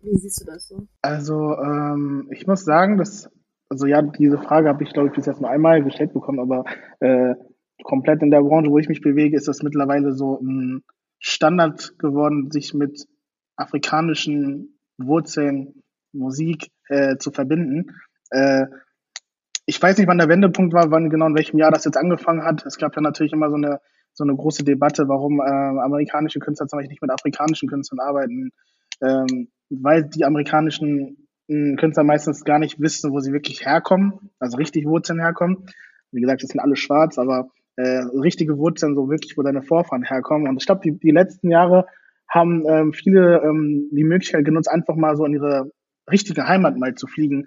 wie 0.02 0.16
siehst 0.16 0.42
du 0.42 0.46
das 0.46 0.68
so? 0.68 0.88
Also 1.02 1.58
ähm, 1.58 2.30
ich 2.32 2.48
muss 2.48 2.64
sagen, 2.64 2.98
dass, 2.98 3.30
also 3.70 3.86
ja, 3.86 4.02
diese 4.02 4.38
Frage 4.38 4.70
habe 4.70 4.84
ich 4.84 4.94
glaube 4.94 5.10
ich 5.10 5.16
bis 5.16 5.26
jetzt 5.26 5.42
nur 5.42 5.50
einmal 5.50 5.84
gestellt 5.84 6.14
bekommen, 6.14 6.40
aber 6.40 6.64
äh, 7.00 7.36
komplett 7.84 8.22
in 8.22 8.32
der 8.32 8.42
Branche, 8.42 8.72
wo 8.72 8.78
ich 8.78 8.90
mich 8.90 9.02
bewege, 9.02 9.36
ist 9.36 9.48
das 9.48 9.64
mittlerweile 9.64 10.14
so 10.14 10.40
ein 10.40 10.84
Standard 11.20 11.98
geworden, 12.00 12.52
sich 12.52 12.74
mit 12.74 13.06
afrikanischen 13.56 14.80
Wurzeln 14.98 15.84
Musik 16.12 16.70
äh, 16.90 17.18
zu 17.18 17.32
verbinden. 17.32 17.96
Äh, 18.30 18.66
ich 19.66 19.82
weiß 19.82 19.98
nicht, 19.98 20.08
wann 20.08 20.18
der 20.18 20.30
Wendepunkt 20.30 20.74
war, 20.74 20.92
wann 20.92 21.10
genau 21.10 21.28
in 21.28 21.36
welchem 21.36 21.58
Jahr 21.58 21.72
das 21.72 21.86
jetzt 21.86 21.98
angefangen 21.98 22.44
hat. 22.44 22.66
Es 22.66 22.78
gab 22.78 22.96
ja 22.96 23.02
natürlich 23.02 23.34
immer 23.34 23.50
so 23.50 23.56
eine 23.56 23.80
so 24.14 24.24
eine 24.24 24.36
große 24.36 24.64
Debatte, 24.64 25.08
warum 25.08 25.40
äh, 25.40 25.44
amerikanische 25.84 26.40
Künstler 26.40 26.68
zum 26.68 26.78
Beispiel 26.78 26.92
nicht 26.92 27.02
mit 27.02 27.12
afrikanischen 27.12 27.68
Künstlern 27.68 28.00
arbeiten, 28.00 28.52
ähm, 29.02 29.50
weil 29.70 30.04
die 30.04 30.24
amerikanischen 30.24 31.28
äh, 31.48 31.76
Künstler 31.76 32.04
meistens 32.04 32.44
gar 32.44 32.60
nicht 32.60 32.80
wissen, 32.80 33.12
wo 33.12 33.20
sie 33.20 33.34
wirklich 33.34 33.66
herkommen, 33.66 34.30
also 34.40 34.58
richtig 34.58 34.86
Wurzeln 34.86 35.20
herkommen. 35.20 35.66
Wie 36.12 36.22
gesagt, 36.22 36.44
das 36.44 36.50
sind 36.50 36.60
alle 36.60 36.76
schwarz, 36.76 37.18
aber 37.18 37.50
äh, 37.76 38.04
richtige 38.20 38.58
Wurzeln, 38.58 38.96
so 38.96 39.10
wirklich, 39.10 39.38
wo 39.38 39.42
deine 39.42 39.64
Vorfahren 39.64 40.04
herkommen. 40.04 40.48
Und 40.48 40.58
ich 40.62 40.66
glaube, 40.66 40.82
die, 40.84 40.98
die 40.98 41.12
letzten 41.12 41.50
Jahre 41.50 41.88
haben 42.30 42.64
ähm, 42.68 42.94
viele 42.94 43.42
ähm, 43.44 43.90
die 43.92 44.04
Möglichkeit 44.04 44.46
genutzt, 44.46 44.70
einfach 44.70 44.96
mal 44.96 45.16
so 45.16 45.26
in 45.26 45.34
ihre 45.34 45.72
richtige 46.12 46.48
Heimat 46.48 46.78
mal 46.78 46.96
zu 46.96 47.08
fliegen, 47.08 47.46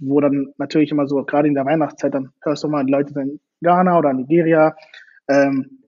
wo 0.00 0.20
dann 0.20 0.52
natürlich 0.58 0.90
immer 0.90 1.06
so, 1.06 1.22
gerade 1.24 1.48
in 1.48 1.54
der 1.54 1.64
Weihnachtszeit, 1.64 2.14
dann 2.14 2.30
hörst 2.42 2.64
du 2.64 2.68
mal 2.68 2.88
Leute 2.88 3.18
in 3.20 3.40
Ghana 3.62 3.98
oder 3.98 4.12
Nigeria, 4.12 4.74
ähm, 5.28 5.78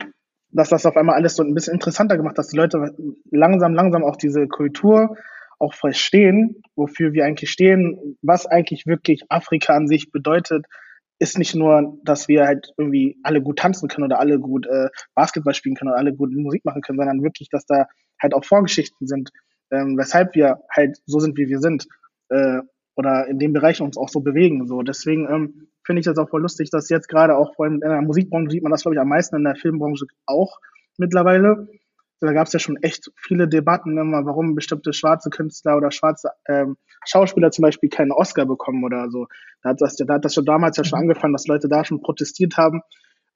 dass 0.50 0.70
das 0.70 0.86
auf 0.86 0.96
einmal 0.96 1.16
alles 1.16 1.36
so 1.36 1.42
ein 1.42 1.54
bisschen 1.54 1.74
interessanter 1.74 2.16
gemacht, 2.16 2.38
dass 2.38 2.48
die 2.48 2.56
Leute 2.56 2.94
langsam, 3.30 3.74
langsam 3.74 4.04
auch 4.04 4.16
diese 4.16 4.46
Kultur 4.46 5.16
auch 5.58 5.74
verstehen, 5.74 6.62
wofür 6.76 7.12
wir 7.12 7.24
eigentlich 7.24 7.50
stehen, 7.50 8.16
was 8.22 8.46
eigentlich 8.46 8.86
wirklich 8.86 9.24
Afrika 9.28 9.74
an 9.74 9.88
sich 9.88 10.12
bedeutet, 10.12 10.66
ist 11.18 11.38
nicht 11.38 11.54
nur, 11.54 11.98
dass 12.04 12.28
wir 12.28 12.46
halt 12.46 12.72
irgendwie 12.76 13.18
alle 13.22 13.40
gut 13.40 13.58
tanzen 13.58 13.88
können 13.88 14.06
oder 14.06 14.20
alle 14.20 14.38
gut 14.38 14.66
äh, 14.66 14.88
Basketball 15.14 15.54
spielen 15.54 15.74
können 15.74 15.90
oder 15.90 15.98
alle 15.98 16.14
gut 16.14 16.30
Musik 16.32 16.64
machen 16.64 16.82
können, 16.82 16.98
sondern 16.98 17.22
wirklich, 17.22 17.48
dass 17.48 17.64
da 17.64 17.86
halt 18.20 18.34
auch 18.34 18.44
Vorgeschichten 18.44 19.06
sind, 19.06 19.30
ähm, 19.70 19.96
weshalb 19.96 20.34
wir 20.34 20.60
halt 20.70 20.98
so 21.06 21.18
sind, 21.18 21.36
wie 21.38 21.48
wir 21.48 21.60
sind 21.60 21.86
äh, 22.28 22.60
oder 22.96 23.26
in 23.28 23.38
dem 23.38 23.52
Bereich 23.52 23.80
uns 23.80 23.96
auch 23.96 24.08
so 24.08 24.20
bewegen. 24.20 24.66
So 24.66 24.82
deswegen 24.82 25.28
ähm, 25.28 25.68
finde 25.84 26.00
ich 26.00 26.06
das 26.06 26.18
auch 26.18 26.28
voll 26.28 26.42
lustig, 26.42 26.70
dass 26.70 26.88
jetzt 26.88 27.08
gerade 27.08 27.36
auch 27.36 27.54
vor 27.54 27.66
allem 27.66 27.74
in 27.74 27.80
der 27.80 28.02
Musikbranche 28.02 28.50
sieht 28.50 28.62
man 28.62 28.72
das, 28.72 28.82
glaube 28.82 28.94
ich, 28.94 29.00
am 29.00 29.08
meisten 29.08 29.36
in 29.36 29.44
der 29.44 29.56
Filmbranche 29.56 30.06
auch 30.26 30.58
mittlerweile. 30.98 31.68
Da 32.20 32.32
gab 32.32 32.46
es 32.46 32.52
ja 32.52 32.58
schon 32.58 32.76
echt 32.82 33.10
viele 33.16 33.46
Debatten 33.46 33.98
immer, 33.98 34.24
warum 34.24 34.54
bestimmte 34.54 34.92
schwarze 34.92 35.28
Künstler 35.30 35.76
oder 35.76 35.90
schwarze 35.90 36.30
ähm, 36.48 36.76
Schauspieler 37.04 37.50
zum 37.50 37.62
Beispiel 37.62 37.90
keinen 37.90 38.12
Oscar 38.12 38.46
bekommen 38.46 38.84
oder 38.84 39.10
so. 39.10 39.26
Da 39.62 39.70
hat 39.70 39.80
das, 39.80 39.96
da 39.96 40.14
hat 40.14 40.24
das 40.24 40.34
schon 40.34 40.46
damals 40.46 40.76
ja 40.76 40.84
schon 40.84 40.98
mhm. 40.98 41.10
angefangen, 41.10 41.34
dass 41.34 41.46
Leute 41.46 41.68
da 41.68 41.84
schon 41.84 42.00
protestiert 42.00 42.56
haben. 42.56 42.80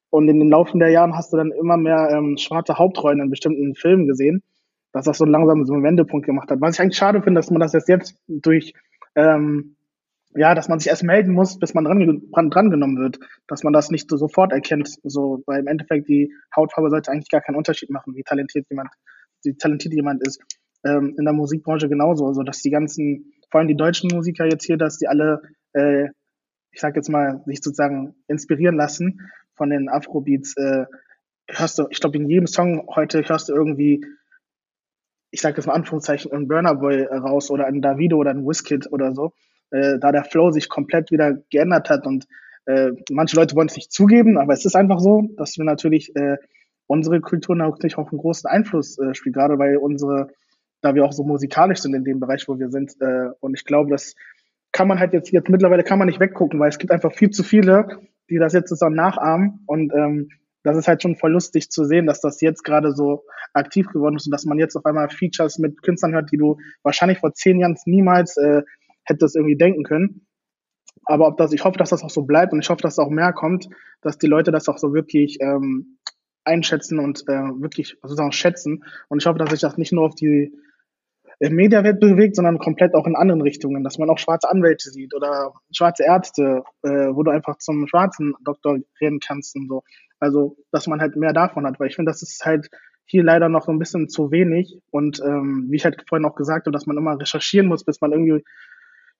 Und 0.08 0.28
in 0.28 0.40
den 0.40 0.48
Laufe 0.48 0.76
der 0.78 0.88
Jahren 0.88 1.14
hast 1.14 1.32
du 1.32 1.36
dann 1.36 1.52
immer 1.52 1.76
mehr 1.76 2.08
ähm, 2.10 2.36
schwarze 2.36 2.78
Hauptrollen 2.78 3.20
in 3.20 3.30
bestimmten 3.30 3.74
Filmen 3.74 4.08
gesehen, 4.08 4.42
dass 4.92 5.04
das 5.04 5.18
so 5.18 5.24
langsam 5.24 5.64
so 5.66 5.74
einen 5.74 5.84
Wendepunkt 5.84 6.26
gemacht 6.26 6.50
hat. 6.50 6.60
Was 6.60 6.74
ich 6.74 6.80
eigentlich 6.80 6.96
schade 6.96 7.22
finde, 7.22 7.38
dass 7.38 7.50
man 7.50 7.60
das 7.60 7.74
erst 7.74 7.88
jetzt 7.88 8.16
durch 8.26 8.74
ähm, 9.14 9.76
ja, 10.34 10.54
dass 10.54 10.68
man 10.68 10.78
sich 10.78 10.88
erst 10.88 11.02
melden 11.02 11.32
muss, 11.32 11.58
bis 11.58 11.74
man 11.74 11.84
dran, 11.84 12.50
dran, 12.50 12.70
genommen 12.70 12.98
wird, 12.98 13.18
dass 13.48 13.64
man 13.64 13.72
das 13.72 13.90
nicht 13.90 14.08
so 14.08 14.16
sofort 14.16 14.52
erkennt, 14.52 14.88
so, 15.02 15.42
weil 15.46 15.60
im 15.60 15.66
Endeffekt 15.66 16.08
die 16.08 16.32
Hautfarbe 16.54 16.90
sollte 16.90 17.10
eigentlich 17.10 17.30
gar 17.30 17.40
keinen 17.40 17.56
Unterschied 17.56 17.90
machen, 17.90 18.14
wie 18.14 18.22
talentiert 18.22 18.66
jemand, 18.70 18.90
wie 19.42 19.56
talentiert 19.56 19.94
jemand 19.94 20.26
ist. 20.26 20.40
Ähm, 20.84 21.14
in 21.18 21.24
der 21.24 21.34
Musikbranche 21.34 21.88
genauso, 21.88 22.26
also 22.26 22.42
dass 22.42 22.62
die 22.62 22.70
ganzen, 22.70 23.32
vor 23.50 23.58
allem 23.60 23.68
die 23.68 23.76
deutschen 23.76 24.08
Musiker 24.14 24.46
jetzt 24.46 24.64
hier, 24.64 24.76
dass 24.76 24.98
die 24.98 25.08
alle, 25.08 25.42
äh, 25.72 26.08
ich 26.70 26.80
sag 26.80 26.94
jetzt 26.96 27.10
mal, 27.10 27.42
sich 27.46 27.60
sozusagen 27.60 28.14
inspirieren 28.28 28.76
lassen 28.76 29.30
von 29.56 29.68
den 29.68 29.88
Afrobeats, 29.88 30.56
äh, 30.56 30.86
hörst 31.48 31.78
du, 31.78 31.86
ich 31.90 32.00
glaube, 32.00 32.16
in 32.16 32.28
jedem 32.28 32.46
Song 32.46 32.86
heute 32.94 33.28
hörst 33.28 33.48
du 33.48 33.54
irgendwie, 33.54 34.06
ich 35.32 35.40
sag 35.40 35.56
jetzt 35.56 35.66
mal 35.66 35.74
Anführungszeichen, 35.74 36.32
einen 36.32 36.46
Burner 36.46 36.76
Boy 36.76 37.02
raus 37.02 37.50
oder 37.50 37.66
einen 37.66 37.82
Davido 37.82 38.16
oder 38.16 38.30
einen 38.30 38.46
Wizkid 38.46 38.90
oder 38.92 39.12
so 39.12 39.32
äh, 39.70 39.98
da 39.98 40.12
der 40.12 40.24
Flow 40.24 40.50
sich 40.50 40.68
komplett 40.68 41.10
wieder 41.10 41.38
geändert 41.50 41.90
hat 41.90 42.06
und 42.06 42.26
äh, 42.66 42.92
manche 43.10 43.36
Leute 43.36 43.56
wollen 43.56 43.68
es 43.68 43.76
nicht 43.76 43.92
zugeben, 43.92 44.38
aber 44.38 44.52
es 44.52 44.64
ist 44.64 44.76
einfach 44.76 45.00
so, 45.00 45.28
dass 45.36 45.56
wir 45.56 45.64
natürlich 45.64 46.14
äh, 46.16 46.36
unsere 46.86 47.20
Kultur 47.20 47.54
natürlich 47.54 47.96
auch 47.98 48.10
einen 48.10 48.20
großen 48.20 48.50
Einfluss 48.50 48.98
äh, 48.98 49.14
spielt, 49.14 49.36
gerade 49.36 49.58
weil 49.58 49.76
unsere, 49.76 50.28
da 50.82 50.94
wir 50.94 51.04
auch 51.04 51.12
so 51.12 51.22
musikalisch 51.22 51.80
sind 51.80 51.94
in 51.94 52.04
dem 52.04 52.20
Bereich, 52.20 52.48
wo 52.48 52.58
wir 52.58 52.70
sind. 52.70 53.00
Äh, 53.00 53.30
und 53.38 53.54
ich 53.54 53.64
glaube, 53.64 53.90
das 53.90 54.16
kann 54.72 54.88
man 54.88 54.98
halt 54.98 55.12
jetzt, 55.12 55.30
jetzt 55.30 55.48
mittlerweile 55.48 55.84
kann 55.84 55.98
man 55.98 56.08
nicht 56.08 56.20
weggucken, 56.20 56.58
weil 56.58 56.68
es 56.68 56.78
gibt 56.78 56.92
einfach 56.92 57.12
viel 57.12 57.30
zu 57.30 57.42
viele, 57.42 58.00
die 58.28 58.38
das 58.38 58.52
jetzt 58.52 58.76
so 58.76 58.88
nachahmen. 58.88 59.60
Und 59.66 59.92
ähm, 59.94 60.30
das 60.62 60.76
ist 60.76 60.88
halt 60.88 61.00
schon 61.00 61.16
voll 61.16 61.32
lustig 61.32 61.70
zu 61.70 61.84
sehen, 61.84 62.06
dass 62.06 62.20
das 62.20 62.40
jetzt 62.40 62.64
gerade 62.64 62.92
so 62.92 63.24
aktiv 63.52 63.86
geworden 63.88 64.16
ist 64.16 64.26
und 64.26 64.32
dass 64.32 64.44
man 64.44 64.58
jetzt 64.58 64.76
auf 64.76 64.84
einmal 64.84 65.08
Features 65.10 65.58
mit 65.58 65.82
Künstlern 65.82 66.12
hört, 66.12 66.32
die 66.32 66.36
du 66.36 66.58
wahrscheinlich 66.82 67.18
vor 67.18 67.32
zehn 67.34 67.60
Jahren 67.60 67.76
niemals 67.86 68.36
äh, 68.36 68.62
hätte 69.04 69.18
das 69.18 69.34
irgendwie 69.34 69.56
denken 69.56 69.82
können. 69.82 70.26
Aber 71.04 71.26
ob 71.26 71.36
das, 71.36 71.52
ich 71.52 71.64
hoffe, 71.64 71.78
dass 71.78 71.90
das 71.90 72.02
auch 72.02 72.10
so 72.10 72.22
bleibt 72.22 72.52
und 72.52 72.60
ich 72.60 72.68
hoffe, 72.68 72.82
dass 72.82 72.98
auch 72.98 73.10
mehr 73.10 73.32
kommt, 73.32 73.68
dass 74.02 74.18
die 74.18 74.26
Leute 74.26 74.50
das 74.50 74.68
auch 74.68 74.78
so 74.78 74.92
wirklich 74.92 75.38
ähm, 75.40 75.98
einschätzen 76.44 76.98
und 76.98 77.22
äh, 77.28 77.32
wirklich 77.60 77.96
sozusagen 78.02 78.32
schätzen. 78.32 78.84
Und 79.08 79.22
ich 79.22 79.26
hoffe, 79.26 79.38
dass 79.38 79.50
sich 79.50 79.60
das 79.60 79.76
nicht 79.76 79.92
nur 79.92 80.04
auf 80.06 80.14
die 80.14 80.52
äh, 81.38 81.50
Mediawelt 81.50 82.00
bewegt, 82.00 82.36
sondern 82.36 82.58
komplett 82.58 82.94
auch 82.94 83.06
in 83.06 83.16
anderen 83.16 83.42
Richtungen, 83.42 83.84
dass 83.84 83.98
man 83.98 84.10
auch 84.10 84.18
schwarze 84.18 84.50
Anwälte 84.50 84.90
sieht 84.90 85.14
oder 85.14 85.52
schwarze 85.72 86.04
Ärzte, 86.04 86.62
äh, 86.82 87.08
wo 87.12 87.22
du 87.22 87.30
einfach 87.30 87.58
zum 87.58 87.86
schwarzen 87.86 88.34
Doktor 88.44 88.78
reden 89.00 89.20
kannst 89.20 89.56
und 89.56 89.68
so. 89.68 89.82
Also, 90.18 90.56
dass 90.70 90.86
man 90.86 91.00
halt 91.00 91.16
mehr 91.16 91.32
davon 91.32 91.66
hat, 91.66 91.80
weil 91.80 91.88
ich 91.88 91.96
finde, 91.96 92.10
das 92.10 92.22
ist 92.22 92.44
halt 92.44 92.68
hier 93.06 93.24
leider 93.24 93.48
noch 93.48 93.64
so 93.64 93.72
ein 93.72 93.78
bisschen 93.78 94.08
zu 94.08 94.30
wenig. 94.30 94.78
Und 94.90 95.20
ähm, 95.24 95.66
wie 95.70 95.76
ich 95.76 95.84
halt 95.84 96.04
vorhin 96.08 96.26
auch 96.26 96.36
gesagt 96.36 96.66
habe, 96.66 96.72
dass 96.72 96.86
man 96.86 96.96
immer 96.96 97.18
recherchieren 97.18 97.66
muss, 97.66 97.84
bis 97.84 98.00
man 98.00 98.12
irgendwie 98.12 98.44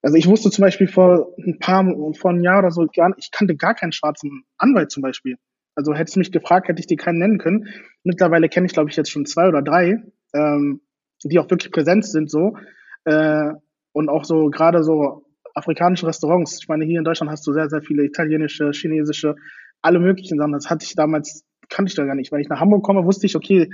also 0.01 0.17
ich 0.17 0.27
wusste 0.27 0.49
zum 0.49 0.63
Beispiel 0.63 0.87
vor 0.87 1.33
ein 1.37 1.59
paar, 1.59 1.85
vor 2.17 2.31
einem 2.31 2.43
Jahr 2.43 2.59
oder 2.59 2.71
so, 2.71 2.87
gar, 2.93 3.13
ich 3.17 3.29
kannte 3.31 3.55
gar 3.55 3.75
keinen 3.75 3.91
schwarzen 3.91 4.43
Anwalt 4.57 4.91
zum 4.91 5.03
Beispiel. 5.03 5.37
Also 5.75 5.93
hättest 5.93 6.15
du 6.15 6.19
mich 6.19 6.31
gefragt, 6.31 6.67
hätte 6.67 6.79
ich 6.79 6.87
dir 6.87 6.97
keinen 6.97 7.19
nennen 7.19 7.37
können. 7.37 7.67
Mittlerweile 8.03 8.49
kenne 8.49 8.65
ich, 8.65 8.73
glaube 8.73 8.89
ich, 8.89 8.97
jetzt 8.97 9.11
schon 9.11 9.25
zwei 9.25 9.47
oder 9.47 9.61
drei, 9.61 10.03
ähm, 10.33 10.81
die 11.23 11.39
auch 11.39 11.49
wirklich 11.49 11.71
präsent 11.71 12.05
sind 12.05 12.29
so. 12.29 12.57
Äh, 13.05 13.51
und 13.93 14.09
auch 14.09 14.25
so 14.25 14.49
gerade 14.49 14.83
so 14.83 15.25
afrikanische 15.53 16.07
Restaurants. 16.07 16.59
Ich 16.61 16.67
meine, 16.67 16.85
hier 16.85 16.99
in 16.99 17.05
Deutschland 17.05 17.31
hast 17.31 17.45
du 17.45 17.53
sehr, 17.53 17.69
sehr 17.69 17.81
viele 17.81 18.03
italienische, 18.03 18.71
chinesische, 18.71 19.35
alle 19.81 19.99
möglichen 19.99 20.37
Sachen. 20.37 20.53
Das 20.53 20.69
hatte 20.69 20.85
ich 20.85 20.95
damals, 20.95 21.43
kannte 21.69 21.89
ich 21.89 21.95
da 21.95 22.05
gar 22.05 22.15
nicht. 22.15 22.31
Wenn 22.31 22.41
ich 22.41 22.49
nach 22.49 22.59
Hamburg 22.59 22.83
komme, 22.83 23.05
wusste 23.05 23.25
ich, 23.25 23.35
okay, 23.35 23.69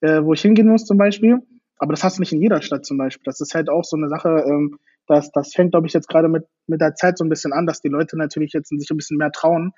äh, 0.00 0.22
wo 0.22 0.32
ich 0.32 0.42
hingehen 0.42 0.68
muss 0.68 0.84
zum 0.84 0.98
Beispiel. 0.98 1.38
Aber 1.78 1.92
das 1.92 2.04
hast 2.04 2.18
du 2.18 2.22
nicht 2.22 2.32
in 2.32 2.40
jeder 2.40 2.62
Stadt 2.62 2.84
zum 2.84 2.98
Beispiel. 2.98 3.24
Das 3.24 3.40
ist 3.40 3.54
halt 3.54 3.68
auch 3.68 3.84
so 3.84 3.96
eine 3.96 4.08
Sache, 4.08 4.44
ähm, 4.46 4.78
das, 5.06 5.30
das 5.32 5.52
fängt, 5.54 5.72
glaube 5.72 5.86
ich, 5.86 5.92
jetzt 5.92 6.08
gerade 6.08 6.28
mit, 6.28 6.44
mit 6.66 6.80
der 6.80 6.94
Zeit 6.94 7.18
so 7.18 7.24
ein 7.24 7.28
bisschen 7.28 7.52
an, 7.52 7.66
dass 7.66 7.80
die 7.80 7.88
Leute 7.88 8.16
natürlich 8.16 8.52
jetzt 8.52 8.68
sich 8.68 8.90
ein 8.90 8.96
bisschen 8.96 9.18
mehr 9.18 9.32
trauen. 9.32 9.72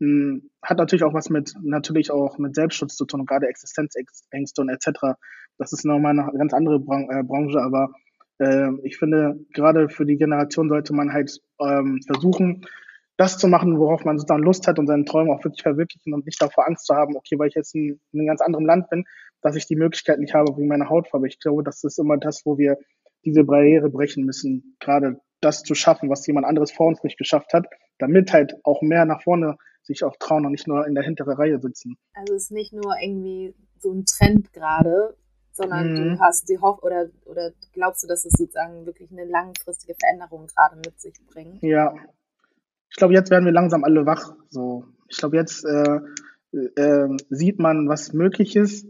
Hm, 0.00 0.50
hat 0.62 0.78
natürlich 0.78 1.04
auch 1.04 1.14
was 1.14 1.30
mit, 1.30 1.54
natürlich 1.62 2.10
auch 2.10 2.38
mit 2.38 2.54
Selbstschutz 2.54 2.96
zu 2.96 3.04
tun, 3.04 3.26
gerade 3.26 3.48
Existenzängste 3.48 4.62
und 4.62 4.68
etc. 4.68 5.16
Das 5.58 5.72
ist 5.72 5.84
nochmal 5.84 6.18
eine 6.18 6.30
ganz 6.38 6.54
andere 6.54 6.78
Bran 6.78 7.08
äh, 7.10 7.22
Branche, 7.24 7.60
aber 7.60 7.92
äh, 8.38 8.70
ich 8.84 8.96
finde, 8.98 9.40
gerade 9.52 9.88
für 9.88 10.06
die 10.06 10.16
Generation 10.16 10.68
sollte 10.68 10.94
man 10.94 11.12
halt 11.12 11.40
ähm, 11.60 12.00
versuchen, 12.06 12.64
das 13.16 13.36
zu 13.36 13.48
machen, 13.48 13.78
worauf 13.80 14.04
man 14.04 14.16
sozusagen 14.16 14.44
Lust 14.44 14.68
hat 14.68 14.78
und 14.78 14.86
seinen 14.86 15.04
Träumen 15.04 15.32
auch 15.32 15.42
wirklich 15.42 15.62
verwirklichen 15.62 16.14
und 16.14 16.24
nicht 16.24 16.40
davor 16.40 16.68
Angst 16.68 16.86
zu 16.86 16.94
haben, 16.94 17.16
okay, 17.16 17.36
weil 17.36 17.48
ich 17.48 17.56
jetzt 17.56 17.74
in, 17.74 18.00
in 18.12 18.20
einem 18.20 18.28
ganz 18.28 18.40
anderen 18.40 18.64
Land 18.64 18.88
bin, 18.90 19.04
dass 19.42 19.56
ich 19.56 19.66
die 19.66 19.74
Möglichkeit 19.74 20.20
nicht 20.20 20.34
habe 20.34 20.56
wegen 20.56 20.68
meiner 20.68 20.88
Hautfarbe. 20.88 21.26
Ich 21.26 21.40
glaube, 21.40 21.64
das 21.64 21.82
ist 21.82 21.98
immer 21.98 22.16
das, 22.16 22.42
wo 22.44 22.58
wir 22.58 22.76
diese 23.28 23.44
Barriere 23.44 23.90
brechen 23.90 24.24
müssen, 24.24 24.76
gerade 24.80 25.20
das 25.40 25.62
zu 25.62 25.74
schaffen, 25.74 26.10
was 26.10 26.26
jemand 26.26 26.46
anderes 26.46 26.72
vor 26.72 26.86
uns 26.86 27.02
nicht 27.02 27.18
geschafft 27.18 27.52
hat, 27.52 27.66
damit 27.98 28.32
halt 28.32 28.54
auch 28.64 28.82
mehr 28.82 29.04
nach 29.04 29.22
vorne 29.22 29.56
sich 29.82 30.04
auch 30.04 30.16
trauen 30.18 30.44
und 30.44 30.52
nicht 30.52 30.66
nur 30.66 30.86
in 30.86 30.94
der 30.94 31.04
hinteren 31.04 31.34
Reihe 31.34 31.60
sitzen. 31.60 31.96
Also 32.14 32.34
es 32.34 32.44
ist 32.44 32.50
nicht 32.52 32.72
nur 32.72 32.94
irgendwie 33.00 33.54
so 33.78 33.92
ein 33.92 34.04
Trend 34.04 34.52
gerade, 34.52 35.16
sondern 35.52 35.92
mhm. 35.92 35.96
du 35.96 36.20
hast 36.20 36.48
die 36.48 36.58
Hoff 36.58 36.82
oder 36.82 37.08
oder 37.24 37.52
glaubst 37.72 38.04
du, 38.04 38.08
dass 38.08 38.24
es 38.24 38.32
sozusagen 38.36 38.86
wirklich 38.86 39.10
eine 39.10 39.24
langfristige 39.24 39.94
Veränderung 39.98 40.46
gerade 40.46 40.76
mit 40.76 41.00
sich 41.00 41.14
bringt? 41.26 41.62
Ja, 41.62 41.94
ich 42.90 42.96
glaube, 42.96 43.14
jetzt 43.14 43.30
werden 43.30 43.44
wir 43.44 43.52
langsam 43.52 43.84
alle 43.84 44.06
wach. 44.06 44.34
So, 44.50 44.84
ich 45.08 45.18
glaube, 45.18 45.36
jetzt 45.36 45.64
äh, 45.64 46.00
äh, 46.76 47.16
sieht 47.30 47.58
man, 47.58 47.88
was 47.88 48.12
möglich 48.12 48.56
ist 48.56 48.86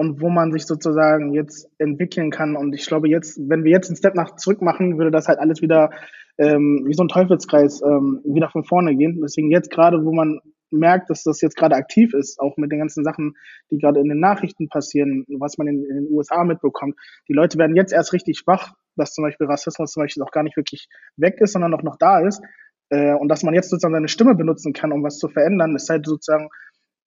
und 0.00 0.22
wo 0.22 0.30
man 0.30 0.50
sich 0.50 0.64
sozusagen 0.64 1.34
jetzt 1.34 1.68
entwickeln 1.76 2.30
kann. 2.30 2.56
Und 2.56 2.72
ich 2.72 2.86
glaube, 2.86 3.06
jetzt, 3.10 3.38
wenn 3.50 3.64
wir 3.64 3.70
jetzt 3.70 3.90
einen 3.90 3.98
Step 3.98 4.14
nach 4.14 4.36
zurück 4.36 4.62
machen, 4.62 4.96
würde 4.96 5.10
das 5.10 5.28
halt 5.28 5.38
alles 5.38 5.60
wieder 5.60 5.90
ähm, 6.38 6.84
wie 6.86 6.94
so 6.94 7.04
ein 7.04 7.08
Teufelskreis 7.08 7.82
ähm, 7.82 8.22
wieder 8.24 8.48
von 8.48 8.64
vorne 8.64 8.96
gehen. 8.96 9.20
Deswegen 9.22 9.50
jetzt 9.50 9.70
gerade, 9.70 10.02
wo 10.02 10.14
man 10.14 10.40
merkt, 10.70 11.10
dass 11.10 11.22
das 11.22 11.42
jetzt 11.42 11.54
gerade 11.54 11.76
aktiv 11.76 12.14
ist, 12.14 12.40
auch 12.40 12.56
mit 12.56 12.72
den 12.72 12.78
ganzen 12.78 13.04
Sachen, 13.04 13.34
die 13.70 13.76
gerade 13.76 14.00
in 14.00 14.08
den 14.08 14.20
Nachrichten 14.20 14.70
passieren, 14.70 15.26
was 15.38 15.58
man 15.58 15.66
in, 15.66 15.84
in, 15.84 15.96
den 15.96 16.08
USA 16.10 16.44
mitbekommt. 16.44 16.94
Die 17.28 17.34
Leute 17.34 17.58
werden 17.58 17.76
jetzt 17.76 17.92
erst 17.92 18.14
richtig 18.14 18.44
wach, 18.46 18.72
dass 18.96 19.12
zum 19.12 19.24
Beispiel 19.24 19.48
Rassismus 19.48 19.92
zum 19.92 20.02
Beispiel 20.02 20.22
auch 20.22 20.30
gar 20.30 20.44
nicht 20.44 20.56
wirklich 20.56 20.88
weg 21.16 21.42
ist, 21.42 21.52
sondern 21.52 21.74
auch 21.74 21.82
noch 21.82 21.96
da 21.98 22.26
ist. 22.26 22.40
Äh, 22.88 23.12
und 23.12 23.28
dass 23.28 23.42
man 23.42 23.52
jetzt 23.52 23.68
sozusagen 23.68 23.92
seine 23.92 24.08
Stimme 24.08 24.34
benutzen 24.34 24.72
kann, 24.72 24.92
um 24.92 25.02
was 25.02 25.18
zu 25.18 25.28
verändern, 25.28 25.76
ist 25.76 25.90
halt 25.90 26.06
sozusagen 26.06 26.48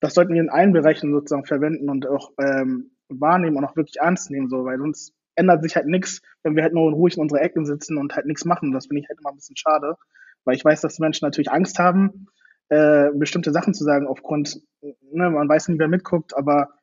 das 0.03 0.15
sollten 0.15 0.33
wir 0.33 0.41
in 0.41 0.49
allen 0.49 0.73
Bereichen 0.73 1.13
sozusagen 1.13 1.45
verwenden 1.45 1.89
und 1.89 2.05
auch 2.05 2.31
ähm, 2.37 2.91
wahrnehmen 3.07 3.55
und 3.55 3.63
auch 3.63 3.77
wirklich 3.77 4.01
ernst 4.01 4.29
nehmen, 4.31 4.49
so, 4.49 4.65
weil 4.65 4.77
sonst 4.77 5.13
ändert 5.35 5.63
sich 5.63 5.77
halt 5.77 5.87
nichts, 5.87 6.21
wenn 6.43 6.57
wir 6.57 6.63
halt 6.63 6.73
nur 6.73 6.91
ruhig 6.91 7.15
in 7.15 7.21
unsere 7.21 7.39
Ecken 7.39 7.65
sitzen 7.65 7.97
und 7.97 8.13
halt 8.13 8.25
nichts 8.25 8.43
machen. 8.43 8.73
Das 8.73 8.87
finde 8.87 9.01
ich 9.01 9.07
halt 9.07 9.19
immer 9.21 9.29
ein 9.29 9.37
bisschen 9.37 9.55
schade, 9.55 9.95
weil 10.43 10.57
ich 10.57 10.65
weiß, 10.65 10.81
dass 10.81 10.99
Menschen 10.99 11.25
natürlich 11.25 11.51
Angst 11.51 11.79
haben, 11.79 12.27
äh, 12.67 13.11
bestimmte 13.13 13.53
Sachen 13.53 13.73
zu 13.73 13.85
sagen 13.85 14.05
aufgrund, 14.05 14.59
ne, 14.81 15.29
man 15.29 15.47
weiß 15.47 15.69
nicht, 15.69 15.79
wer 15.79 15.87
mitguckt, 15.87 16.35
aber 16.35 16.73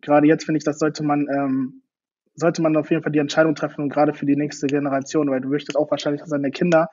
gerade 0.00 0.28
jetzt 0.28 0.44
finde 0.44 0.58
ich, 0.58 0.64
das 0.64 0.78
sollte 0.78 1.02
man, 1.02 1.26
ähm, 1.34 1.82
sollte 2.36 2.62
man 2.62 2.76
auf 2.76 2.90
jeden 2.90 3.02
Fall 3.02 3.12
die 3.12 3.18
Entscheidung 3.18 3.56
treffen 3.56 3.82
und 3.82 3.88
gerade 3.88 4.14
für 4.14 4.26
die 4.26 4.36
nächste 4.36 4.68
Generation, 4.68 5.28
weil 5.30 5.40
du 5.40 5.48
möchtest 5.48 5.76
auch 5.76 5.90
wahrscheinlich, 5.90 6.20
dass 6.20 6.30
deine 6.30 6.52
Kinder 6.52 6.90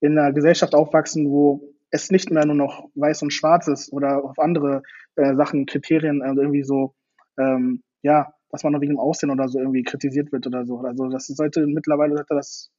in 0.00 0.18
einer 0.18 0.32
Gesellschaft 0.32 0.74
aufwachsen, 0.74 1.28
wo 1.28 1.74
es 1.90 2.10
nicht 2.10 2.30
mehr 2.30 2.46
nur 2.46 2.54
noch 2.54 2.88
weiß 2.94 3.22
und 3.22 3.32
schwarz 3.32 3.68
ist 3.68 3.92
oder 3.92 4.24
auf 4.24 4.38
andere 4.38 4.82
äh, 5.16 5.34
Sachen, 5.34 5.66
Kriterien 5.66 6.22
also 6.22 6.40
irgendwie 6.40 6.62
so, 6.62 6.94
ähm, 7.38 7.82
ja, 8.02 8.32
dass 8.50 8.62
man 8.62 8.72
noch 8.72 8.80
wegen 8.80 8.94
dem 8.94 9.00
Aussehen 9.00 9.30
oder 9.30 9.48
so 9.48 9.58
irgendwie 9.58 9.82
kritisiert 9.82 10.32
wird 10.32 10.46
oder 10.46 10.64
so. 10.64 10.78
Also 10.78 11.08
das 11.08 11.26
sollte 11.26 11.66
mittlerweile 11.66 12.16
sollte 12.16 12.34
das, 12.34 12.70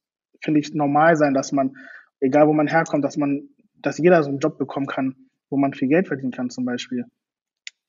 finde 0.42 0.60
ich, 0.60 0.74
normal 0.74 1.16
sein, 1.16 1.34
dass 1.34 1.52
man, 1.52 1.76
egal 2.20 2.46
wo 2.46 2.52
man 2.52 2.66
herkommt, 2.66 3.04
dass 3.04 3.16
man, 3.16 3.48
dass 3.74 3.98
jeder 3.98 4.22
so 4.22 4.30
einen 4.30 4.38
Job 4.38 4.58
bekommen 4.58 4.86
kann, 4.86 5.16
wo 5.50 5.56
man 5.56 5.74
viel 5.74 5.88
Geld 5.88 6.08
verdienen 6.08 6.32
kann 6.32 6.50
zum 6.50 6.64
Beispiel 6.64 7.04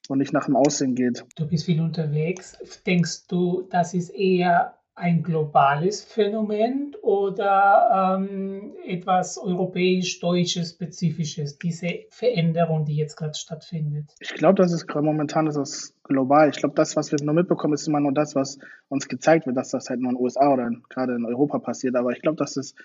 und 0.10 0.18
nicht 0.18 0.34
nach 0.34 0.46
dem 0.46 0.56
Aussehen 0.56 0.96
geht. 0.96 1.26
Du 1.36 1.48
bist 1.48 1.66
viel 1.66 1.82
unterwegs. 1.82 2.58
Denkst 2.86 3.28
du, 3.28 3.68
das 3.70 3.94
ist 3.94 4.10
eher 4.10 4.78
ein 4.96 5.24
globales 5.24 6.04
Phänomen 6.04 6.96
oder 7.02 8.18
ähm, 8.20 8.74
etwas 8.86 9.40
europäisch-deutsches 9.40 10.72
spezifisches, 10.72 11.58
diese 11.58 12.06
Veränderung, 12.10 12.86
die 12.86 12.96
jetzt 12.96 13.16
gerade 13.16 13.34
stattfindet? 13.34 14.14
Ich 14.20 14.36
glaube, 14.36 14.56
das 14.56 14.72
ist 14.72 14.88
momentan 14.94 15.48
ist 15.48 15.96
global. 16.04 16.50
Ich 16.50 16.58
glaube, 16.58 16.76
das, 16.76 16.96
was 16.96 17.12
wir 17.12 17.18
nur 17.24 17.34
mitbekommen, 17.34 17.74
ist 17.74 17.88
immer 17.88 18.00
nur 18.00 18.14
das, 18.14 18.36
was 18.36 18.60
uns 18.88 19.08
gezeigt 19.08 19.48
wird, 19.48 19.58
dass 19.58 19.70
das 19.70 19.90
halt 19.90 20.00
nur 20.00 20.12
in 20.12 20.18
den 20.18 20.24
USA 20.24 20.54
oder 20.54 20.70
gerade 20.90 21.16
in 21.16 21.26
Europa 21.26 21.58
passiert. 21.58 21.96
Aber 21.96 22.12
ich 22.12 22.22
glaube, 22.22 22.38
dass 22.38 22.56
es 22.56 22.76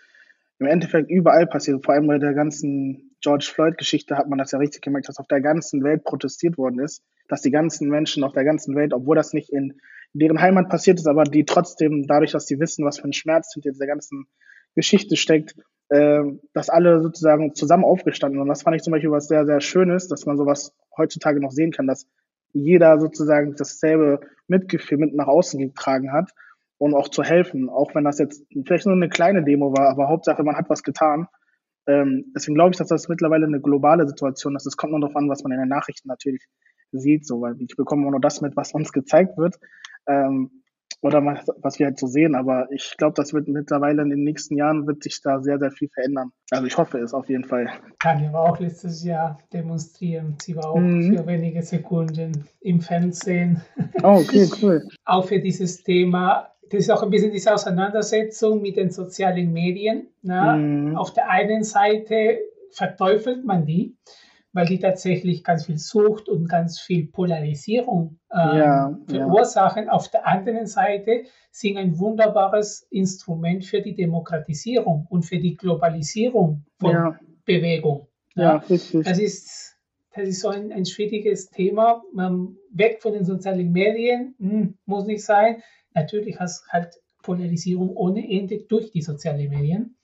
im 0.59 0.67
Endeffekt 0.67 1.11
überall 1.11 1.47
passiert. 1.47 1.85
Vor 1.85 1.95
allem 1.95 2.07
bei 2.07 2.19
der 2.19 2.33
ganzen 2.33 3.11
George 3.21 3.51
Floyd-Geschichte 3.53 4.17
hat 4.17 4.29
man 4.29 4.39
das 4.39 4.53
ja 4.53 4.59
richtig 4.59 4.81
gemerkt, 4.81 5.09
dass 5.09 5.19
auf 5.19 5.27
der 5.27 5.41
ganzen 5.41 5.85
Welt 5.85 6.05
protestiert 6.05 6.57
worden 6.57 6.79
ist, 6.81 7.03
dass 7.29 7.43
die 7.43 7.51
ganzen 7.51 7.89
Menschen 7.89 8.25
auf 8.25 8.33
der 8.33 8.45
ganzen 8.45 8.75
Welt, 8.77 8.95
obwohl 8.95 9.17
das 9.17 9.33
nicht 9.33 9.51
in 9.51 9.81
deren 10.13 10.41
Heimat 10.41 10.69
passiert 10.69 10.99
ist, 10.99 11.07
aber 11.07 11.25
die 11.25 11.45
trotzdem 11.45 12.07
dadurch, 12.07 12.33
dass 12.33 12.47
sie 12.47 12.61
wissen, 12.61 12.85
was 12.85 12.99
für 12.99 13.09
ein 13.09 13.13
Schmerz 13.13 13.53
hinter 13.55 13.71
dieser 13.71 13.87
ganzen 13.87 14.27
Geschichte 14.75 15.17
steckt, 15.17 15.55
äh, 15.89 16.23
dass 16.53 16.71
alle 16.71 17.03
sozusagen 17.03 17.55
zusammen 17.55 17.85
aufgestanden. 17.85 18.41
Und 18.41 18.49
das 18.49 18.63
fand 18.63 18.77
ich 18.77 18.83
zum 18.83 18.93
Beispiel 18.93 19.11
was 19.11 19.29
sehr, 19.29 19.47
sehr 19.47 19.61
Schönes, 19.61 20.09
dass 20.09 20.27
man 20.27 20.37
sowas 20.37 20.75
heutzutage 20.97 21.41
noch 21.41 21.51
sehen 21.51 21.73
kann, 21.73 21.87
dass 21.87 22.07
jeder 22.53 22.99
sozusagen 22.99 23.55
dasselbe 23.57 24.21
Mitgefühl 24.47 24.99
mit 24.99 25.15
nach 25.15 25.27
außen 25.27 25.61
getragen 25.61 26.13
hat 26.13 26.33
und 26.79 26.95
auch 26.95 27.09
zu 27.09 27.23
helfen, 27.23 27.69
auch 27.69 27.95
wenn 27.95 28.05
das 28.05 28.19
jetzt 28.19 28.47
vielleicht 28.65 28.87
nur 28.87 28.95
eine 28.95 29.09
kleine 29.09 29.45
Demo 29.45 29.73
war, 29.77 29.89
aber 29.89 30.09
Hauptsache 30.09 30.43
man 30.43 30.57
hat 30.57 30.71
was 30.71 30.83
getan. 30.83 31.29
Ähm, 31.87 32.33
deswegen 32.35 32.55
glaube 32.55 32.71
ich, 32.71 32.79
dass 32.79 32.89
das 32.89 33.09
mittlerweile 33.09 33.47
eine 33.47 33.61
globale 33.61 34.07
Situation 34.07 34.57
ist. 34.57 34.67
Es 34.67 34.77
kommt 34.77 34.93
nur 34.93 35.01
darauf 35.01 35.17
an, 35.17 35.29
was 35.29 35.43
man 35.43 35.53
in 35.53 35.59
den 35.59 35.69
Nachrichten 35.69 36.09
natürlich 36.09 36.47
sieht, 36.93 37.27
so, 37.27 37.41
weil 37.41 37.57
ich 37.61 37.77
bekomme 37.77 38.11
nur 38.11 38.21
das 38.21 38.41
mit, 38.41 38.57
was 38.57 38.73
uns 38.73 38.93
gezeigt 38.93 39.37
wird. 39.37 39.59
Ähm, 40.07 40.51
oder 41.01 41.25
was, 41.25 41.47
was 41.63 41.79
wir 41.79 41.87
halt 41.87 41.99
so 41.99 42.07
sehen. 42.07 42.35
Aber 42.35 42.69
ich 42.73 42.97
glaube, 42.97 43.15
das 43.15 43.33
wird 43.33 43.49
mittlerweile 43.49 44.03
in 44.03 44.11
den 44.11 44.25
nächsten 44.25 44.57
Jahren 44.57 44.87
wird 44.87 45.03
sich 45.03 45.21
da 45.23 45.41
sehr, 45.41 45.59
sehr 45.59 45.71
viel 45.71 45.89
verändern. 45.89 46.33
Also 46.51 46.67
ich 46.67 46.77
hoffe 46.77 46.99
es 46.99 47.15
auf 47.15 47.29
jeden 47.29 47.45
Fall. 47.45 47.69
Tanja 48.03 48.33
war 48.33 48.51
auch 48.51 48.59
letztes 48.59 49.05
Jahr 49.05 49.39
demonstrieren. 49.53 50.37
Sie 50.43 50.57
war 50.57 50.71
auch 50.71 50.79
mhm. 50.79 51.17
für 51.17 51.27
wenige 51.27 51.63
Sekunden 51.63 52.45
im 52.61 52.81
Fernsehen. 52.81 53.63
Oh, 54.03 54.23
okay, 54.23 54.49
cool. 54.63 54.89
auch 55.05 55.27
für 55.27 55.41
dieses 55.41 55.83
Thema. 55.83 56.49
Das 56.71 56.81
ist 56.81 56.91
auch 56.91 57.03
ein 57.03 57.11
bisschen 57.11 57.33
diese 57.33 57.55
Auseinandersetzung 57.55 58.61
mit 58.61 58.77
den 58.77 58.91
sozialen 58.91 59.53
Medien. 59.53 60.09
Ne? 60.23 60.57
Mhm. 60.59 60.97
Auf 60.97 61.13
der 61.13 61.31
einen 61.31 61.63
Seite 61.63 62.41
verteufelt 62.73 63.45
man 63.45 63.65
die 63.65 63.97
weil 64.59 64.67
die 64.67 64.81
tatsächlich 64.81 65.45
ganz 65.45 65.67
viel 65.67 65.79
Sucht 65.79 66.29
und 66.29 66.49
ganz 66.49 66.81
viel 66.81 67.07
Polarisierung 67.07 68.19
ähm, 68.33 68.59
ja, 68.59 68.99
verursachen. 69.09 69.85
Ja. 69.85 69.93
Auf 69.93 70.09
der 70.11 70.27
anderen 70.27 70.67
Seite 70.67 71.27
sind 71.53 71.77
ein 71.77 71.97
wunderbares 71.97 72.85
Instrument 72.91 73.65
für 73.65 73.83
die 73.83 73.95
Demokratisierung 73.95 75.07
und 75.11 75.23
für 75.23 75.39
die 75.39 75.57
Globalisierung 75.57 76.65
von 76.81 76.91
ja. 76.91 77.21
Bewegung. 77.45 78.09
Ja, 78.35 78.57
richtig. 78.57 79.05
Das 79.07 79.21
ist, 79.21 79.77
das 80.13 80.29
ist 80.29 80.41
so 80.41 80.49
ein, 80.49 80.73
ein 80.73 80.87
schwieriges 80.87 81.51
Thema. 81.51 82.03
Man 82.13 82.57
weg 82.73 83.01
von 83.01 83.13
den 83.13 83.25
sozialen 83.25 83.71
Medien, 83.71 84.35
hm, 84.41 84.77
muss 84.87 85.07
nicht 85.07 85.25
sein. 85.25 85.63
Natürlich 85.95 86.41
hast 86.41 86.67
halt 86.73 87.01
Polarisierung 87.23 87.97
ohne 87.97 88.29
Ende 88.29 88.59
durch 88.69 88.91
die 88.91 89.03
sozialen 89.03 89.51
Medien. 89.51 89.95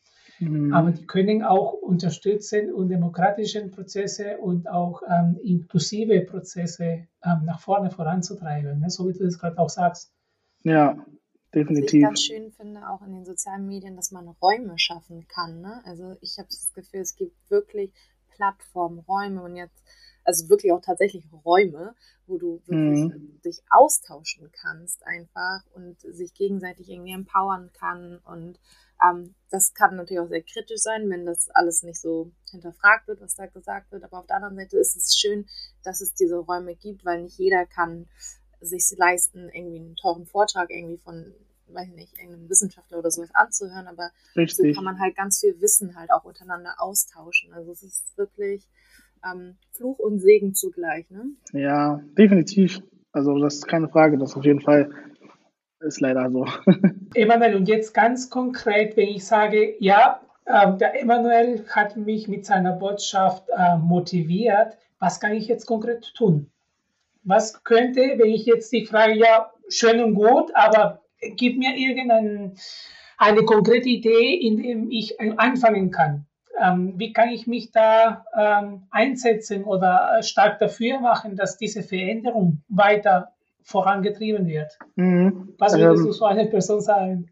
Mhm. 0.41 0.73
Aber 0.73 0.91
die 0.91 1.07
können 1.07 1.43
auch 1.43 1.73
unterstützen 1.73 2.73
und 2.73 2.89
demokratische 2.89 3.69
Prozesse 3.69 4.39
und 4.39 4.69
auch 4.69 5.03
ähm, 5.09 5.39
inklusive 5.43 6.21
Prozesse 6.23 7.07
ähm, 7.25 7.45
nach 7.45 7.61
vorne 7.61 7.91
voranzutreiben, 7.91 8.81
ne? 8.81 8.91
so 8.91 9.09
wie 9.09 9.13
du 9.13 9.25
das 9.25 9.39
gerade 9.39 9.59
auch 9.59 9.69
sagst. 9.69 10.13
Ja, 10.63 10.97
definitiv. 11.55 11.85
Was 11.85 11.93
ich 11.93 12.03
ganz 12.03 12.23
schön 12.23 12.53
finde, 12.53 12.89
auch 12.89 13.03
in 13.03 13.13
den 13.13 13.25
sozialen 13.25 13.67
Medien, 13.67 13.97
dass 13.97 14.11
man 14.11 14.29
Räume 14.29 14.79
schaffen 14.79 15.27
kann. 15.29 15.61
Ne? 15.61 15.81
Also 15.85 16.17
ich 16.21 16.37
habe 16.39 16.49
das 16.49 16.73
Gefühl, 16.75 17.01
es 17.01 17.15
gibt 17.15 17.37
wirklich 17.51 17.93
Plattformen, 18.35 18.99
Räume 19.01 19.43
und 19.43 19.57
jetzt, 19.57 19.85
also 20.25 20.49
wirklich 20.49 20.73
auch 20.73 20.81
tatsächlich 20.81 21.25
Räume, 21.45 21.95
wo 22.27 22.39
du 22.39 22.61
wirklich 22.67 23.05
mhm. 23.05 23.41
dich 23.45 23.63
austauschen 23.71 24.51
kannst 24.53 25.07
einfach 25.07 25.61
und 25.75 26.01
sich 26.01 26.35
gegenseitig 26.35 26.89
irgendwie 26.89 27.13
empowern 27.13 27.71
kann 27.73 28.19
und 28.25 28.59
ähm, 29.05 29.35
das 29.51 29.75
kann 29.75 29.97
natürlich 29.97 30.21
auch 30.21 30.29
sehr 30.29 30.43
kritisch 30.43 30.81
sein, 30.81 31.09
wenn 31.11 31.27
das 31.27 31.49
alles 31.51 31.83
nicht 31.83 32.01
so 32.01 32.33
hinterfragt 32.51 33.07
wird, 33.07 33.21
was 33.21 33.37
da 33.37 33.47
gesagt 33.47 33.93
wird. 33.93 34.03
Aber 34.05 34.19
auf 34.19 34.27
der 34.27 34.37
anderen 34.37 34.57
Seite 34.57 34.79
ist 34.79 34.97
es 34.97 35.17
schön, 35.17 35.47
dass 35.85 36.01
es 36.01 36.15
diese 36.15 36.37
Räume 36.39 36.75
gibt, 36.75 37.05
weil 37.05 37.23
nicht 37.23 37.39
jeder 37.39 37.65
kann 37.67 38.07
sich 38.61 38.85
leisten, 38.97 39.49
irgendwie 39.53 39.79
einen 39.79 39.97
teuren 39.97 40.27
Vortrag 40.27 40.71
irgendwie 40.71 40.99
von, 40.99 41.35
weiß 41.69 41.89
ich 41.89 41.95
nicht, 41.95 42.19
irgendeinem 42.19 42.49
Wissenschaftler 42.49 42.99
oder 42.99 43.11
sowas 43.11 43.31
anzuhören. 43.35 43.87
Aber 43.87 44.11
Richtig. 44.37 44.71
so 44.71 44.75
kann 44.75 44.85
man 44.85 44.99
halt 44.99 45.17
ganz 45.17 45.41
viel 45.41 45.61
Wissen 45.61 45.97
halt 45.97 46.11
auch 46.11 46.25
untereinander 46.25 46.75
austauschen. 46.79 47.53
Also 47.53 47.73
es 47.73 47.83
ist 47.83 48.17
wirklich 48.17 48.67
ähm, 49.25 49.57
Fluch 49.73 49.99
und 49.99 50.19
Segen 50.19 50.55
zugleich. 50.55 51.09
Ne? 51.11 51.27
Ja, 51.53 52.01
definitiv. 52.19 52.81
Also 53.13 53.39
das 53.39 53.57
ist 53.57 53.69
keine 53.69 53.89
Frage, 53.89 54.19
das 54.19 54.35
auf 54.35 54.45
jeden 54.45 54.61
Fall 54.61 54.91
ist 55.85 56.01
leider 56.01 56.31
so. 56.31 56.47
Emanuel, 57.15 57.57
und 57.57 57.69
jetzt 57.69 57.95
ganz 57.95 58.31
konkret, 58.31 58.97
wenn 58.97 59.09
ich 59.09 59.25
sage, 59.25 59.75
ja, 59.79 60.21
äh, 60.47 60.77
der 60.77 61.01
Emanuel 61.01 61.65
hat 61.71 61.97
mich 61.97 62.29
mit 62.29 62.45
seiner 62.45 62.73
Botschaft 62.73 63.49
äh, 63.57 63.77
motiviert, 63.77 64.77
was 64.99 65.21
kann 65.21 65.35
ich 65.35 65.49
jetzt 65.49 65.67
konkret 65.67 66.13
tun? 66.15 66.51
Was 67.23 67.63
könnte, 67.65 68.01
wenn 68.17 68.31
ich 68.31 68.45
jetzt 68.47 68.73
die 68.73 68.85
Frage, 68.85 69.15
ja, 69.15 69.51
schön 69.69 70.03
und 70.03 70.15
gut, 70.15 70.51
aber 70.55 71.01
gib 71.37 71.59
mir 71.59 71.77
irgendeine 71.77 72.55
eine 73.17 73.45
konkrete 73.45 73.89
Idee, 73.89 74.35
in 74.35 74.63
dem 74.63 74.91
ich 74.91 75.19
anfangen 75.21 75.91
kann. 75.91 76.27
Ähm, 76.61 76.95
wie 76.97 77.13
kann 77.13 77.31
ich 77.31 77.47
mich 77.47 77.73
da 77.73 78.25
ähm, 78.37 78.87
einsetzen 78.91 79.65
oder 79.65 80.23
stark 80.23 80.59
dafür 80.59 81.01
machen, 81.01 81.37
dass 81.37 81.57
diese 81.57 81.83
Veränderung 81.83 82.63
weiter 82.69 83.34
vorangetrieben 83.65 84.47
wird. 84.47 84.79
Mhm. 84.95 85.55
Was 85.59 85.77
würdest 85.77 86.03
ähm, 86.03 86.07
du 86.07 86.13
so 86.13 86.25
einer 86.27 86.47
Person 86.47 86.81
sagen? 86.81 87.31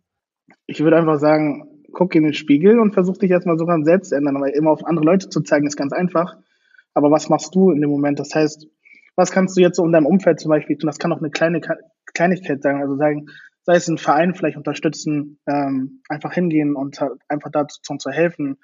Ich 0.66 0.80
würde 0.80 0.96
einfach 0.96 1.18
sagen, 1.18 1.84
guck 1.92 2.14
in 2.14 2.24
den 2.24 2.34
Spiegel 2.34 2.80
und 2.80 2.94
versuch 2.94 3.18
dich 3.18 3.30
erstmal 3.30 3.58
sogar 3.58 3.80
selbst 3.84 4.08
zu 4.08 4.16
ändern, 4.16 4.40
weil 4.40 4.50
immer 4.50 4.70
auf 4.70 4.84
andere 4.84 5.04
Leute 5.04 5.28
zu 5.28 5.42
zeigen 5.42 5.66
ist 5.66 5.76
ganz 5.76 5.92
einfach. 5.92 6.36
Aber 6.94 7.10
was 7.10 7.28
machst 7.28 7.54
du 7.54 7.70
in 7.70 7.80
dem 7.80 7.90
Moment? 7.90 8.18
Das 8.18 8.34
heißt, 8.34 8.66
was 9.14 9.30
kannst 9.30 9.56
du 9.56 9.60
jetzt 9.60 9.76
so 9.76 9.84
in 9.84 9.92
deinem 9.92 10.06
Umfeld 10.06 10.40
zum 10.40 10.50
Beispiel 10.50 10.76
tun? 10.76 10.88
Das 10.88 10.98
kann 10.98 11.12
auch 11.12 11.18
eine 11.18 11.30
kleine 11.30 11.60
Kleinigkeit 12.14 12.62
sein. 12.62 12.80
Also 12.80 12.96
sagen, 12.96 13.26
sei 13.62 13.76
es 13.76 13.88
ein 13.88 13.98
Verein 13.98 14.34
vielleicht 14.34 14.56
unterstützen, 14.56 15.38
ähm, 15.46 16.02
einfach 16.08 16.32
hingehen 16.32 16.74
und 16.74 16.98
einfach 17.28 17.50
dazu 17.50 17.96
zu 17.96 18.10
helfen, 18.10 18.58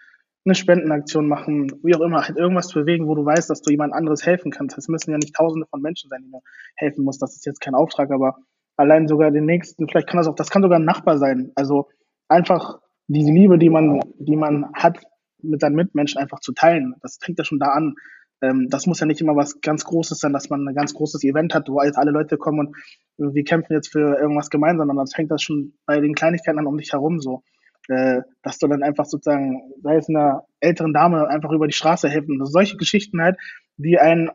eine 0.48 0.54
Spendenaktion 0.54 1.28
machen, 1.28 1.70
wie 1.82 1.94
auch 1.94 2.00
immer, 2.00 2.26
halt 2.26 2.38
irgendwas 2.38 2.72
bewegen, 2.72 3.06
wo 3.06 3.14
du 3.14 3.24
weißt, 3.24 3.50
dass 3.50 3.60
du 3.60 3.70
jemand 3.70 3.92
anderes 3.92 4.24
helfen 4.24 4.50
kannst. 4.50 4.78
Es 4.78 4.88
müssen 4.88 5.10
ja 5.10 5.18
nicht 5.18 5.34
tausende 5.34 5.66
von 5.70 5.82
Menschen 5.82 6.08
sein, 6.08 6.22
die 6.24 6.30
du 6.30 6.40
helfen 6.76 7.04
musst. 7.04 7.22
Das 7.22 7.36
ist 7.36 7.46
jetzt 7.46 7.60
kein 7.60 7.74
Auftrag, 7.74 8.10
aber 8.10 8.36
allein 8.76 9.06
sogar 9.08 9.30
den 9.30 9.44
nächsten, 9.44 9.88
vielleicht 9.88 10.08
kann 10.08 10.18
das 10.18 10.26
auch, 10.26 10.34
das 10.34 10.50
kann 10.50 10.62
sogar 10.62 10.78
ein 10.78 10.84
Nachbar 10.84 11.18
sein. 11.18 11.52
Also 11.54 11.88
einfach 12.28 12.78
diese 13.06 13.30
Liebe, 13.30 13.58
die 13.58 13.70
man, 13.70 14.00
die 14.18 14.36
man 14.36 14.72
hat, 14.74 14.98
mit 15.40 15.60
seinen 15.60 15.76
Mitmenschen 15.76 16.20
einfach 16.20 16.40
zu 16.40 16.52
teilen. 16.52 16.94
Das 17.02 17.18
fängt 17.20 17.38
ja 17.38 17.44
schon 17.44 17.58
da 17.58 17.68
an. 17.68 17.94
Ähm, 18.40 18.68
das 18.70 18.86
muss 18.86 19.00
ja 19.00 19.06
nicht 19.06 19.20
immer 19.20 19.36
was 19.36 19.60
ganz 19.60 19.84
Großes 19.84 20.18
sein, 20.18 20.32
dass 20.32 20.50
man 20.50 20.66
ein 20.66 20.74
ganz 20.74 20.94
großes 20.94 21.22
Event 21.24 21.54
hat, 21.54 21.68
wo 21.68 21.82
jetzt 21.82 21.98
alle 21.98 22.10
Leute 22.10 22.38
kommen 22.38 22.74
und 23.16 23.34
wir 23.34 23.44
kämpfen 23.44 23.74
jetzt 23.74 23.92
für 23.92 24.18
irgendwas 24.18 24.50
gemeinsam, 24.50 24.88
sondern 24.88 25.04
das 25.04 25.14
fängt 25.14 25.30
das 25.30 25.42
schon 25.42 25.74
bei 25.86 26.00
den 26.00 26.14
Kleinigkeiten 26.14 26.58
an 26.58 26.66
um 26.66 26.78
dich 26.78 26.92
herum 26.92 27.20
so 27.20 27.42
äh, 27.88 28.22
dass 28.42 28.58
du 28.58 28.68
dann 28.68 28.82
einfach 28.82 29.06
sozusagen, 29.06 29.72
sei 29.82 29.96
es 29.96 30.08
einer 30.08 30.44
älteren 30.60 30.92
Dame, 30.92 31.28
einfach 31.28 31.50
über 31.50 31.66
die 31.66 31.74
Straße 31.74 32.08
helfen. 32.08 32.40
Also 32.40 32.52
solche 32.52 32.76
Geschichten 32.76 33.20
halt, 33.20 33.36
die 33.76 33.98
einen 33.98 34.30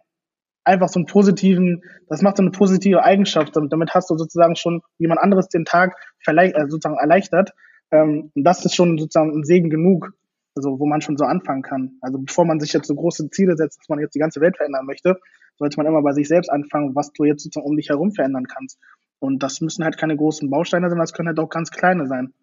einfach 0.63 0.89
so 0.89 0.99
einen 0.99 1.05
positiven, 1.05 1.83
das 2.07 2.21
macht 2.21 2.37
so 2.37 2.43
eine 2.43 2.51
positive 2.51 3.03
Eigenschaft. 3.03 3.57
Und 3.57 3.71
damit 3.71 3.93
hast 3.93 4.09
du 4.09 4.17
sozusagen 4.17 4.55
schon 4.55 4.81
jemand 4.97 5.21
anderes 5.21 5.49
den 5.49 5.65
Tag 5.65 5.95
vielleicht, 6.19 6.55
äh, 6.55 6.65
sozusagen 6.67 6.97
erleichtert. 6.97 7.51
Ähm, 7.91 8.31
und 8.33 8.43
das 8.43 8.65
ist 8.65 8.75
schon 8.75 8.97
sozusagen 8.97 9.31
ein 9.31 9.43
Segen 9.43 9.69
genug, 9.69 10.13
also 10.55 10.79
wo 10.79 10.85
man 10.85 11.01
schon 11.01 11.17
so 11.17 11.25
anfangen 11.25 11.61
kann. 11.61 11.97
Also 12.01 12.19
bevor 12.19 12.45
man 12.45 12.59
sich 12.59 12.73
jetzt 12.73 12.87
so 12.87 12.95
große 12.95 13.29
Ziele 13.29 13.55
setzt, 13.55 13.79
dass 13.79 13.89
man 13.89 13.99
jetzt 13.99 14.15
die 14.15 14.19
ganze 14.19 14.41
Welt 14.41 14.57
verändern 14.57 14.85
möchte, 14.85 15.19
sollte 15.57 15.77
man 15.77 15.85
immer 15.85 16.01
bei 16.01 16.13
sich 16.13 16.27
selbst 16.27 16.49
anfangen, 16.49 16.95
was 16.95 17.11
du 17.11 17.25
jetzt 17.25 17.43
sozusagen 17.43 17.67
um 17.67 17.75
dich 17.75 17.89
herum 17.89 18.11
verändern 18.11 18.45
kannst. 18.47 18.79
Und 19.19 19.43
das 19.43 19.61
müssen 19.61 19.83
halt 19.83 19.97
keine 19.97 20.17
großen 20.17 20.49
Bausteine 20.49 20.89
sein, 20.89 20.99
das 20.99 21.13
können 21.13 21.29
halt 21.29 21.39
auch 21.39 21.49
ganz 21.49 21.71
kleine 21.71 22.07
sein. 22.07 22.33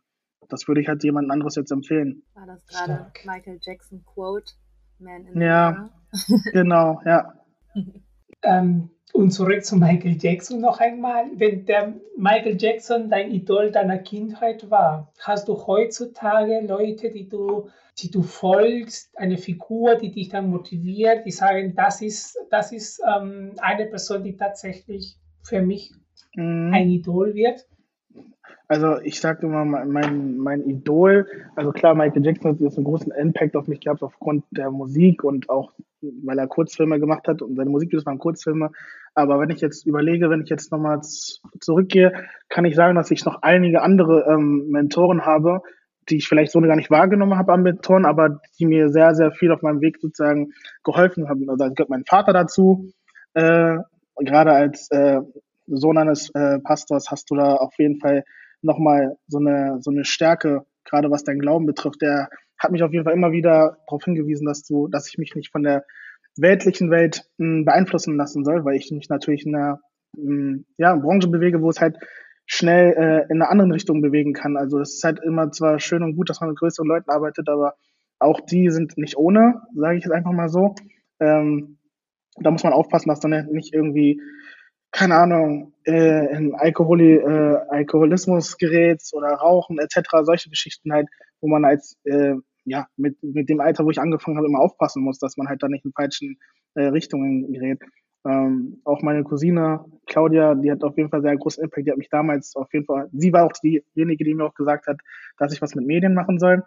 Das 0.53 0.68
würde 0.68 0.80
ich 0.80 0.88
halt 0.88 1.03
jemand 1.05 1.30
anderes 1.30 1.57
jetzt 1.57 1.70
empfehlen. 1.70 2.22
War 2.34 2.46
das 2.46 2.66
gerade 2.66 3.11
Michael 3.24 3.59
Jackson 3.62 4.05
Quote? 4.05 4.53
Man 4.98 5.26
in 5.26 5.40
ja, 5.40 5.90
genau, 6.53 7.01
ja. 7.05 7.34
ähm, 8.42 8.90
und 9.12 9.32
zurück 9.32 9.64
zu 9.64 9.76
Michael 9.76 10.16
Jackson 10.20 10.61
noch 10.61 10.78
einmal. 10.78 11.26
Wenn 11.34 11.66
der 11.66 11.94
Michael 12.16 12.57
Jackson 12.59 13.11
dein 13.11 13.30
Idol 13.30 13.70
deiner 13.70 13.98
Kindheit 13.98 14.70
war, 14.70 15.12
hast 15.20 15.48
du 15.48 15.66
heutzutage 15.66 16.61
Leute, 16.66 17.11
die 17.11 17.28
du, 17.28 17.68
die 17.98 18.11
du 18.11 18.22
folgst, 18.22 19.11
eine 19.18 19.36
Figur, 19.36 19.96
die 19.96 20.12
dich 20.12 20.28
dann 20.28 20.48
motiviert, 20.48 21.26
die 21.26 21.32
sagen, 21.32 21.74
das 21.74 22.03
ist, 22.03 22.38
das 22.51 22.72
ist 22.72 23.03
ähm, 23.07 23.53
eine 23.59 23.86
Person, 23.86 24.22
die 24.22 24.36
tatsächlich 24.36 25.16
für 25.42 25.62
mich 25.62 25.92
mhm. 26.34 26.72
ein 26.72 26.88
Idol 26.88 27.34
wird? 27.34 27.66
Also 28.70 29.00
ich 29.02 29.20
sage 29.20 29.46
immer, 29.46 29.64
mein, 29.64 30.36
mein 30.36 30.62
Idol, 30.62 31.26
also 31.56 31.72
klar, 31.72 31.96
Michael 31.96 32.24
Jackson 32.24 32.52
hat 32.52 32.60
jetzt 32.60 32.76
einen 32.76 32.84
großen 32.84 33.10
Impact 33.10 33.56
auf 33.56 33.66
mich 33.66 33.80
gehabt 33.80 34.00
aufgrund 34.00 34.44
der 34.52 34.70
Musik 34.70 35.24
und 35.24 35.50
auch, 35.50 35.72
weil 36.00 36.38
er 36.38 36.46
Kurzfilme 36.46 37.00
gemacht 37.00 37.26
hat 37.26 37.42
und 37.42 37.56
seine 37.56 37.68
Musikvideos 37.68 38.06
waren 38.06 38.20
Kurzfilme. 38.20 38.70
Aber 39.16 39.40
wenn 39.40 39.50
ich 39.50 39.60
jetzt 39.60 39.86
überlege, 39.86 40.30
wenn 40.30 40.42
ich 40.42 40.50
jetzt 40.50 40.70
nochmal 40.70 41.00
zurückgehe, 41.02 42.12
kann 42.48 42.64
ich 42.64 42.76
sagen, 42.76 42.94
dass 42.94 43.10
ich 43.10 43.24
noch 43.24 43.42
einige 43.42 43.82
andere 43.82 44.26
ähm, 44.28 44.68
Mentoren 44.68 45.26
habe, 45.26 45.62
die 46.08 46.18
ich 46.18 46.28
vielleicht 46.28 46.52
so 46.52 46.60
gar 46.60 46.76
nicht 46.76 46.92
wahrgenommen 46.92 47.36
habe 47.36 47.52
am 47.52 47.64
Beton, 47.64 48.06
aber 48.06 48.38
die 48.60 48.66
mir 48.66 48.88
sehr, 48.90 49.16
sehr 49.16 49.32
viel 49.32 49.50
auf 49.50 49.62
meinem 49.62 49.80
Weg 49.80 49.98
sozusagen 50.00 50.52
geholfen 50.84 51.28
haben. 51.28 51.50
Also 51.50 51.64
da 51.64 51.70
gehört 51.70 51.90
mein 51.90 52.04
Vater 52.04 52.32
dazu. 52.32 52.92
Äh, 53.34 53.78
gerade 54.20 54.52
als 54.52 54.88
äh, 54.92 55.22
Sohn 55.66 55.98
eines 55.98 56.30
äh, 56.34 56.60
Pastors 56.60 57.10
hast 57.10 57.32
du 57.32 57.34
da 57.34 57.56
auf 57.56 57.74
jeden 57.76 57.98
Fall 57.98 58.22
nochmal 58.62 59.16
so 59.26 59.38
eine, 59.38 59.78
so 59.80 59.90
eine 59.90 60.04
Stärke, 60.04 60.64
gerade 60.84 61.11
was 61.11 61.24
dein 61.24 61.38
Glauben 61.38 61.66
betrifft. 61.66 62.02
Der 62.02 62.28
hat 62.58 62.72
mich 62.72 62.82
auf 62.82 62.92
jeden 62.92 63.04
Fall 63.04 63.14
immer 63.14 63.32
wieder 63.32 63.78
darauf 63.86 64.04
hingewiesen, 64.04 64.46
dass 64.46 64.62
du, 64.62 64.88
dass 64.88 65.08
ich 65.08 65.18
mich 65.18 65.34
nicht 65.34 65.50
von 65.50 65.62
der 65.62 65.84
weltlichen 66.36 66.90
Welt 66.90 67.24
mh, 67.38 67.46
hm, 67.46 67.64
beeinflussen 67.64 68.16
lassen 68.16 68.44
soll, 68.44 68.64
weil 68.64 68.76
ich 68.76 68.90
mich 68.90 69.08
natürlich 69.08 69.46
in 69.46 69.54
einer 69.54 69.80
mh, 70.16 70.24
hm, 70.24 70.66
ja, 70.76 70.94
Branche 70.96 71.28
bewege, 71.28 71.62
wo 71.62 71.70
es 71.70 71.80
halt 71.80 71.98
schnell 72.46 72.92
äh, 72.94 73.32
in 73.32 73.40
eine 73.40 73.48
andere 73.48 73.72
Richtung 73.72 74.02
bewegen 74.02 74.32
kann. 74.32 74.56
Also 74.56 74.80
es 74.80 74.94
ist 74.94 75.04
halt 75.04 75.20
immer 75.22 75.52
zwar 75.52 75.78
schön 75.78 76.02
und 76.02 76.16
gut, 76.16 76.28
dass 76.28 76.40
man 76.40 76.50
mit 76.50 76.58
größeren 76.58 76.88
Leuten 76.88 77.11
arbeitet, 77.11 77.48
aber 77.48 77.74
auch 78.18 78.40
die 78.40 78.70
sind 78.70 78.98
nicht 78.98 79.16
ohne, 79.16 79.62
sage 79.74 79.98
ich 79.98 80.04
jetzt 80.04 80.12
einfach 80.12 80.32
mal 80.32 80.48
so. 80.48 80.74
Ähm, 81.20 81.78
da 82.36 82.50
muss 82.50 82.64
man 82.64 82.72
aufpassen, 82.72 83.08
dass 83.08 83.20
dann 83.20 83.48
nicht 83.52 83.72
irgendwie, 83.72 84.20
keine 84.93 85.16
Ahnung, 85.16 85.72
äh, 85.84 86.36
in 86.36 86.55
Alkoholi, 86.55 87.16
äh, 87.16 87.59
Alkoholismus 87.68 88.59
gerät 88.59 89.03
oder 89.12 89.28
Rauchen 89.28 89.78
etc., 89.78 90.09
solche 90.22 90.51
Geschichten 90.51 90.93
halt, 90.93 91.09
wo 91.41 91.49
man 91.49 91.64
als 91.64 91.97
äh, 92.05 92.34
ja, 92.64 92.86
mit, 92.97 93.22
mit 93.22 93.49
dem 93.49 93.61
Alter, 93.61 93.84
wo 93.84 93.91
ich 93.91 94.01
angefangen 94.01 94.36
habe, 94.36 94.47
immer 94.47 94.61
aufpassen 94.61 95.03
muss, 95.03 95.18
dass 95.18 95.36
man 95.36 95.49
halt 95.49 95.62
da 95.62 95.68
nicht 95.68 95.84
in 95.84 95.93
falschen 95.93 96.38
äh, 96.74 96.84
Richtungen 96.84 97.53
gerät. 97.53 97.80
Ähm, 98.26 98.82
auch 98.84 99.01
meine 99.03 99.24
Cousine 99.24 99.84
Claudia, 100.07 100.55
die 100.55 100.70
hat 100.70 100.84
auf 100.84 100.97
jeden 100.97 101.09
Fall 101.09 101.22
sehr 101.22 101.36
großen 101.36 101.64
Impact. 101.64 101.86
Die 101.86 101.91
hat 101.91 101.99
mich 101.99 102.11
damals 102.11 102.55
auf 102.55 102.72
jeden 102.72 102.84
Fall, 102.84 103.09
sie 103.12 103.32
war 103.32 103.47
auch 103.47 103.53
diejenige, 103.53 104.24
die 104.24 104.34
mir 104.34 104.45
auch 104.45 104.55
gesagt 104.55 104.86
hat, 104.86 104.99
dass 105.38 105.53
ich 105.53 105.62
was 105.62 105.74
mit 105.74 105.86
Medien 105.86 106.14
machen 106.14 106.38
soll. 106.38 106.62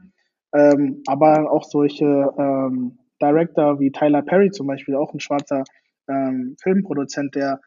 Ähm, 0.54 1.04
aber 1.08 1.52
auch 1.52 1.64
solche 1.64 2.06
ähm, 2.38 2.98
Director 3.22 3.80
wie 3.80 3.92
Tyler 3.92 4.24
Perry 4.24 4.52
zum 4.52 4.68
Beispiel, 4.68 4.96
auch 4.96 5.14
ein 5.14 5.20
schwarzer 5.20 5.64
ähm, 6.08 6.56
Filmproduzent, 6.62 7.36
der 7.36 7.62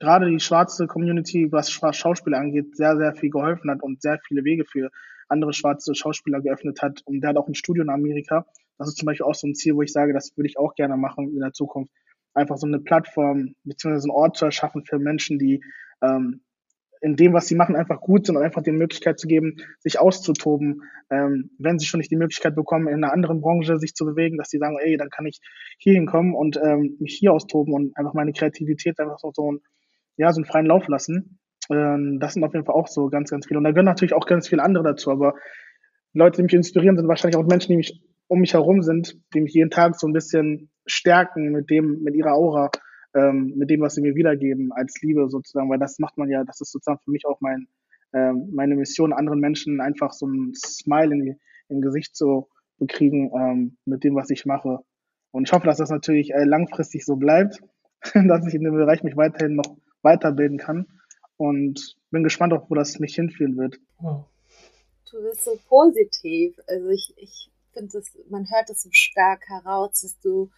gerade 0.00 0.28
die 0.28 0.40
schwarze 0.40 0.86
Community, 0.86 1.52
was 1.52 1.70
Schauspieler 1.70 2.38
angeht, 2.38 2.76
sehr, 2.76 2.96
sehr 2.96 3.14
viel 3.14 3.30
geholfen 3.30 3.70
hat 3.70 3.82
und 3.82 4.02
sehr 4.02 4.18
viele 4.26 4.44
Wege 4.44 4.64
für 4.64 4.90
andere 5.28 5.52
schwarze 5.52 5.94
Schauspieler 5.94 6.40
geöffnet 6.40 6.82
hat. 6.82 7.02
Und 7.04 7.20
der 7.20 7.30
hat 7.30 7.36
auch 7.36 7.46
ein 7.46 7.54
Studio 7.54 7.84
in 7.84 7.90
Amerika. 7.90 8.46
Das 8.78 8.88
ist 8.88 8.96
zum 8.96 9.06
Beispiel 9.06 9.26
auch 9.26 9.34
so 9.34 9.46
ein 9.46 9.54
Ziel, 9.54 9.76
wo 9.76 9.82
ich 9.82 9.92
sage, 9.92 10.12
das 10.12 10.36
würde 10.36 10.48
ich 10.48 10.58
auch 10.58 10.74
gerne 10.74 10.96
machen 10.96 11.28
in 11.28 11.40
der 11.40 11.52
Zukunft, 11.52 11.92
einfach 12.34 12.56
so 12.56 12.66
eine 12.66 12.80
Plattform 12.80 13.54
bzw. 13.64 13.94
einen 13.94 14.10
Ort 14.10 14.36
zu 14.36 14.46
erschaffen 14.46 14.84
für 14.84 14.98
Menschen, 14.98 15.38
die 15.38 15.62
ähm, 16.02 16.40
in 17.02 17.16
dem, 17.16 17.32
was 17.32 17.46
sie 17.46 17.54
machen, 17.54 17.76
einfach 17.76 18.00
gut 18.00 18.26
sind 18.26 18.36
und 18.36 18.42
einfach 18.42 18.62
die 18.62 18.72
Möglichkeit 18.72 19.18
zu 19.18 19.26
geben, 19.26 19.56
sich 19.78 19.98
auszutoben, 19.98 20.82
ähm, 21.10 21.50
wenn 21.58 21.78
sie 21.78 21.86
schon 21.86 21.98
nicht 21.98 22.10
die 22.10 22.16
Möglichkeit 22.16 22.54
bekommen, 22.54 22.88
in 22.88 23.04
einer 23.04 23.12
anderen 23.12 23.40
Branche 23.40 23.78
sich 23.78 23.94
zu 23.94 24.04
bewegen, 24.04 24.36
dass 24.36 24.50
sie 24.50 24.58
sagen, 24.58 24.78
ey, 24.80 24.96
dann 24.96 25.08
kann 25.08 25.26
ich 25.26 25.40
hier 25.78 25.94
hinkommen 25.94 26.34
und 26.34 26.58
ähm, 26.62 26.96
mich 27.00 27.16
hier 27.18 27.32
austoben 27.32 27.72
und 27.72 27.96
einfach 27.96 28.12
meine 28.14 28.32
Kreativität 28.32 28.98
einfach 29.00 29.18
so, 29.18 29.32
so, 29.34 29.52
ein, 29.52 29.60
ja, 30.20 30.32
so 30.32 30.38
einen 30.38 30.44
freien 30.44 30.66
Lauf 30.66 30.86
lassen. 30.86 31.38
Ähm, 31.70 32.18
das 32.20 32.34
sind 32.34 32.44
auf 32.44 32.52
jeden 32.52 32.66
Fall 32.66 32.74
auch 32.74 32.88
so 32.88 33.08
ganz, 33.08 33.30
ganz 33.30 33.46
viele. 33.46 33.58
Und 33.58 33.64
da 33.64 33.70
gehören 33.70 33.86
natürlich 33.86 34.12
auch 34.12 34.26
ganz 34.26 34.48
viele 34.48 34.62
andere 34.62 34.84
dazu, 34.84 35.10
aber 35.10 35.34
Leute, 36.12 36.36
die 36.36 36.42
mich 36.42 36.54
inspirieren, 36.54 36.96
sind 36.96 37.08
wahrscheinlich 37.08 37.36
auch 37.36 37.46
Menschen, 37.46 37.72
die 37.72 37.76
mich 37.78 38.02
um 38.26 38.40
mich 38.40 38.52
herum 38.52 38.82
sind, 38.82 39.16
die 39.34 39.40
mich 39.40 39.54
jeden 39.54 39.70
Tag 39.70 39.98
so 39.98 40.06
ein 40.06 40.12
bisschen 40.12 40.70
stärken 40.86 41.52
mit 41.52 41.70
dem, 41.70 42.02
mit 42.02 42.14
ihrer 42.14 42.34
Aura, 42.34 42.70
ähm, 43.14 43.54
mit 43.56 43.70
dem, 43.70 43.80
was 43.80 43.94
sie 43.94 44.02
mir 44.02 44.14
wiedergeben 44.14 44.72
als 44.72 45.00
Liebe 45.00 45.28
sozusagen, 45.28 45.70
weil 45.70 45.78
das 45.78 45.98
macht 45.98 46.18
man 46.18 46.28
ja, 46.28 46.44
das 46.44 46.60
ist 46.60 46.70
sozusagen 46.70 47.00
für 47.02 47.10
mich 47.10 47.26
auch 47.26 47.40
mein, 47.40 47.66
ähm, 48.12 48.50
meine 48.52 48.76
Mission, 48.76 49.12
anderen 49.12 49.40
Menschen 49.40 49.80
einfach 49.80 50.12
so 50.12 50.26
ein 50.26 50.52
Smile 50.54 51.14
in, 51.14 51.40
in 51.68 51.80
Gesicht 51.80 52.14
zu 52.14 52.48
bekriegen 52.78 53.30
ähm, 53.34 53.76
mit 53.86 54.04
dem, 54.04 54.14
was 54.14 54.30
ich 54.30 54.44
mache. 54.44 54.80
Und 55.32 55.48
ich 55.48 55.52
hoffe, 55.52 55.66
dass 55.66 55.78
das 55.78 55.90
natürlich 55.90 56.32
äh, 56.34 56.44
langfristig 56.44 57.06
so 57.06 57.16
bleibt, 57.16 57.60
dass 58.14 58.46
ich 58.46 58.54
in 58.54 58.64
dem 58.64 58.74
Bereich 58.74 59.02
mich 59.02 59.16
weiterhin 59.16 59.56
noch 59.56 59.76
weiterbilden 60.02 60.58
kann 60.58 60.86
und 61.36 61.96
bin 62.10 62.22
gespannt, 62.22 62.52
auch 62.52 62.68
wo 62.68 62.74
das 62.74 62.98
mich 62.98 63.14
hinführen 63.14 63.56
wird. 63.56 63.78
Du 65.10 65.22
bist 65.22 65.44
so 65.44 65.58
positiv. 65.68 66.56
Also 66.68 66.88
ich, 66.88 67.14
ich 67.16 67.50
finde, 67.72 68.02
man 68.28 68.46
hört 68.50 68.70
es 68.70 68.82
so 68.82 68.90
stark 68.92 69.48
heraus, 69.48 70.00
dass 70.02 70.18
du 70.20 70.50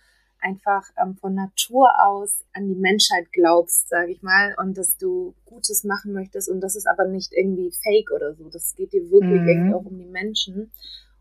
einfach 0.42 0.82
ähm, 1.00 1.16
von 1.16 1.34
Natur 1.34 1.90
aus 2.04 2.44
an 2.52 2.68
die 2.68 2.74
Menschheit 2.74 3.32
glaubst, 3.32 3.88
sage 3.88 4.10
ich 4.10 4.22
mal, 4.22 4.54
und 4.58 4.76
dass 4.76 4.96
du 4.96 5.34
Gutes 5.44 5.84
machen 5.84 6.12
möchtest 6.12 6.48
und 6.48 6.60
das 6.60 6.74
ist 6.74 6.86
aber 6.86 7.06
nicht 7.06 7.32
irgendwie 7.32 7.70
fake 7.70 8.10
oder 8.10 8.34
so. 8.34 8.48
Das 8.48 8.74
geht 8.74 8.92
dir 8.92 9.10
wirklich 9.10 9.40
mhm. 9.40 9.48
irgendwie 9.48 9.74
auch 9.74 9.84
um 9.84 9.98
die 9.98 10.10
Menschen. 10.10 10.72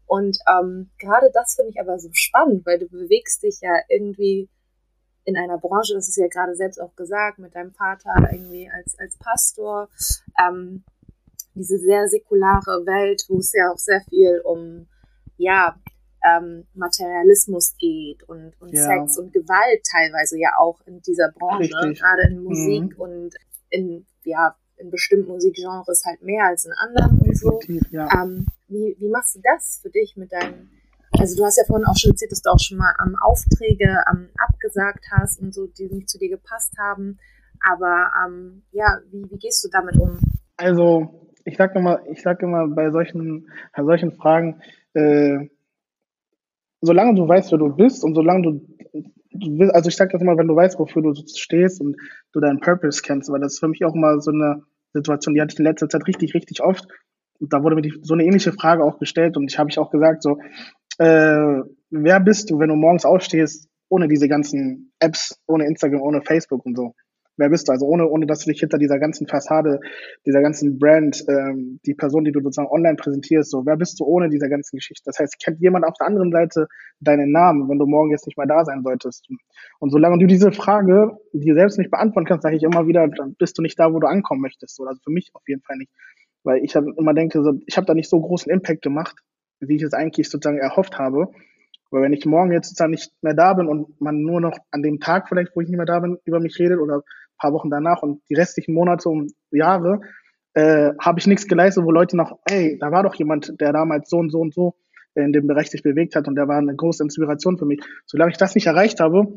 Und 0.08 0.38
ähm, 0.50 0.90
gerade 0.98 1.30
das 1.34 1.56
finde 1.56 1.72
ich 1.72 1.80
aber 1.80 2.00
so 2.00 2.10
spannend, 2.12 2.66
weil 2.66 2.80
du 2.80 2.88
bewegst 2.88 3.44
dich 3.44 3.60
ja 3.62 3.80
irgendwie 3.88 4.50
in 5.24 5.38
einer 5.38 5.58
Branche, 5.58 5.94
das 5.94 6.08
ist 6.08 6.18
ja 6.18 6.28
gerade 6.28 6.56
selbst 6.56 6.82
auch 6.82 6.96
gesagt, 6.96 7.40
mit 7.40 7.56
deinem 7.56 7.74
Vater 7.74 8.30
irgendwie 8.32 8.70
als, 8.70 8.98
als 9.00 9.18
Pastor, 9.18 9.90
ähm, 10.44 10.84
diese 11.54 11.78
sehr 11.80 12.08
säkulare 12.08 12.86
Welt, 12.86 13.24
wo 13.28 13.38
es 13.38 13.52
ja 13.54 13.72
auch 13.72 13.78
sehr 13.78 14.02
viel 14.10 14.42
um 14.44 14.88
ja, 15.38 15.76
ähm, 16.24 16.66
Materialismus 16.74 17.76
geht 17.78 18.24
und, 18.24 18.54
und 18.60 18.74
ja. 18.74 18.86
Sex 18.86 19.18
und 19.18 19.34
Gewalt 19.34 19.82
teilweise 19.90 20.40
ja 20.40 20.52
auch 20.58 20.80
in 20.86 21.02
dieser 21.02 21.32
Branche, 21.32 21.74
Richtig. 21.74 22.00
gerade 22.00 22.28
in 22.30 22.44
Musik 22.44 22.96
mhm. 22.96 23.02
und 23.02 23.36
in, 23.70 24.06
ja, 24.24 24.56
in 24.78 24.92
bestimmten 24.92 25.32
Musikgenres 25.32 26.04
halt 26.06 26.22
mehr 26.22 26.46
als 26.46 26.66
in 26.66 26.74
anderen 26.74 27.20
und 27.20 27.38
so. 27.38 27.60
Ja. 27.92 28.08
Ähm, 28.22 28.46
wie, 28.68 28.96
wie 29.00 29.10
machst 29.10 29.36
du 29.36 29.42
das 29.44 29.80
für 29.82 29.90
dich 29.90 30.16
mit 30.16 30.32
deinen, 30.32 30.72
also 31.20 31.36
du 31.38 31.45
hast 31.45 31.57
ja 31.57 31.64
vorhin 31.66 31.86
auch 31.86 31.97
schon 31.97 32.12
erzählt, 32.12 32.32
dass 32.32 32.41
du 32.41 32.49
auch 32.49 32.59
schon 32.59 32.78
mal 32.78 32.93
ähm, 33.03 33.16
Aufträge 33.22 34.03
ähm, 34.12 34.30
abgesagt 34.38 35.05
hast 35.12 35.41
und 35.41 35.53
so, 35.53 35.68
die 35.68 35.88
nicht 35.88 36.09
zu 36.09 36.18
dir 36.18 36.30
gepasst 36.30 36.74
haben. 36.80 37.18
Aber 37.59 38.12
ähm, 38.26 38.64
ja, 38.72 38.99
wie, 39.12 39.30
wie 39.30 39.38
gehst 39.38 39.64
du 39.64 39.70
damit 39.70 39.95
um? 39.97 40.18
Also, 40.57 41.30
ich 41.45 41.57
sag 41.57 41.76
immer, 41.76 41.99
ich 42.07 42.22
sag 42.22 42.41
immer 42.41 42.68
bei 42.68 42.91
solchen, 42.91 43.49
bei 43.76 43.84
solchen 43.84 44.14
Fragen, 44.14 44.62
äh, 44.93 45.49
solange 46.82 47.16
du 47.16 47.28
weißt, 47.28 47.51
wer 47.51 47.59
du 47.59 47.76
bist 47.76 48.03
und 48.03 48.16
solange 48.16 48.41
du, 48.43 48.51
du 49.32 49.59
willst, 49.59 49.76
also 49.76 49.89
ich 49.89 49.95
sag 49.95 50.12
das 50.12 50.22
immer, 50.22 50.38
wenn 50.38 50.47
du 50.47 50.55
weißt, 50.55 50.80
wofür 50.80 51.01
du 51.01 51.14
stehst 51.14 51.82
und 51.82 51.97
du 52.32 52.39
deinen 52.39 52.59
Purpose 52.59 53.01
kennst, 53.01 53.32
weil 53.32 53.39
das 53.39 53.53
ist 53.53 53.59
für 53.59 53.68
mich 53.68 53.84
auch 53.86 53.93
mal 53.93 54.20
so 54.22 54.32
eine 54.32 54.64
Situation, 54.93 55.36
die 55.36 55.41
hatte 55.41 55.53
ich 55.53 55.59
in 55.59 55.66
letzter 55.66 55.89
Zeit 55.89 56.07
richtig, 56.07 56.34
richtig 56.34 56.62
oft. 56.62 56.88
Und 57.39 57.53
da 57.53 57.64
wurde 57.64 57.76
mir 57.76 57.82
die, 57.82 57.99
so 58.01 58.14
eine 58.14 58.24
ähnliche 58.24 58.53
Frage 58.53 58.84
auch 58.84 58.99
gestellt 58.99 59.38
und 59.38 59.49
ich 59.51 59.57
habe 59.57 59.70
ich 59.70 59.80
auch 59.80 59.89
gesagt, 59.89 60.22
so, 60.22 60.38
äh, 60.98 61.62
wer 61.89 62.20
bist 62.20 62.50
du, 62.50 62.60
wenn 62.60 62.70
du 62.70 62.76
morgens 62.76 63.06
aufstehst, 63.06 63.68
ohne 63.89 64.08
diese 64.08 64.28
ganzen 64.28 64.94
Apps, 65.00 65.38
ohne 65.48 65.66
Instagram, 65.66 66.02
ohne 66.02 66.22
Facebook 66.22 66.66
und 66.66 66.76
so? 66.76 66.94
wer 67.42 67.50
bist 67.50 67.68
du? 67.68 67.72
Also 67.72 67.86
ohne, 67.86 68.08
ohne 68.08 68.26
dass 68.26 68.39
du 68.39 68.52
dich 68.52 68.60
hinter 68.60 68.78
dieser 68.78 69.00
ganzen 69.00 69.28
Fassade, 69.28 69.80
dieser 70.26 70.42
ganzen 70.42 70.80
Brand, 70.80 71.24
ähm, 71.28 71.80
die 71.86 71.94
Person, 71.94 72.24
die 72.24 72.32
du 72.32 72.39
sozusagen 72.42 72.70
online 72.70 72.96
präsentierst, 72.96 73.50
so, 73.52 73.66
wer 73.66 73.78
bist 73.78 74.00
du 74.00 74.06
ohne 74.06 74.30
dieser 74.30 74.48
ganzen 74.48 74.78
Geschichte? 74.78 75.04
Das 75.06 75.20
heißt, 75.20 75.39
kennt 75.44 75.60
jemand 75.60 75.86
auf 75.86 75.96
der 76.00 76.08
anderen 76.08 76.32
Seite 76.32 76.68
deinen 77.00 77.32
Namen, 77.32 77.68
wenn 77.68 77.80
du 77.80 77.86
morgen 77.86 78.12
jetzt 78.12 78.28
nicht 78.28 78.38
mehr 78.38 78.48
da 78.48 78.64
sein 78.64 78.84
solltest? 78.84 79.28
Und 79.80 79.89
solange 79.89 80.20
du 80.20 80.28
diese 80.28 80.52
Frage 80.52 81.18
dir 81.34 81.56
selbst 81.56 81.78
nicht 81.78 81.92
beantworten 81.92 82.28
kannst, 82.28 82.44
sage 82.44 82.56
ich 82.56 82.64
immer 82.64 82.88
wieder, 82.88 83.08
dann 83.08 83.36
bist 83.36 83.58
du 83.58 83.62
nicht 83.62 83.80
da, 83.80 83.92
wo 83.92 84.00
du 84.00 84.08
ankommen 84.08 84.42
möchtest. 84.42 84.76
So. 84.76 84.86
Also 84.86 85.02
für 85.04 85.12
mich 85.12 85.32
auf 85.34 85.44
jeden 85.48 85.62
Fall 85.62 85.78
nicht. 85.78 85.92
Weil 86.44 86.64
ich 86.64 86.76
halt 86.76 86.88
immer 86.98 87.14
denke, 87.14 87.44
so, 87.44 87.54
ich 87.66 87.78
habe 87.78 87.86
da 87.86 87.94
nicht 87.94 88.10
so 88.10 88.20
großen 88.20 88.52
Impact 88.52 88.82
gemacht, 88.82 89.16
wie 89.62 89.76
ich 89.76 89.84
es 89.84 89.93
eigentlich 89.93 90.30
sozusagen 90.30 90.57
erhofft 90.57 90.97
habe. 90.97 91.30
Weil 91.89 92.03
wenn 92.03 92.14
ich 92.14 92.26
morgen 92.26 92.51
jetzt 92.51 92.70
sozusagen 92.70 92.91
nicht 92.91 93.12
mehr 93.22 93.34
da 93.34 93.53
bin 93.53 93.68
und 93.68 93.99
man 93.99 94.22
nur 94.22 94.41
noch 94.41 94.57
an 94.72 94.82
dem 94.82 94.99
Tag 94.99 95.28
vielleicht, 95.30 95.55
wo 95.55 95.62
ich 95.62 95.68
nicht 95.68 95.78
mehr 95.78 95.86
da 95.86 95.99
bin, 95.99 96.18
über 96.26 96.39
mich 96.39 96.57
redet 96.59 96.80
oder 96.80 97.03
paar 97.38 97.53
Wochen 97.53 97.70
danach 97.70 98.01
und 98.01 98.22
die 98.30 98.36
restlichen 98.36 98.74
Monate 98.74 99.09
und 99.09 99.34
Jahre 99.51 100.01
äh, 100.53 100.91
habe 100.99 101.20
ich 101.20 101.28
nichts 101.28 101.47
geleistet, 101.47 101.84
wo 101.84 101.91
Leute 101.91 102.16
noch, 102.16 102.39
ey, 102.45 102.78
da 102.80 102.91
war 102.91 103.03
doch 103.03 103.16
jemand, 103.16 103.59
der 103.59 103.74
damals 103.74 104.09
so 104.09 104.18
und 104.18 104.30
so 104.32 104.39
und 104.39 104.53
so 104.53 104.76
in 105.16 105.34
dem 105.34 105.47
Bereich 105.47 105.70
sich 105.70 105.84
bewegt 105.84 106.16
hat 106.16 106.28
und 106.28 106.36
der 106.36 106.47
war 106.47 106.57
eine 106.57 106.76
große 106.76 107.03
Inspiration 107.03 107.57
für 107.57 107.66
mich. 107.66 107.82
Solange 108.05 108.32
ich 108.32 108.38
das 108.38 108.55
nicht 108.55 108.68
erreicht 108.68 109.01
habe, 109.01 109.28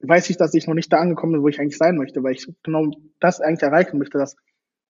weiß 0.00 0.30
ich, 0.30 0.36
dass 0.36 0.54
ich 0.54 0.66
noch 0.66 0.74
nicht 0.74 0.92
da 0.92 0.98
angekommen 0.98 1.32
bin, 1.32 1.42
wo 1.42 1.48
ich 1.48 1.60
eigentlich 1.60 1.78
sein 1.78 1.96
möchte, 1.96 2.22
weil 2.22 2.34
ich 2.34 2.46
genau 2.62 2.90
das 3.18 3.40
eigentlich 3.40 3.62
erreichen 3.62 3.98
möchte, 3.98 4.18
dass 4.18 4.36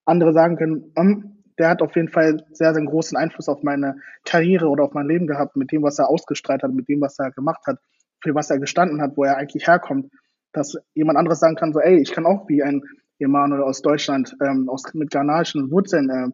andere 0.05 0.33
sagen 0.33 0.57
können, 0.57 0.93
um, 0.95 1.40
der 1.61 1.69
hat 1.69 1.83
auf 1.83 1.95
jeden 1.95 2.09
Fall 2.09 2.45
sehr, 2.51 2.75
sehr 2.75 2.85
großen 2.85 3.17
Einfluss 3.17 3.49
auf 3.49 3.63
meine 3.63 3.97
Karriere 4.25 4.69
oder 4.69 4.83
auf 4.83 4.95
mein 4.95 5.07
Leben 5.07 5.29
gehabt, 5.29 5.55
mit 5.57 5.71
dem, 5.71 5.83
was 5.83 6.01
er 6.01 6.09
ausgestrahlt 6.09 6.65
hat, 6.65 6.73
mit 6.73 6.89
dem, 6.89 7.01
was 7.01 7.19
er 7.21 7.31
gemacht 7.31 7.65
hat, 7.67 7.79
für 8.21 8.35
was 8.35 8.51
er 8.51 8.59
gestanden 8.59 9.01
hat, 9.01 9.17
wo 9.17 9.23
er 9.25 9.37
eigentlich 9.37 9.69
herkommt 9.69 10.11
dass 10.53 10.77
jemand 10.95 11.19
anderes 11.19 11.41
sagen 11.41 11.57
kann, 11.57 11.73
so, 11.73 11.81
ey, 11.81 12.01
ich 12.01 12.13
kann 12.13 12.27
auch 12.27 12.49
wie 12.49 12.63
ein 12.63 12.83
Emanuel 13.19 13.63
aus 13.63 13.83
Deutschland, 13.83 14.37
ähm, 14.43 14.69
aus, 14.69 14.83
mit 14.95 15.11
ghanaischen 15.11 15.71
Wurzeln, 15.71 16.11
äh, 16.11 16.29